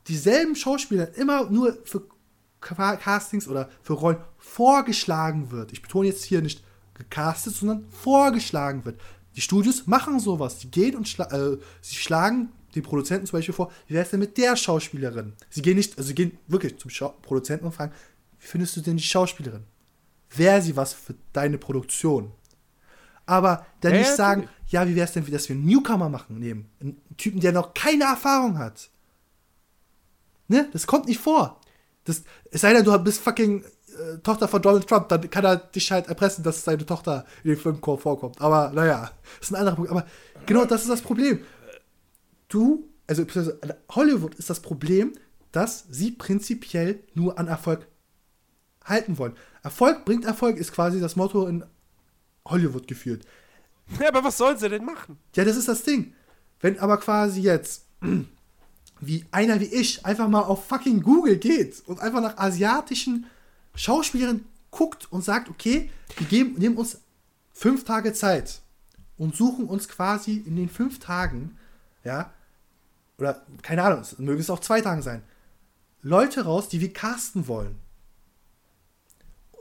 [0.08, 2.04] dieselben Schauspieler immer nur für
[2.62, 5.74] Castings oder für Rollen vorgeschlagen wird.
[5.74, 6.64] Ich betone jetzt hier nicht
[7.02, 9.00] gecastet, sondern vorgeschlagen wird.
[9.36, 10.58] Die Studios machen sowas.
[10.60, 14.12] Die gehen und schla äh, sie schlagen den Produzenten zum Beispiel vor, wie wäre es
[14.12, 15.34] denn mit der Schauspielerin?
[15.50, 17.94] Sie gehen nicht, also sie gehen wirklich zum Schau Produzenten und fragen,
[18.40, 19.64] wie findest du denn die Schauspielerin?
[20.36, 22.32] Wäre sie was für deine Produktion?
[23.26, 26.70] Aber dann nicht sagen, ja, wie wäre es denn, dass wir einen Newcomer machen, nehmen?
[26.80, 28.90] Einen Typen, der noch keine Erfahrung hat.
[30.48, 30.70] Ne?
[30.74, 31.60] Das kommt nicht vor.
[32.04, 33.64] Das, es sei denn, du bist fucking
[34.02, 37.52] äh, Tochter von Donald Trump, dann kann er dich halt erpressen, dass seine Tochter in
[37.52, 38.42] den Film vorkommt.
[38.42, 39.92] Aber naja, das ist ein anderer Punkt.
[39.92, 40.06] Aber
[40.46, 41.40] genau das ist das Problem.
[42.50, 43.26] Du, also
[43.90, 45.14] Hollywood ist das Problem,
[45.52, 47.88] dass sie prinzipiell nur an Erfolg
[48.84, 49.34] halten wollen.
[49.64, 51.64] Erfolg bringt Erfolg ist quasi das Motto in
[52.46, 53.24] Hollywood geführt.
[54.00, 55.18] Ja, aber was sollen sie denn machen?
[55.36, 56.14] Ja, das ist das Ding.
[56.60, 57.86] Wenn aber quasi jetzt
[59.02, 63.26] wie einer wie ich einfach mal auf fucking Google geht und einfach nach asiatischen
[63.76, 67.00] Schauspielerinnen guckt und sagt, okay, wir geben, nehmen uns
[67.54, 68.62] fünf Tage Zeit
[69.18, 71.58] und suchen uns quasi in den fünf Tagen,
[72.04, 72.32] ja,
[73.18, 75.22] oder keine Ahnung, es möge es auch zwei Tagen sein,
[76.02, 77.78] Leute raus, die wir casten wollen.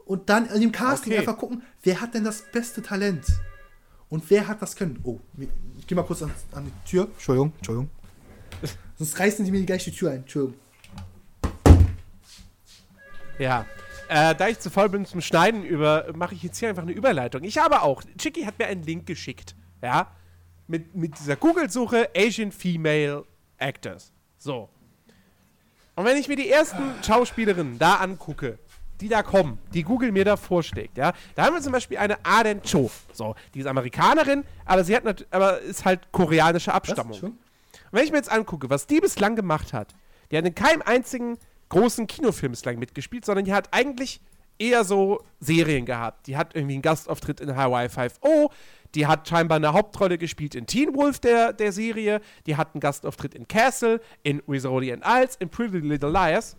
[0.07, 1.20] Und dann in dem Casting Okay.
[1.20, 3.27] einfach gucken, wer hat denn das beste Talent?
[4.09, 4.99] Und wer hat das können?
[5.05, 5.20] Oh,
[5.78, 7.05] ich geh mal kurz an, an die Tür.
[7.05, 7.91] Entschuldigung, Entschuldigung.
[8.99, 10.16] Sonst reißen sie mir gleich die Tür ein.
[10.23, 10.59] Entschuldigung.
[13.39, 13.66] Ja.
[14.11, 16.91] Äh, da ich zu voll bin zum Schneiden über, mache ich jetzt hier einfach eine
[16.91, 17.45] Überleitung.
[17.45, 19.55] Ich habe auch, Chicky hat mir einen Link geschickt.
[19.82, 20.11] Ja.
[20.66, 23.24] Mit, mit dieser Google-Suche Asian Female
[23.57, 24.12] Actors.
[24.37, 24.69] So.
[25.95, 28.59] Und wenn ich mir die ersten Schauspielerinnen da angucke,
[29.01, 32.24] die da kommen, die Google mir da vorschlägt, ja, da haben wir zum Beispiel eine
[32.24, 32.91] Arden Cho.
[33.12, 37.20] So, die ist Amerikanerin, aber sie hat aber ist halt koreanische Abstammung.
[37.20, 37.39] Und
[37.93, 39.95] wenn ich mir jetzt angucke, was die bislang gemacht hat,
[40.32, 41.39] die hat in keinem einzigen
[41.70, 44.20] großen Kinofilm bislang mitgespielt, sondern die hat eigentlich
[44.59, 46.26] eher so Serien gehabt.
[46.26, 48.51] Die hat irgendwie einen Gastauftritt in Hawaii 5.0,
[48.94, 52.80] die hat scheinbar eine Hauptrolle gespielt in Teen Wolf, der, der Serie, die hat einen
[52.80, 56.56] Gastauftritt in Castle, in Wizardy and Isles, in Pretty Little Liars.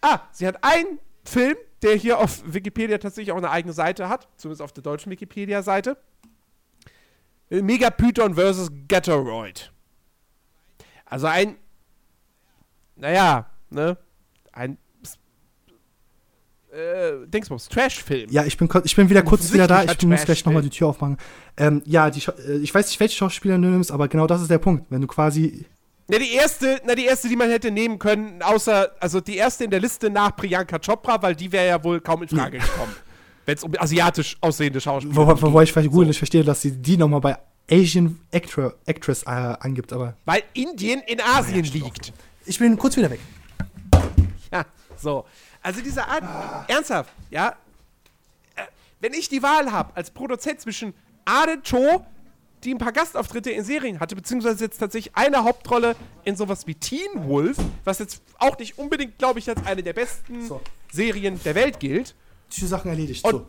[0.00, 4.28] Ah, sie hat einen Film, der hier auf Wikipedia tatsächlich auch eine eigene Seite hat,
[4.36, 5.96] zumindest auf der deutschen Wikipedia-Seite.
[7.50, 8.70] Megapython vs.
[8.88, 9.72] Gatoroid.
[11.06, 11.56] Also ein,
[12.96, 13.96] naja, ne,
[14.54, 14.78] ein
[16.72, 18.30] äh, Dingsbums, Trash-Film.
[18.30, 19.84] Ja, ich bin, ich bin wieder kurz wieder da.
[19.84, 20.70] Ich muss gleich nochmal die.
[20.70, 21.18] Tür aufmachen.
[21.56, 24.50] Ähm, ja, die, äh, ich weiß nicht, welche Schauspieler du nimmst, aber genau das ist
[24.50, 24.86] der Punkt.
[24.90, 25.66] Wenn du quasi.
[26.08, 29.64] Na, die erste, na, die erste, die man hätte nehmen können, außer, also die erste
[29.64, 32.94] in der Liste nach Priyanka Chopra, weil die wäre ja wohl kaum in Frage gekommen.
[33.46, 36.60] Wenn es um asiatisch aussehende Schauspieler Wo, wo, wo ich vielleicht gut nicht verstehe, dass
[36.60, 37.36] sie die nochmal bei
[37.70, 42.12] Asian Actor, Actress äh, angibt, aber Weil Indien in Asien liegt.
[42.44, 43.20] ich bin kurz wieder weg.
[44.54, 44.64] Ja,
[44.96, 45.24] so.
[45.62, 46.22] Also diese Art,
[46.68, 47.56] ernsthaft, ja.
[48.56, 48.62] Äh,
[49.00, 50.94] Wenn ich die Wahl habe als Produzent zwischen
[51.24, 52.06] Ade Cho,
[52.62, 56.74] die ein paar Gastauftritte in Serien hatte, beziehungsweise jetzt tatsächlich eine Hauptrolle in sowas wie
[56.76, 60.60] Teen Wolf, was jetzt auch nicht unbedingt, glaube ich, als eine der besten So.
[60.92, 62.14] Serien der Welt gilt.
[62.52, 63.24] Die Sachen erledigt.
[63.24, 63.46] Und- so.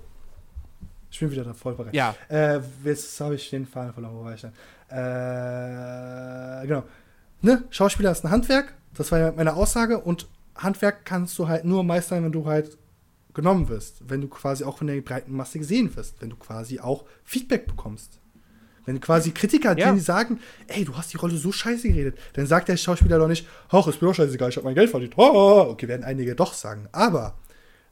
[1.11, 1.93] Ich bin wieder da voll bereit.
[1.93, 2.13] Ja.
[2.29, 4.15] Äh, jetzt habe ich den Faden verloren.
[4.17, 4.51] Wo war ich denn?
[4.89, 6.83] Äh, genau.
[7.41, 7.63] Ne?
[7.69, 8.73] Schauspieler ist ein Handwerk.
[8.95, 9.99] Das war ja meine Aussage.
[9.99, 12.77] Und Handwerk kannst du halt nur meistern, wenn du halt
[13.33, 14.01] genommen wirst.
[14.09, 16.21] Wenn du quasi auch von der breiten Masse gesehen wirst.
[16.21, 18.19] Wenn du quasi auch Feedback bekommst.
[18.85, 19.91] Wenn quasi Kritiker, Ja.
[19.93, 23.27] die sagen, ey, du hast die Rolle so scheiße geredet, dann sagt der Schauspieler doch
[23.27, 25.13] nicht, ach, ist mir doch scheißegal, ich habe mein Geld verdient.
[25.17, 26.87] Oh, okay, werden einige doch sagen.
[26.91, 27.35] Aber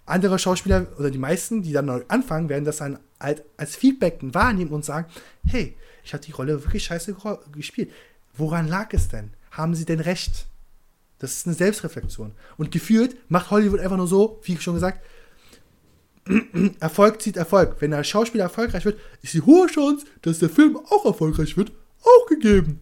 [0.06, 4.19] andere Schauspieler oder die meisten, die dann neu anfangen, werden das dann halt als Feedback
[4.22, 5.07] wahrnehmen und sagen,
[5.45, 7.15] hey, ich habe die Rolle wirklich scheiße
[7.53, 7.91] gespielt.
[8.35, 9.31] Woran lag es denn?
[9.52, 10.45] Haben sie denn recht?
[11.24, 12.34] Das ist eine Selbstreflexion.
[12.58, 15.00] Und gefühlt macht Hollywood einfach nur so, wie schon gesagt,
[16.82, 17.78] Erfolg zieht Erfolg.
[17.80, 21.72] Wenn der Schauspieler erfolgreich wird, ist die hohe Chance, dass der Film auch erfolgreich wird,
[22.02, 22.82] auch gegeben.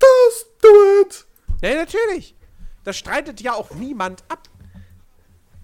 [0.00, 0.68] Just do
[1.00, 1.26] it!
[1.62, 2.36] Ja, natürlich.
[2.84, 4.48] Das streitet ja auch niemand ab.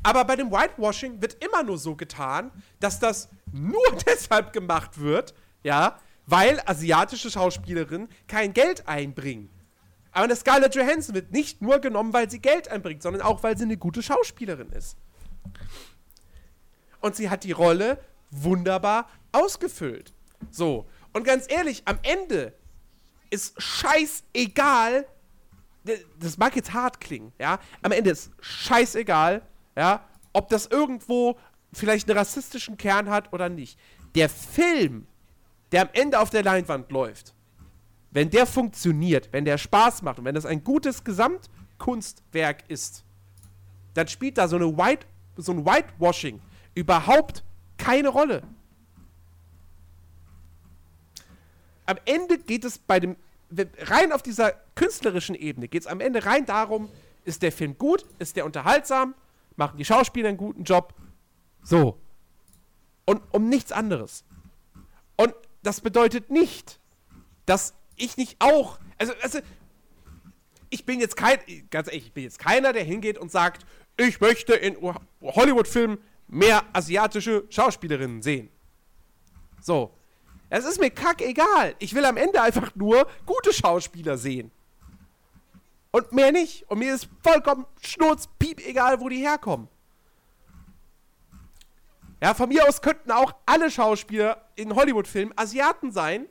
[0.03, 2.51] Aber bei dem Whitewashing wird immer nur so getan,
[2.81, 5.32] dass das nur deshalb gemacht wird,
[5.62, 9.48] ja, weil asiatische Schauspielerinnen kein Geld einbringen.
[10.16, 13.55] Aber eine Scarlett Johansson wird nicht nur genommen, weil sie Geld einbringt, sondern auch, weil
[13.59, 14.97] sie eine gute Schauspielerin ist.
[17.02, 17.98] Und sie hat die Rolle
[18.30, 20.14] wunderbar ausgefüllt.
[20.51, 20.86] So.
[21.12, 22.55] Und ganz ehrlich, am Ende
[23.28, 25.06] ist scheißegal,
[26.18, 29.43] das mag jetzt hart klingen, ja, am Ende ist scheißegal,
[29.76, 30.02] ja,
[30.32, 31.38] ob das irgendwo
[31.74, 33.78] vielleicht einen rassistischen Kern hat oder nicht.
[34.14, 35.09] Der Film,
[35.72, 37.35] der am Ende auf der Leinwand läuft,
[38.16, 43.05] wenn der funktioniert, wenn der Spaß macht und wenn das ein gutes Gesamtkunstwerk ist,
[43.93, 45.06] dann spielt da so, eine White,
[45.36, 46.40] so ein Whitewashing
[46.74, 47.44] überhaupt
[47.76, 48.43] keine Rolle.
[51.84, 53.16] Am Ende geht es bei dem,
[53.80, 56.88] rein auf dieser künstlerischen Ebene, geht es am Ende rein darum,
[57.26, 59.14] ist der Film gut, ist der unterhaltsam,
[59.56, 60.94] machen die Schauspieler einen guten Job.
[61.62, 61.98] So.
[63.05, 64.24] Und um nichts anderes.
[65.16, 66.80] Und das bedeutet nicht,
[67.44, 69.40] dass ich nicht auch, also, also
[70.70, 71.39] ich bin jetzt kein,
[71.70, 73.66] ganz ehrlich, ich bin jetzt keiner, der hingeht und sagt,
[73.97, 74.77] ich möchte in
[75.23, 75.98] Hollywood-Filmen
[76.28, 78.51] mehr asiatische Schauspielerinnen sehen.
[79.60, 79.93] So.
[80.48, 81.74] Es ist mir kackegal.
[81.81, 84.52] Ich will am Ende einfach nur gute Schauspieler sehen.
[85.90, 86.70] Und mehr nicht.
[86.70, 89.68] Und mir ist vollkommen schnurz, piep, egal, wo die herkommen.
[92.23, 96.27] Ja, von mir aus könnten auch alle Schauspieler in Hollywood-Filmen Asiaten sein.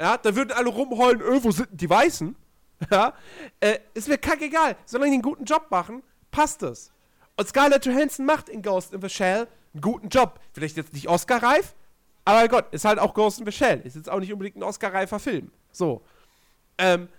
[0.00, 2.34] Ja, da würden alle rumheulen, öh, wo sind die Weißen?
[2.90, 3.12] Ja,
[3.60, 4.74] äh, ist mir kackegal.
[4.86, 6.90] Solange die einen guten Job machen, passt es.
[7.36, 10.40] Und Scarlett Johansson macht in Ghost in the Shell einen guten Job.
[10.54, 11.74] Vielleicht jetzt nicht Oscar-reif,
[12.24, 13.82] aber Gott, ist halt auch Ghost in the Shell.
[13.84, 15.50] Ist jetzt auch nicht unbedingt ein Oscar-reifer Film.
[15.72, 16.00] So.
[16.78, 17.10] Ähm,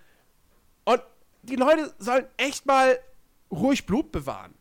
[0.86, 1.04] und
[1.44, 2.98] die Leute sollen echt mal
[3.52, 4.56] ruhig Blut bewahren.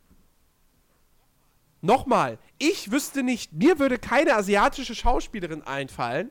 [1.81, 6.29] Nochmal, ich wüsste nicht, mir würde keine asiatische Schauspielerin einfallen,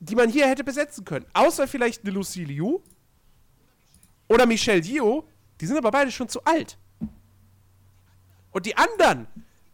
[0.00, 1.26] die man hier hätte besetzen können.
[1.32, 2.80] Außer vielleicht eine Lucy Liu
[4.28, 5.24] oder Michelle Yeoh.
[5.60, 6.78] Die sind aber beide schon zu alt.
[8.50, 9.26] Und die anderen,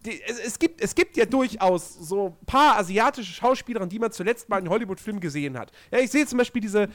[0.05, 4.13] die, es, es, gibt, es gibt ja durchaus so ein paar asiatische Schauspielerinnen, die man
[4.13, 5.73] zuletzt mal in Hollywood-Filmen gesehen hat.
[5.91, 6.89] Ja, ich sehe zum Beispiel diese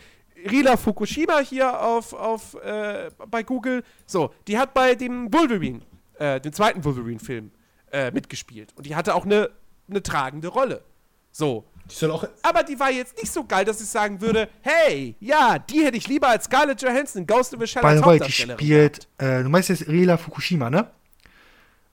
[0.50, 3.84] Rila Fukushima hier auf, auf, äh, bei Google.
[4.06, 5.82] So, die hat bei dem Wolverine,
[6.18, 7.52] äh, dem zweiten Wolverine-Film,
[7.92, 8.74] äh, mitgespielt.
[8.76, 9.50] Und die hatte auch eine,
[9.90, 10.84] eine tragende Rolle.
[11.32, 11.66] So.
[11.90, 12.28] Die soll auch.
[12.44, 15.98] Aber die war jetzt nicht so geil, dass ich sagen würde, hey, ja, die hätte
[15.98, 18.24] ich lieber als Scarlett Johansson in Ghost in the Shell By als the way, die
[18.24, 20.90] Hauptdarstellerin spielt, äh, du meinst jetzt Rila Fukushima, ne?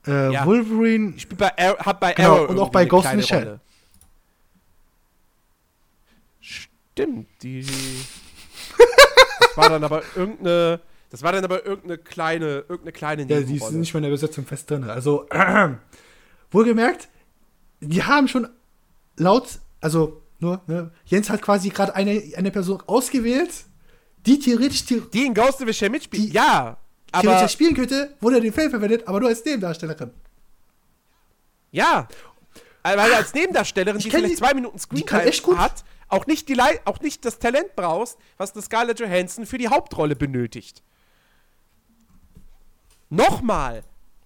[0.07, 0.45] Äh, Ja.
[0.47, 3.21] Wolverine, Ich spiel bei Arrow, hab bei Genau, Arrow und auch bei eine Ghost in
[3.21, 3.43] the Shell.
[3.45, 3.61] Rolle.
[6.41, 7.65] Stimmt, die.
[9.41, 10.81] das war dann aber irgendeine.
[11.11, 13.77] Das war dann aber irgendeine kleine, irgendeine kleine Ja, die ist Nebenrolle.
[13.79, 14.85] nicht mehr in der Besetzung fest drin.
[14.85, 15.27] Also,
[16.51, 17.09] wohlgemerkt,
[17.81, 18.49] die haben schon
[19.17, 23.51] laut, also nur, ne, Jens hat quasi gerade eine, eine Person ausgewählt,
[24.27, 26.25] die theoretisch, the Die in Ghost the Shell mitspielt.
[26.25, 26.77] Die- Ja,
[27.13, 30.11] aber theoretisch spielen könnte, wurde den Film verwendet, aber nur als Nebendarstellerin.
[31.71, 32.09] ja,
[32.83, 37.01] weil er als Nebendarstellerin, die vielleicht die- zwei Minuten Screentime hat, auch nicht, die auch
[37.01, 40.83] nicht das Talent brauchst, was eine Scarlett Johansson für die Hauptrolle benötigt.
[43.09, 43.83] Nochmal,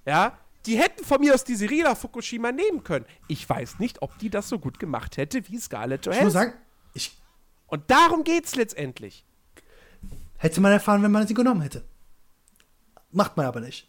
[0.06, 3.06] ja, die hätten von mir aus diese Rila Fukushima nehmen können.
[3.28, 6.30] Ich weiß nicht, ob die das so gut gemacht hätte wie Scarlett Ich muss Johansson.
[6.42, 6.52] sagen,
[6.94, 7.16] ich
[7.66, 9.24] Und darum geht's letztendlich.
[10.36, 11.84] Hätte man erfahren, wenn man sie genommen hätte.
[13.12, 13.88] Macht man aber nicht.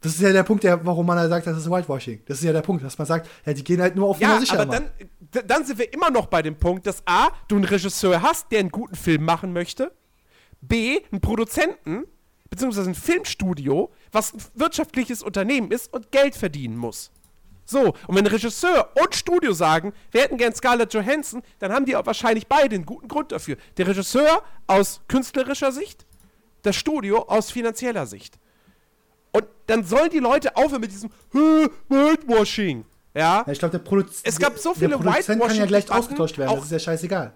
[0.00, 2.22] Das ist ja der Punkt, der, warum man halt sagt, das ist Whitewashing.
[2.26, 4.28] Das ist ja der Punkt, dass man sagt, ja, die gehen halt nur auf Ja,
[4.28, 4.60] Nummer sicher.
[4.60, 4.90] aber dann,
[5.46, 8.60] dann sind wir immer noch bei dem Punkt, dass A, du einen Regisseur hast, der
[8.60, 9.92] einen guten Film machen möchte,
[10.60, 12.04] B, einen Produzenten,
[12.54, 17.10] beziehungsweise ein Filmstudio, was ein wirtschaftliches Unternehmen ist und Geld verdienen muss.
[17.66, 21.96] So, und wenn Regisseur und Studio sagen, wir hätten gern Scarlett Johansson, dann haben die
[21.96, 23.56] auch wahrscheinlich beide einen guten Grund dafür.
[23.76, 26.06] Der Regisseur aus künstlerischer Sicht,
[26.62, 28.38] das Studio aus finanzieller Sicht.
[29.32, 32.84] Und dann sollen die Leute aufhören mit diesem "Hä, Whitewashing.
[33.14, 34.20] Ja, ja, ich glaube, der Produzent.
[34.24, 36.54] Es gab so der viele Produzent kann ja gleich ausgetauscht werden.
[36.54, 37.32] Das ist ja scheißegal.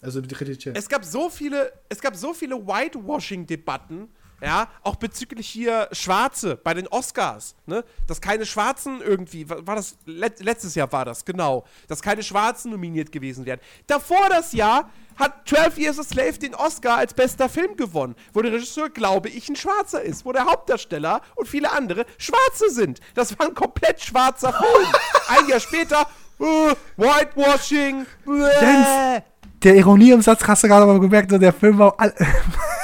[0.00, 0.74] Also die Redakteur.
[0.76, 4.08] es gab so viele, es gab so viele Whitewashing-Debatten,
[4.42, 9.76] ja, auch bezüglich hier Schwarze bei den Oscars, ne, dass keine Schwarzen irgendwie, wa- war
[9.76, 13.60] das, let, letztes Jahr war das, genau, dass keine Schwarzen nominiert gewesen wären.
[13.86, 18.42] Davor das Jahr hat 12 Years a Slave den Oscar als bester Film gewonnen, wo
[18.42, 22.98] der Regisseur, glaube ich, ein Schwarzer ist, wo der Hauptdarsteller und viele andere Schwarze sind.
[23.14, 24.88] Das war ein komplett schwarzer Film.
[25.28, 26.06] ein Jahr später,
[26.40, 28.06] äh, Whitewashing.
[28.26, 29.22] Jens,
[29.62, 31.94] der Ironie im Satz hast du gerade mal gemerkt, so der Film war.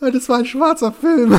[0.00, 1.38] All das war ein schwarzer Film.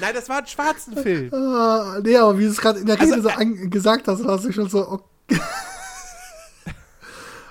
[0.00, 1.30] Nein, das war ein schwarzen Film.
[1.34, 4.24] Ah, nee, aber wie du es gerade in der Also, Rede so äh, gesagt hast,
[4.24, 4.88] hast du schon so.
[4.88, 5.40] Okay.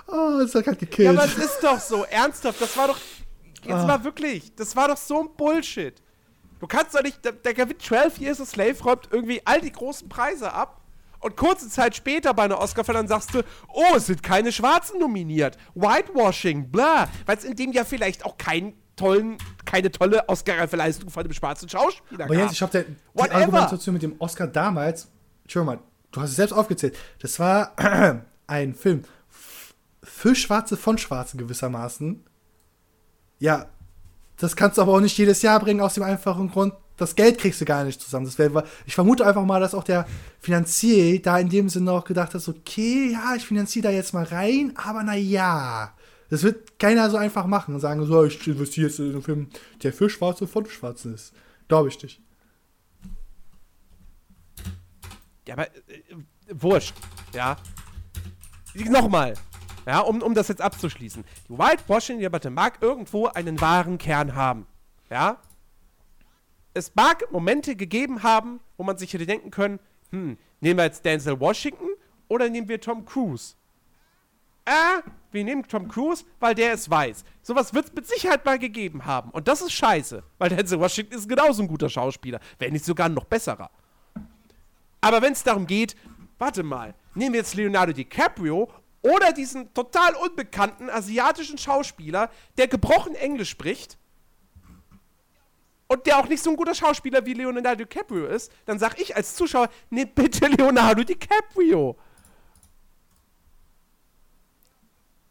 [0.08, 1.08] oh, das hat gerade Ja, gekillt.
[1.10, 2.98] aber es ist doch so, ernsthaft, das war doch,
[3.62, 3.86] jetzt Ah.
[3.86, 5.94] mal wirklich, das war doch so ein Bullshit.
[6.58, 9.72] Du kannst doch nicht, der, der gewinnt 12 Years a Slave, räumt irgendwie all die
[9.72, 10.79] großen Preise ab
[11.20, 15.56] und kurze Zeit später bei einer Oscarverleihung sagst du, oh, es sind keine Schwarzen nominiert,
[15.74, 21.22] Whitewashing, bla, weil es in dem Jahr vielleicht auch keinen tollen, keine tolle Oscar-Leistung von
[21.22, 22.42] dem schwarzen Schauspieler Aber gab.
[22.42, 23.36] Jens, ich glaube, die Whatever.
[23.36, 25.08] Argumentation mit dem Oscar damals,
[25.42, 25.82] Entschuldigung mal,
[26.12, 27.74] du hast es selbst aufgezählt, das war
[28.46, 29.04] ein Film
[30.02, 32.24] für Schwarze von Schwarzen gewissermaßen.
[33.38, 33.66] Ja,
[34.36, 37.38] das kannst du aber auch nicht jedes Jahr bringen, aus dem einfachen Grund, das Geld
[37.38, 38.26] kriegst du gar nicht zusammen.
[38.26, 40.06] Das wär, ich vermute einfach mal, dass auch der
[40.38, 44.24] Finanzier da in dem Sinne auch gedacht hat, okay, ja, ich finanziere da jetzt mal
[44.24, 45.94] rein, aber na ja.
[46.28, 49.48] Das wird keiner so einfach machen und sagen, so, ich investiere jetzt in einen Film,
[49.82, 51.32] der für Schwarze von Schwarzen ist.
[51.68, 52.20] Glaube ich nicht.
[55.48, 55.72] Ja, aber äh,
[56.52, 56.94] wurscht,
[57.34, 57.56] ja.
[58.74, 59.34] Nochmal,
[59.86, 61.24] ja, um, um das jetzt abzuschließen.
[61.48, 64.66] Die Whitewashing-Debatte mag irgendwo einen wahren Kern haben,
[65.10, 65.38] ja.
[66.72, 69.80] Es mag Momente gegeben haben, wo man sich hätte denken können,
[70.10, 71.88] hm, nehmen wir jetzt Denzel Washington
[72.28, 73.54] oder nehmen wir Tom Cruise?
[74.64, 75.02] Äh,
[75.32, 77.24] wir nehmen Tom Cruise, weil der ist weiß.
[77.42, 79.30] Sowas wird es mit Sicherheit mal gegeben haben.
[79.30, 83.08] Und das ist scheiße, weil Denzel Washington ist genauso ein guter Schauspieler, wenn nicht sogar
[83.08, 83.70] noch besserer.
[85.00, 85.96] Aber wenn es darum geht,
[86.38, 88.70] warte mal, nehmen wir jetzt Leonardo DiCaprio
[89.02, 93.98] oder diesen total unbekannten asiatischen Schauspieler, der gebrochen Englisch spricht
[95.90, 99.16] und der auch nicht so ein guter Schauspieler wie Leonardo DiCaprio ist, dann sag ich
[99.16, 101.96] als Zuschauer, nehmt bitte Leonardo DiCaprio.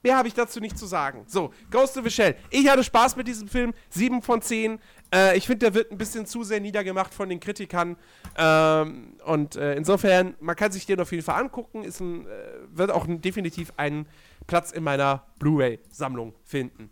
[0.03, 1.23] Mehr habe ich dazu nicht zu sagen.
[1.27, 2.36] So, Ghost of the Shell.
[2.49, 3.73] Ich hatte Spaß mit diesem Film.
[3.90, 4.80] 7 von 10.
[5.14, 7.95] Äh, ich finde, der wird ein bisschen zu sehr niedergemacht von den Kritikern.
[8.38, 11.86] Ähm, und äh, insofern, man kann sich den auf jeden Fall angucken.
[11.86, 12.30] Ist ein, äh,
[12.72, 14.07] wird auch definitiv einen
[14.45, 16.91] Platz in meiner Blu-ray-Sammlung finden.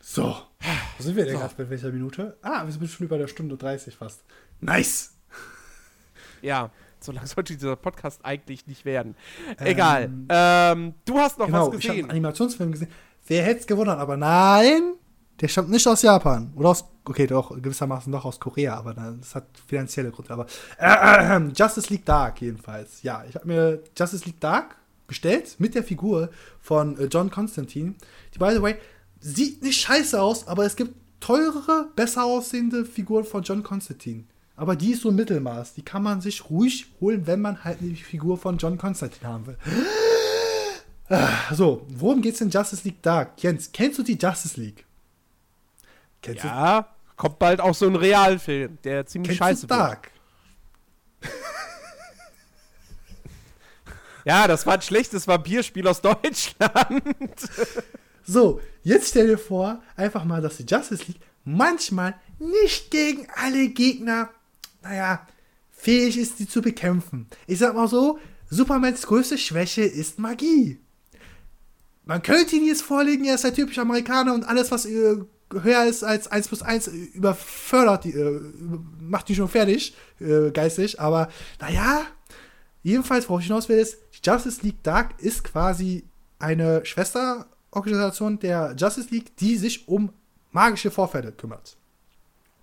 [0.00, 0.47] So.
[0.60, 1.40] Wo sind wir denn So.
[1.40, 2.36] gerade bei welcher Minute?
[2.42, 4.22] Ah, wir sind schon über der Stunde 30 fast.
[4.60, 5.14] Nice.
[6.40, 6.70] Ja,
[7.00, 9.16] so lang sollte dieser Podcast eigentlich nicht werden.
[9.58, 10.08] Egal.
[10.28, 12.10] Ähm, du hast noch Genau, was ich habe einen gesehen.
[12.12, 12.90] Animationsfilm gesehen.
[13.26, 14.92] Wer hätte es gewundert, aber nein,
[15.40, 16.52] der stammt nicht aus Japan.
[16.54, 20.32] Oder aus, okay, doch, gewissermaßen doch aus Korea, aber das hat finanzielle Gründe.
[20.32, 20.46] Aber
[20.78, 23.02] äh, äh, Justice League Dark jedenfalls.
[23.02, 24.76] Ja, ich habe mir Justice League Dark
[25.08, 26.30] bestellt mit der Figur
[26.60, 27.94] von äh, John Constantine.
[28.32, 28.76] Die, by the way,
[29.20, 34.24] sieht nicht scheiße aus, aber es gibt teurere, besser aussehende Figuren von John Constantine.
[34.56, 35.74] Aber die ist so Mittelmaß.
[35.74, 39.46] Die kann man sich ruhig holen, wenn man halt eine Figur von John Constantine haben
[39.46, 39.56] will.
[41.52, 43.42] So, worum geht's in Justice League Dark?
[43.42, 44.84] Jens, kennst du die Justice League?
[46.20, 49.80] Kennst Ja, kommt bald auch so ein Realfilm, der du, ziemlich kennst scheiße du wird.
[49.80, 50.10] Dark?
[54.24, 57.02] Ja, das war ein schlechtes Vampirspiel aus Deutschland.
[58.28, 63.68] So, jetzt stell dir vor, einfach mal, dass die Justice League manchmal nicht gegen alle
[63.68, 64.30] Gegner,
[64.82, 65.26] naja,
[65.70, 67.26] fähig ist, die zu bekämpfen.
[67.46, 68.18] Ich sag mal so,
[68.50, 70.78] Supermans größte Schwäche ist Magie.
[72.04, 75.16] Man könnte ihn jetzt vorlegen, er ist der typische Amerikaner und alles, was äh,
[75.50, 78.40] höher ist als 1 plus 1, äh, überfördert, die, äh,
[79.00, 81.28] macht die schon fertig, äh, geistig, aber
[81.60, 82.06] naja,
[82.82, 86.04] Jedenfalls, worauf ich hinaus will, ist, die Justice League Dark ist quasi
[86.38, 86.84] eine
[87.72, 90.12] Schwesterorganisation der Justice League, die sich um
[90.52, 91.76] magische Vorfälle kümmert.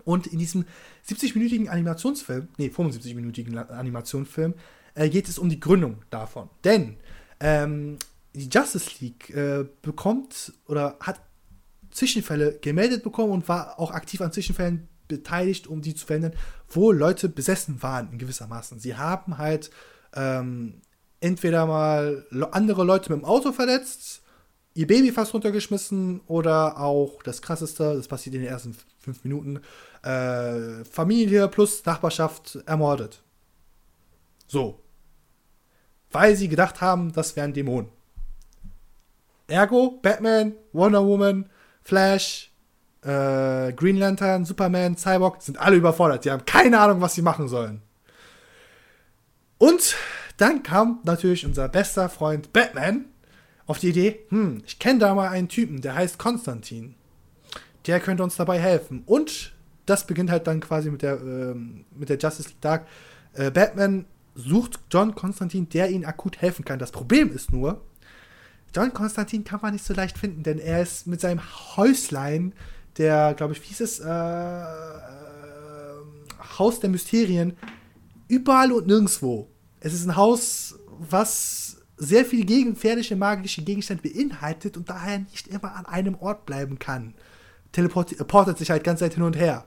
[0.04, 0.66] Und in diesem
[1.08, 4.54] 70-minütigen Animationsfilm, nee, 75-minütigen Animationsfilm,
[4.94, 6.50] äh, geht es um die Gründung davon.
[6.64, 6.98] Denn
[7.40, 7.98] ähm,
[8.34, 11.20] die Justice League äh, bekommt oder hat
[11.92, 16.34] Zwischenfälle gemeldet bekommen und war auch aktiv an Zwischenfällen beteiligt, um die zu verhindern,
[16.70, 18.80] wo Leute besessen waren in gewissermaßen.
[18.80, 19.72] Sie haben halt
[20.14, 20.82] ähm,
[21.20, 24.22] entweder mal andere Leute mit dem Auto verletzt,
[24.76, 29.62] ihr Baby fast runtergeschmissen oder auch das krasseste, das passiert in den ersten fünf Minuten,
[30.04, 33.24] äh, Familie plus Nachbarschaft ermordet.
[34.48, 34.80] So.
[36.12, 37.90] Weil sie gedacht haben, das wären Dämonen.
[39.48, 41.50] Ergo, Batman, Wonder Woman,
[41.84, 42.52] Flash,
[43.02, 46.24] äh, Green Lantern, Superman, Cyborg sind alle überfordert.
[46.24, 47.82] Sie haben keine Ahnung, was sie machen sollen.
[49.58, 49.96] Und
[50.38, 53.06] dann kam natürlich unser bester Freund Batman
[53.68, 56.96] auf die Idee, hm, ich kenne da mal einen Typen, der heißt Konstantin.
[57.88, 59.04] Der könnte uns dabei helfen.
[59.06, 59.54] Und
[59.86, 62.88] das beginnt halt dann quasi mit der, ähm, mit der Justice League Dark.
[63.34, 64.06] Äh, Batman
[64.36, 66.80] sucht John Konstantin, der ihnen akut helfen kann.
[66.80, 67.82] Das Problem ist nur,
[68.76, 71.42] John Konstantin kann man nicht so leicht finden, denn er ist mit seinem
[71.78, 72.54] Häuslein,
[72.98, 74.66] der, glaube ich, wie hieß es, äh, äh,
[76.60, 77.56] Haus der Mysterien,
[78.28, 79.48] überall und nirgendwo.
[79.80, 85.76] Es ist ein Haus, was sehr viele gefährliche magische Gegenstände beinhaltet und daher nicht immer
[85.76, 87.14] an einem Ort bleiben kann.
[87.72, 89.66] Teleportiert sich halt ganz Zeit hin und her.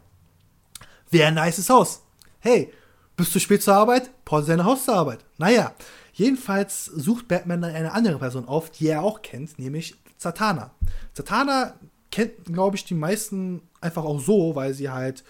[1.10, 2.02] Wäre ein nices Haus.
[2.40, 2.72] Hey,
[3.16, 4.10] bist du spät zur Arbeit?
[4.24, 5.24] Pause dein Haus zur Arbeit.
[5.38, 5.74] Naja,
[6.12, 10.70] jedenfalls sucht Batman dann eine andere Person auf, die er auch kennt, nämlich Zatanna.
[11.14, 11.74] Zatanna
[12.10, 15.24] kennt, glaube ich, die meisten einfach auch so, weil sie halt.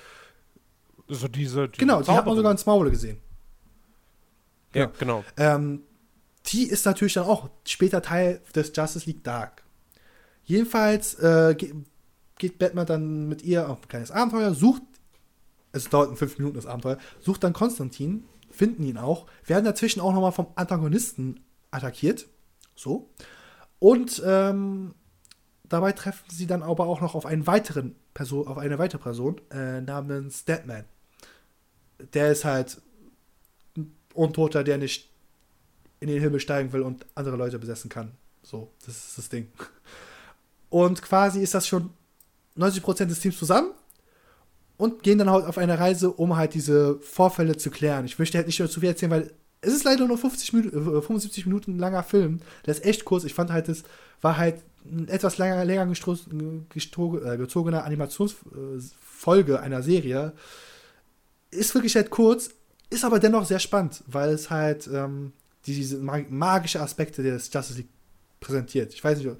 [1.08, 1.68] So diese.
[1.68, 3.18] diese genau, die hat man sogar ins Maule gesehen.
[4.74, 5.24] Ja, ja genau.
[5.36, 5.82] Ähm,
[6.52, 9.62] die ist natürlich dann auch später Teil des Justice League Dark.
[10.44, 11.54] Jedenfalls äh,
[12.38, 14.82] geht Batman dann mit ihr auf ein kleines Abenteuer, sucht
[15.72, 20.12] es dauert fünf Minuten das Abenteuer, sucht dann Konstantin, finden ihn auch, werden dazwischen auch
[20.12, 22.26] nochmal vom Antagonisten attackiert.
[22.74, 23.10] So.
[23.78, 24.94] Und ähm,
[25.68, 29.40] dabei treffen sie dann aber auch noch auf einen weiteren Person, auf eine weitere Person
[29.50, 30.84] äh, namens Deadman.
[32.14, 32.80] Der ist halt
[33.76, 35.10] ein Untoter, der nicht
[36.00, 38.12] in den Himmel steigen will und andere Leute besessen kann.
[38.42, 39.48] So, das ist das Ding.
[40.70, 41.90] Und quasi ist das schon
[42.56, 43.70] 90% des Teams zusammen
[44.76, 48.04] und gehen dann halt auf eine Reise, um halt diese Vorfälle zu klären.
[48.06, 51.44] Ich möchte halt nicht zu viel erzählen, weil es ist leider nur 50 Minuten, 75
[51.44, 52.40] äh, Minuten langer Film.
[52.64, 53.24] Der ist echt kurz.
[53.24, 53.82] Ich fand halt, es
[54.20, 60.32] war halt ein etwas länger, länger äh, gezogener Animationsfolge einer Serie.
[61.50, 62.50] Ist wirklich halt kurz,
[62.90, 65.32] ist aber dennoch sehr spannend, weil es halt ähm,
[65.74, 67.88] diese magische Aspekte des Justice League
[68.40, 68.94] präsentiert.
[68.94, 69.30] Ich weiß nicht,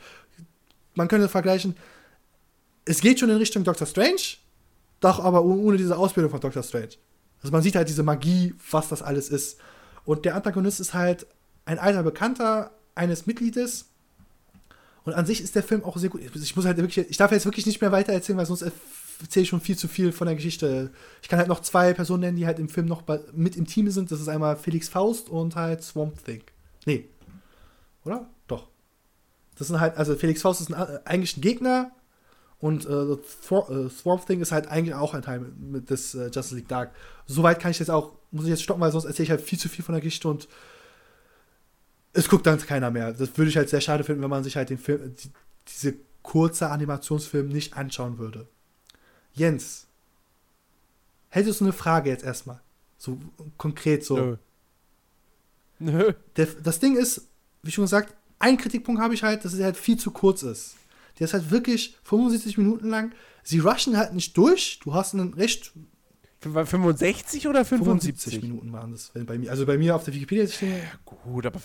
[0.95, 1.77] man könnte vergleichen,
[2.85, 4.39] es geht schon in Richtung Doctor Strange,
[5.01, 6.95] doch aber ohne diese Ausbildung von Doctor Strange.
[7.43, 9.59] Also man sieht halt diese Magie, was das alles ist.
[10.05, 11.27] Und der Antagonist ist halt
[11.67, 13.87] ein alter Bekannter eines Mitgliedes.
[15.05, 16.21] Und an sich ist der Film auch sehr gut.
[16.35, 18.65] Ich muss halt wirklich, ich darf jetzt wirklich nicht mehr weiter erzählen, weil sonst
[19.21, 20.91] erzähle schon viel zu viel von der Geschichte.
[21.23, 23.91] Ich kann halt noch zwei Personen nennen, die halt im Film noch mit im Team
[23.91, 24.11] sind.
[24.11, 26.43] Das ist einmal Felix Faust und halt Swamp Thing.
[26.87, 27.09] Nee.
[28.05, 28.29] Oder?
[28.47, 28.69] Doch.
[29.57, 31.91] Das sind halt, also Felix Faust ist ein, eigentlich ein Gegner
[32.61, 36.57] und äh, äh, Swamp Thing ist halt eigentlich auch ein Teil mit, des äh, Justice
[36.57, 36.93] League Dark.
[37.27, 39.59] Soweit kann ich jetzt auch, muss ich jetzt stoppen, weil sonst erzähle ich halt viel
[39.59, 40.49] zu viel von der Geschichte und
[42.13, 43.13] es guckt dann keiner mehr.
[43.13, 45.31] Das würde ich halt sehr schade finden, wenn man sich halt den Film, die,
[45.69, 48.49] diese kurze Animationsfilm nicht anschauen würde.
[49.35, 49.87] Jens,
[51.29, 52.61] hättest du eine Frage jetzt erstmal?
[52.99, 53.19] So
[53.57, 54.17] konkret so.
[54.17, 54.37] Nö.
[55.79, 56.13] Nö.
[56.37, 57.29] Der, das Ding ist,
[57.63, 60.77] wie schon gesagt, ein Kritikpunkt habe ich halt, dass es halt viel zu kurz ist.
[61.19, 63.13] Der ist halt wirklich 75 Minuten lang.
[63.43, 64.79] Sie rushen halt nicht durch.
[64.83, 65.73] Du hast einen recht.
[66.41, 68.35] 65 oder 75?
[68.35, 69.51] 75 Minuten waren das bei mir.
[69.51, 70.77] Also bei mir auf der Wikipedia stehen.
[70.77, 71.61] Ja, gut, aber,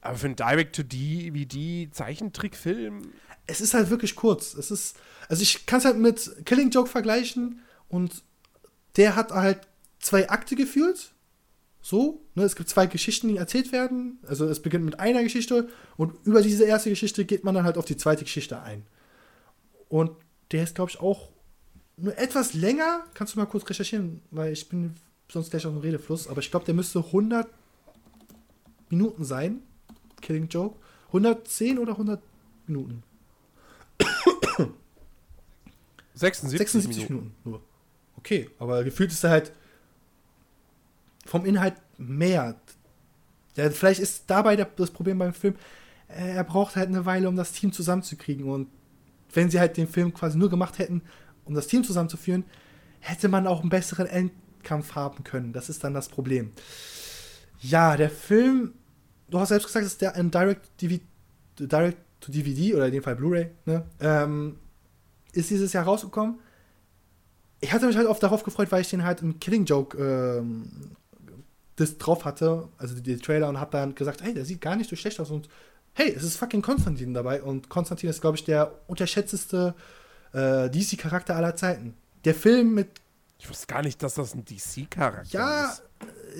[0.00, 3.10] aber für einen Direct-to-DVD-Zeichentrickfilm.
[3.52, 4.54] Es ist halt wirklich kurz.
[4.54, 4.96] Es ist.
[5.28, 8.22] Also ich kann es halt mit Killing Joke vergleichen und
[8.96, 9.60] der hat halt
[10.00, 11.12] zwei Akte gefühlt.
[11.80, 14.18] So, ne, es gibt zwei Geschichten, die erzählt werden.
[14.26, 17.76] Also es beginnt mit einer Geschichte und über diese erste Geschichte geht man dann halt
[17.76, 18.86] auf die zweite Geschichte ein.
[19.88, 20.12] Und
[20.52, 21.30] der ist, glaube ich, auch
[21.96, 23.04] nur etwas länger.
[23.14, 24.94] Kannst du mal kurz recherchieren, weil ich bin
[25.30, 26.28] sonst gleich auf dem Redefluss.
[26.28, 27.48] Aber ich glaube, der müsste 100
[28.88, 29.62] Minuten sein.
[30.20, 30.78] Killing Joke.
[31.08, 32.22] 110 oder 100
[32.66, 33.02] Minuten?
[36.14, 37.14] 76, 76 Minuten.
[37.14, 37.62] Minuten nur.
[38.16, 39.52] Okay, aber gefühlt ist er halt
[41.26, 42.56] vom Inhalt mehr.
[43.56, 45.56] Ja, vielleicht ist dabei das Problem beim Film,
[46.08, 48.48] äh, er braucht halt eine Weile, um das Team zusammenzukriegen.
[48.48, 48.68] Und
[49.32, 51.02] wenn sie halt den Film quasi nur gemacht hätten,
[51.44, 52.44] um das Team zusammenzuführen,
[53.00, 55.52] hätte man auch einen besseren Endkampf haben können.
[55.52, 56.52] Das ist dann das Problem.
[57.60, 58.74] Ja, der Film,
[59.28, 61.04] du hast selbst gesagt, das ist der ein Direct-DVD
[61.58, 63.84] Direct to DVD oder in dem Fall Blu-ray, ne?
[64.00, 64.58] ähm,
[65.32, 66.38] ist dieses Jahr rausgekommen.
[67.60, 70.92] Ich hatte mich halt oft darauf gefreut, weil ich den halt im Killing Joke ähm,
[71.76, 74.90] das drauf hatte, also die Trailer und hab dann gesagt, hey, der sieht gar nicht
[74.90, 75.48] so schlecht aus und
[75.94, 79.74] hey, es ist fucking Konstantin dabei und Konstantin ist, glaube ich, der unterschätzteste
[80.32, 81.94] äh, DC-Charakter aller Zeiten.
[82.24, 82.88] Der Film mit
[83.38, 85.82] Ich wusste gar nicht, dass das ein DC-Charakter ja, ist.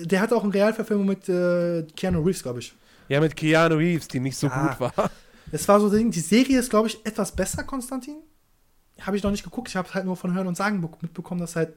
[0.03, 2.75] der hat auch eine Realverfilmung mit äh, Keanu Reeves, glaube ich.
[3.09, 4.67] Ja, mit Keanu Reeves, die nicht so Ja.
[4.67, 5.11] gut war.
[5.51, 8.17] Es war so Ding, die Serie ist, glaube ich, etwas besser, Konstantin.
[9.01, 9.69] Habe ich noch nicht geguckt.
[9.69, 11.73] Ich habe halt nur von Hören und Sagen be- mitbekommen, dass halt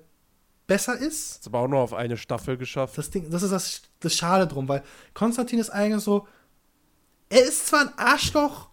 [0.67, 1.41] besser ist.
[1.41, 2.99] Ist aber auch nur auf eine Staffel geschafft.
[2.99, 4.83] Das Ding, das ist das, das Schade drum, weil
[5.15, 6.27] Konstantin ist eigentlich so,
[7.29, 8.69] er ist zwar ein Arschloch,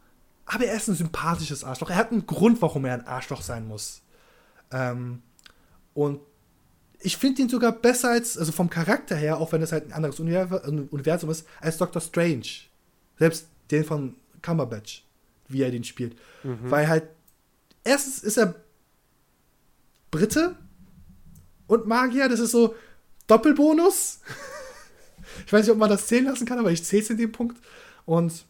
[0.45, 1.89] aber er ist ein sympathisches Arschloch.
[1.89, 4.01] Er hat einen Grund, warum er ein Arschloch sein muss.
[4.71, 5.21] Ähm,
[5.93, 6.19] und
[6.99, 9.93] ich finde ihn sogar besser als, also vom Charakter her, auch wenn es halt ein
[9.93, 12.45] anderes Univer- Universum ist, als Doctor Strange.
[13.17, 15.03] Selbst den von Cumberbatch,
[15.47, 16.15] wie er den spielt.
[16.69, 17.07] Weil halt,
[17.83, 18.53] erstens ist er
[20.11, 20.55] Brite
[21.65, 22.75] und Magier, das ist so
[23.25, 24.19] Doppelbonus.
[25.47, 27.31] ich weiß nicht, ob man das zählen lassen kann, aber ich zähle es in dem
[27.31, 27.57] Punkt.
[28.05, 28.45] Und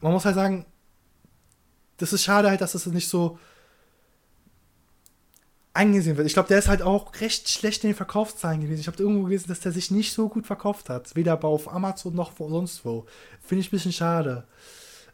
[0.00, 0.66] man muss halt sagen,
[1.98, 3.38] das ist schade halt, dass das nicht so
[5.72, 6.26] angesehen wird.
[6.26, 8.80] Ich glaube, der ist halt auch recht schlecht in den Verkaufszahlen gewesen.
[8.80, 11.14] Ich habe irgendwo gelesen, dass der sich nicht so gut verkauft hat.
[11.14, 13.06] Weder auf Amazon noch sonst wo.
[13.42, 14.44] Finde ich ein bisschen schade.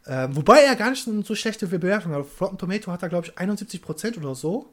[0.07, 2.21] Ähm, wobei er gar nicht so schlechte Bewertungen hat.
[2.21, 4.67] Auf Rotten Tomato hat er, glaube ich, 71% oder so.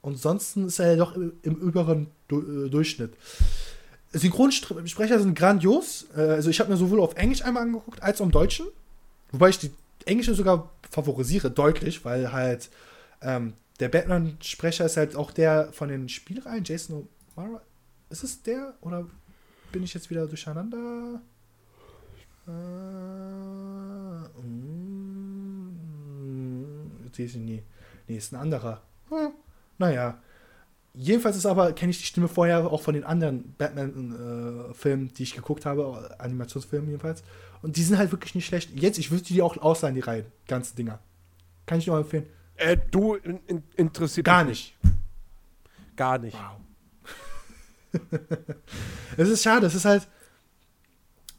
[0.00, 3.12] Und ansonsten ist er ja doch im im überen du äh, Durchschnitt.
[4.12, 6.06] Synchronsprecher sind grandios.
[6.16, 8.66] Äh, also ich habe mir sowohl auf Englisch einmal angeguckt, als auch im Deutschen.
[9.32, 9.70] Wobei ich die
[10.06, 12.70] englische sogar favorisiere, deutlich, weil halt
[13.20, 17.60] ähm, der Batman-Sprecher ist halt auch der von den Spielreihen, Jason O'Mara.
[18.10, 18.74] Ist es der?
[18.80, 19.06] Oder
[19.70, 21.20] bin ich jetzt wieder durcheinander?
[22.46, 22.50] Äh,
[24.40, 25.76] mm,
[27.12, 27.62] sehe ich ihn nie.
[28.08, 28.82] Nee, ist ein anderer.
[29.10, 29.32] Hm,
[29.76, 30.20] naja.
[30.94, 35.36] Jedenfalls ist aber, kenne ich die Stimme vorher auch von den anderen Batman-Filmen, die ich
[35.36, 37.22] geguckt habe, Animationsfilmen jedenfalls.
[37.62, 38.70] Und die sind halt wirklich nicht schlecht.
[38.74, 40.98] Jetzt, ich wüsste die auch ausleihen, die Reihen, ganzen Dinger.
[41.66, 42.26] Kann ich nur empfehlen.
[42.58, 44.76] Äh, du in, in, interessiert Gar nicht.
[45.96, 46.36] Gar nicht.
[46.36, 48.00] Wow.
[49.16, 50.06] es ist schade, es ist halt.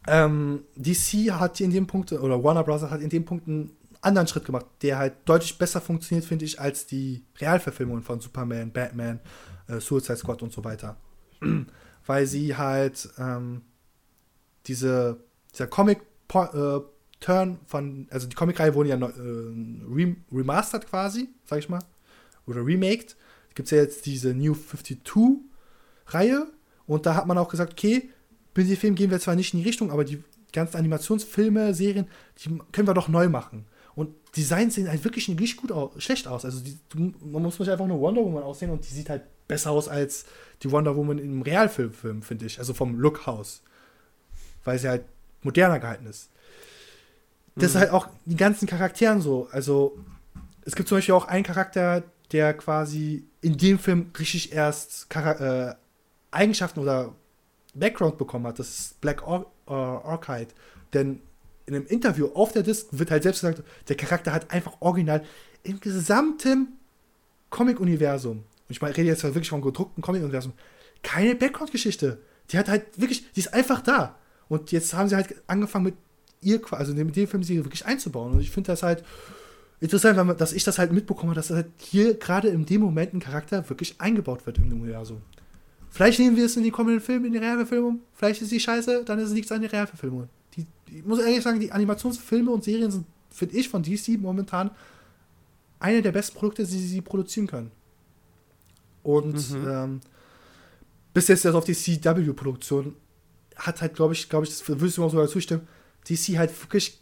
[0.08, 2.82] Ähm, DC hat in dem Punkt, oder Warner Bros.
[2.84, 6.60] hat in dem Punkt einen anderen Schritt gemacht, der halt deutlich besser funktioniert, finde ich,
[6.60, 9.20] als die Realverfilmungen von Superman, Batman,
[9.68, 10.96] äh, Suicide Squad und so weiter.
[12.06, 13.62] Weil sie halt ähm,
[14.66, 15.20] diese,
[15.54, 15.68] dieser
[17.20, 19.10] Comic-Turn von, also die Comic-Reihe wurde ja äh,
[19.94, 21.82] rem remastered quasi, sag ich mal,
[22.48, 23.16] oder remaked.
[23.56, 26.48] Gibt es ja jetzt diese New 52-Reihe
[26.88, 28.10] und da hat man auch gesagt, okay,
[28.56, 32.08] mit dem Film gehen wir zwar nicht in die Richtung, aber die ganzen Animationsfilme, Serien,
[32.40, 33.66] die können wir doch neu machen.
[33.96, 36.46] Und Designs sehen halt wirklich nicht gut aus, schlecht aus.
[36.46, 39.72] Also die, man muss nicht einfach nur Wonder Woman aussehen und die sieht halt besser
[39.72, 40.26] aus als
[40.64, 42.60] die Wonder Woman im Realfilm, Film, finde ich.
[42.60, 43.62] Also vom Look aus.
[44.64, 45.06] Weil sie halt
[45.42, 46.30] moderner gehalten ist.
[47.56, 49.48] Das ist halt auch die ganzen Charakteren so.
[49.52, 49.98] Also
[50.62, 55.70] es gibt zum Beispiel auch einen Charakter, der quasi in dem Film richtig erst Chara
[55.72, 55.76] äh,
[56.32, 57.16] Eigenschaften oder
[57.74, 58.60] Background bekommen hat.
[58.60, 60.50] Das ist Black Or äh, Orchid.
[60.94, 61.22] Denn
[61.66, 65.24] in einem Interview auf der Disc wird halt selbst gesagt, der Charakter hat einfach original
[65.64, 66.80] im gesamten
[67.50, 70.54] Comic-Universum, und ich meine, rede jetzt halt wirklich vom gedruckten Comic-Universum,
[71.04, 72.20] keine Background-Geschichte.
[72.52, 74.16] Die hat halt wirklich, die ist einfach da.
[74.48, 75.96] Und jetzt haben sie halt angefangen mit
[76.42, 78.34] ihr, also mit dem Film sie wirklich einzubauen.
[78.34, 79.04] Und ich finde das halt
[79.80, 83.14] interessant, weil man, dass ich das halt mitbekomme, dass halt hier gerade in dem Moment
[83.14, 85.22] ein Charakter wirklich eingebaut wird im Universum.
[85.90, 88.02] Vielleicht nehmen wir es in die kommenden Filme, in die Realverfilmung.
[88.14, 90.30] Vielleicht ist die scheiße, dann ist es nichts an der Realverfilmung.
[90.56, 94.70] Die, ich muss ehrlich sagen, die Animationsfilme und Serien sind, finde ich, von DC momentan
[95.80, 97.72] eine der besten Produkte, die sie produzieren können.
[99.02, 99.68] Und Mhm.
[99.68, 100.00] ähm,
[101.14, 102.96] bis jetzt das auf die CW-Produktion
[103.56, 105.68] hat halt, glaube ich, glaube ich, das würdest du mir auch sogar zustimmen,
[106.08, 107.02] DC halt wirklich,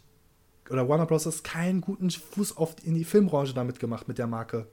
[0.70, 1.26] oder Warner Bros.
[1.26, 4.66] hat keinen guten Fuß auf, in die Filmbranche damit gemacht mit der Marke.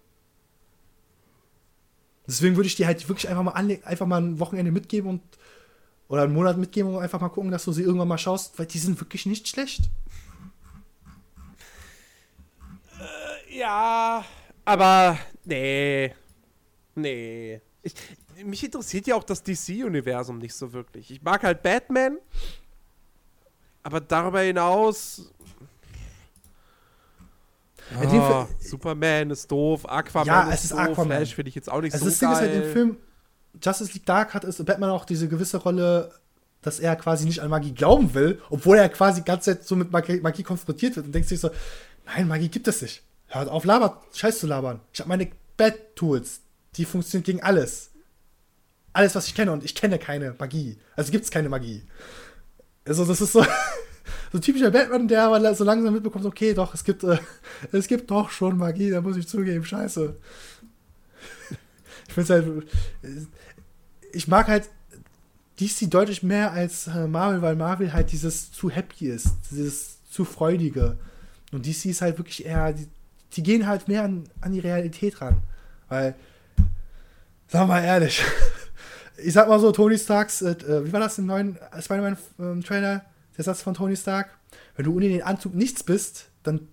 [2.28, 5.22] Deswegen würde ich dir halt wirklich einfach mal einfach mal ein Wochenende mitgeben und
[6.08, 8.66] oder einen Monat mitgeben und einfach mal gucken, dass du sie irgendwann mal schaust, weil
[8.68, 9.90] die sind wirklich nicht schlecht.
[13.50, 14.26] Ja,
[14.66, 16.14] aber nee.
[16.96, 17.62] Nee.
[17.82, 17.94] Ich,
[18.44, 21.10] mich interessiert ja auch das DC-Universum nicht so wirklich.
[21.12, 22.18] Ich mag halt Batman,
[23.86, 25.32] aber darüber hinaus.
[27.96, 31.18] Ah, Superman ist doof, Aquaman Ja, ist es ist doof, Aquaman.
[31.18, 32.36] Flash finde ich jetzt auch nicht Also so das Ding geil.
[32.36, 32.98] ist halt im Film
[33.64, 36.12] Justice League Dark hat ist Batman auch diese gewisse Rolle,
[36.64, 39.76] dass er quasi nicht an Magie glauben will, obwohl er quasi die ganze Zeit so
[39.76, 41.52] mit Magie, Magie konfrontiert wird und denkt sich so,
[42.06, 43.04] nein, Magie gibt es nicht.
[43.28, 44.82] Hört auf, labert, scheiß zu labern.
[44.92, 46.42] Ich habe meine Bat-Tools,
[46.76, 47.92] die funktionieren gegen alles.
[48.94, 50.78] Alles, was ich kenne und ich kenne keine Magie.
[50.96, 51.84] Also gibt es keine Magie.
[52.86, 53.46] Also das ist so,
[54.32, 57.18] so typischer Batman, der aber so langsam mitbekommt, okay, doch, es gibt, äh,
[57.72, 60.16] es gibt doch schon Magie, da muss ich zugeben, scheiße.
[62.08, 62.68] Ich finde halt,
[64.14, 64.70] ich mag halt
[65.60, 70.26] DC deutlich mehr als äh, Marvel, weil Marvel halt dieses zu happy ist, dieses zu
[70.26, 70.98] freudige.
[71.52, 72.88] Und DC ist halt wirklich eher, die,
[73.34, 75.38] die gehen halt mehr an, an die Realität ran.
[75.88, 76.16] Weil,
[77.48, 78.24] sagen wir mal ehrlich,
[79.18, 83.06] ich sag mal so, Tony Starks, äh, wie war das im neuen Spider-Man-Trailer?
[83.38, 84.30] Der Satz von Tony Stark?
[84.76, 86.68] Wenn du ohne den Anzug nichts bist, dann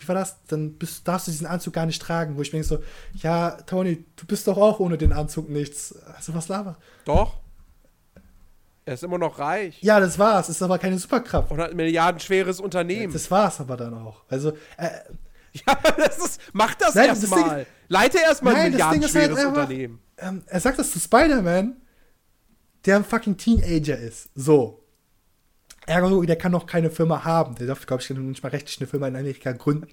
[0.00, 0.42] wie war das?
[0.46, 2.36] Dann bist, darfst du diesen Anzug gar nicht tragen.
[2.36, 2.78] Wo ich denke so,
[3.14, 5.94] ja, Tony, du bist doch auch ohne den Anzug nichts.
[6.16, 6.76] Also was laber?
[7.04, 7.36] Doch.
[8.86, 9.80] Er ist immer noch reich.
[9.82, 10.48] Ja, das war's.
[10.48, 11.50] Ist aber keine Superkraft.
[11.50, 13.12] Und hat ein milliardenschweres Unternehmen.
[13.12, 14.22] Das war's aber dann auch.
[14.28, 14.88] Also, äh,
[15.66, 17.66] ja, das ist, mach das erstmal.
[17.88, 20.00] Leite erstmal ein halt milliardenschweres einfach- Unternehmen.
[20.18, 21.76] ähm, er sagt das zu Spider-Man,
[22.86, 24.28] der ein fucking Teenager ist.
[24.34, 24.84] So.
[25.86, 27.56] Ergo, der kann noch keine Firma haben.
[27.56, 29.88] Der darf, glaube ich, nicht mal rechtlich eine Firma in Amerika gründen.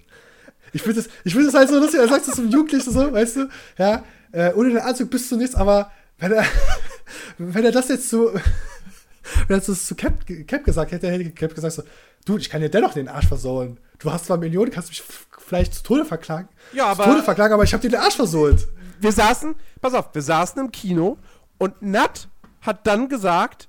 [0.72, 1.98] Ich finde das, ich find das halt so lustig.
[1.98, 3.48] Er sagt das zum Jugendlichen so, weißt du?
[3.78, 6.44] Ja, äh, ohne den Anzug bist du nichts, aber wenn er,
[7.38, 8.32] wenn er das jetzt so,
[9.48, 11.82] wenn er das zu Cap, Cap gesagt hätte, hätte Cap gesagt so,
[12.28, 13.80] du, ich kann dir dennoch den Arsch versohlen.
[13.98, 15.02] Du hast zwar Millionen, kannst mich
[15.38, 16.48] vielleicht zu Tode verklagen.
[16.72, 18.68] Ja, zu aber- Tode verklagen, aber ich habe dir den Arsch versohlt.
[19.00, 21.18] Wir saßen, pass auf, wir saßen im Kino
[21.58, 22.28] und Nat
[22.60, 23.68] hat dann gesagt,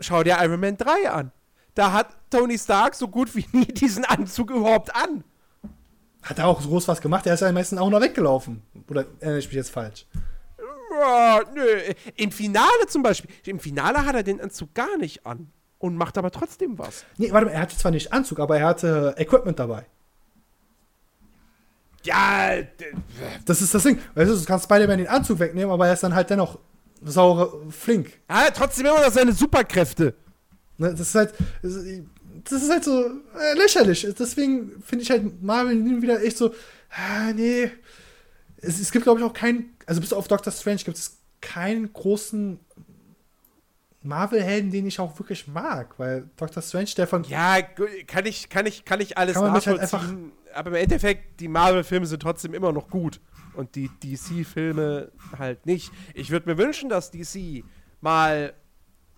[0.00, 1.32] schau dir Iron Man 3 an.
[1.74, 5.24] Da hat Tony Stark so gut wie nie diesen Anzug überhaupt an.
[6.22, 7.26] Hat er auch so groß was gemacht?
[7.26, 8.62] Er ist ja meistens auch noch weggelaufen.
[8.88, 10.06] Oder erinnere ich mich jetzt falsch?
[11.00, 11.66] Ja, nö.
[12.16, 13.28] Im Finale zum Beispiel.
[13.46, 15.50] Im Finale hat er den Anzug gar nicht an.
[15.84, 17.04] Und macht aber trotzdem was.
[17.18, 19.84] Nee, warte mal, er hatte zwar nicht Anzug, aber er hatte Equipment dabei.
[22.04, 22.52] Ja,
[23.44, 23.98] Das ist das Ding.
[24.14, 26.58] Weißt du, du kannst Spider-Man den Anzug wegnehmen, aber er ist dann halt dennoch
[27.02, 28.18] saure, flink.
[28.30, 30.14] hat trotzdem immer noch seine Superkräfte.
[30.78, 33.04] Ne, das ist halt, das ist- halt so
[33.38, 34.06] äh, lächerlich.
[34.18, 36.54] Deswegen finde ich halt Marvel hin und wieder echt so,
[36.96, 37.70] ah, nee.
[38.56, 41.92] Es, es gibt, glaube ich, auch keinen, also bis auf Doctor Strange gibt es keinen
[41.92, 42.58] großen
[44.04, 48.66] Marvel-Helden, den ich auch wirklich mag, weil Doctor Strange, der von Ja, kann ich, kann
[48.66, 50.32] ich, kann ich alles Kann halt nachvollziehen.
[50.54, 53.20] aber im Endeffekt, die Marvel-Filme sind trotzdem immer noch gut.
[53.54, 55.92] Und die DC-Filme halt nicht.
[56.12, 57.64] Ich würde mir wünschen, dass DC
[58.00, 58.52] mal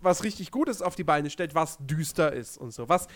[0.00, 2.88] was richtig Gutes auf die Beine stellt, was düster ist und so.
[2.88, 3.08] Was,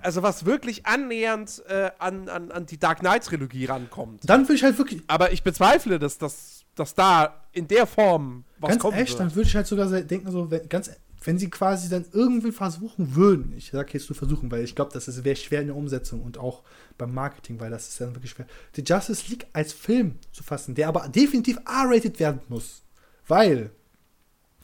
[0.00, 4.28] also was wirklich annähernd äh, an, an, an die Dark Knight-Trilogie rankommt.
[4.28, 8.44] Dann würde ich halt wirklich, Aber ich bezweifle, dass, dass, dass da in der Form
[8.58, 9.20] was ganz kommen echt, wird.
[9.20, 10.90] dann würde ich halt sogar denken, so, wenn, ganz,
[11.28, 14.92] wenn sie quasi dann irgendwie versuchen würden, ich sage jetzt zu versuchen, weil ich glaube,
[14.94, 16.62] das wäre schwer in der Umsetzung und auch
[16.96, 18.46] beim Marketing, weil das ist dann wirklich schwer,
[18.76, 22.82] die Justice League als Film zu fassen, der aber definitiv R-rated werden muss.
[23.26, 23.72] Weil,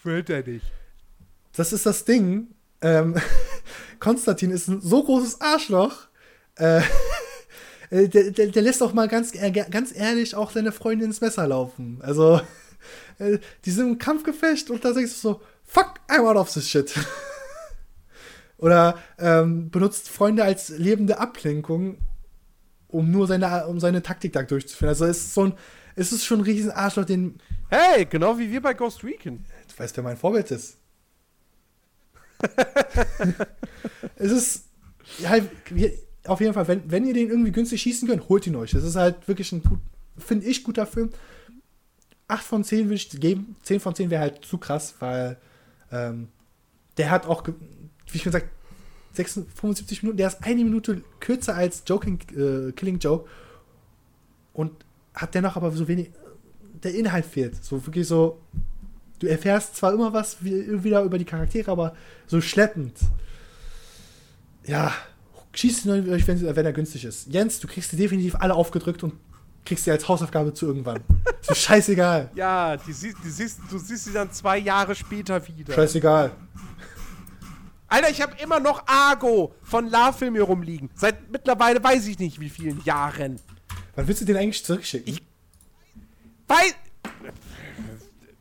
[0.05, 0.65] Wird er nicht.
[1.55, 2.47] das ist das Ding,
[2.81, 3.15] ähm,
[4.01, 6.07] Konstantin ist ein so großes Arschloch,
[6.55, 6.81] äh,
[7.91, 11.20] äh, der, der, der lässt auch mal ganz, äh, ganz ehrlich auch seine Freundin ins
[11.20, 11.99] Messer laufen.
[12.01, 12.41] Also,
[13.19, 13.36] äh,
[13.66, 16.95] die sind im Kampfgefecht und da denkst du so, fuck, I'm out of this shit.
[18.59, 21.99] Oder ähm, benutzt Freunde als lebende Ablenkung,
[22.89, 24.91] um nur seine, um seine Taktik da durchzuführen.
[24.91, 25.55] Also es ist so ein,
[25.97, 27.39] es ist schon ein riesen Arschloch, den,
[27.69, 29.45] Hey, genau wie wir bei Ghost Recon.
[29.69, 30.77] du weißt, wer mein Vorbild ist.
[34.16, 34.65] es ist
[35.24, 35.51] halt,
[36.27, 38.73] auf jeden Fall, wenn, wenn ihr den irgendwie günstig schießen könnt, holt ihn euch.
[38.73, 39.81] Das ist halt wirklich ein gut,
[40.19, 41.11] finde ich, guter Film.
[42.28, 43.57] 8 von 10 würde ich geben.
[43.62, 45.36] 10 von 10 wäre halt zu krass, weil
[45.93, 46.28] ähm,
[46.97, 48.48] der hat auch, wie schon gesagt,
[49.15, 53.28] 76, 75 Minuten, der ist eine Minute kürzer als Joking, äh, Killing Joke
[54.52, 54.73] und
[55.15, 56.11] hat dennoch aber so wenig,
[56.82, 57.62] der Inhalt fehlt.
[57.65, 58.40] So wirklich so,
[59.20, 61.94] du erfährst zwar immer was wie- wieder über die Charaktere, aber
[62.27, 62.97] so schleppend.
[64.66, 64.93] Ja,
[65.52, 67.28] schießt ihn euch, wenn, er günstig ist.
[67.32, 69.12] Jens, du kriegst die definitiv alle aufgedrückt und
[69.65, 71.03] kriegst sie als Hausaufgabe zu irgendwann.
[71.41, 72.31] Ist mir scheißegal.
[72.35, 75.74] Ja, die die siehst, du siehst sie dann zwei Jahre später wieder.
[75.74, 76.32] Scheißegal.
[77.89, 80.91] Alter, ich habe immer noch Argo von La-Film hier rumliegen.
[80.95, 83.39] Seit mittlerweile weiß ich nicht wie vielen Jahren.
[83.95, 85.12] Wann willst du den eigentlich zurückschicken?
[85.15, 85.23] Ich-
[86.49, 86.73] Weil,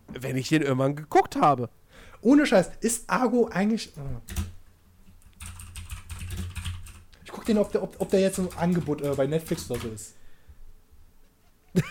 [0.08, 1.70] Wenn ich den irgendwann geguckt habe.
[2.22, 3.92] Ohne Scheiß, ist Argo eigentlich.
[3.98, 4.22] ah.
[7.26, 9.80] Ich guck den, ob der, ob, ob der jetzt im Angebot äh, bei Netflix oder
[9.80, 10.14] so ist.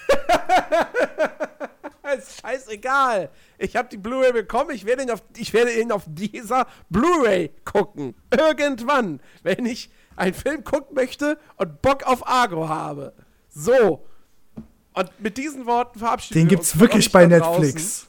[2.17, 3.31] Ist scheißegal.
[3.59, 4.71] Ich habe die Blu-ray bekommen.
[4.73, 8.15] Ich werde ihn auf, ich werde ihn auf dieser Blu-ray gucken.
[8.31, 13.15] Irgendwann, wenn ich einen Film gucken möchte und Bock auf Argo habe.
[13.49, 14.05] So.
[14.95, 17.27] Und mit diesen Worten verabschieden Den wir gibt's uns von wirklich euch bei.
[17.27, 18.07] Netflix.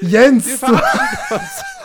[0.00, 0.62] Jens!
[0.62, 0.72] Wir
[1.30, 1.75] uns.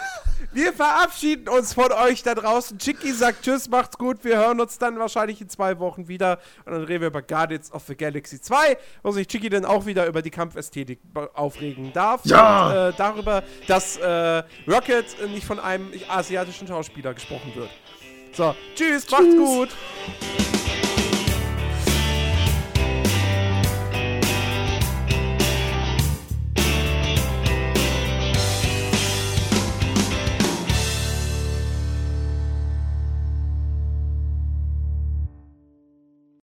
[0.54, 2.78] Wir verabschieden uns von euch da draußen.
[2.78, 4.24] Chicky sagt Tschüss, macht's gut.
[4.24, 6.40] Wir hören uns dann wahrscheinlich in zwei Wochen wieder.
[6.66, 9.86] Und dann reden wir über Guardians of the Galaxy 2, wo sich Chicky dann auch
[9.86, 11.00] wieder über die Kampfästhetik
[11.34, 12.26] aufregen darf.
[12.26, 12.68] Ja!
[12.68, 17.70] Und äh, darüber, dass äh, Rocket nicht von einem asiatischen Schauspieler gesprochen wird.
[18.34, 19.38] So, tschüss, macht's Tschüss.
[19.38, 19.70] gut.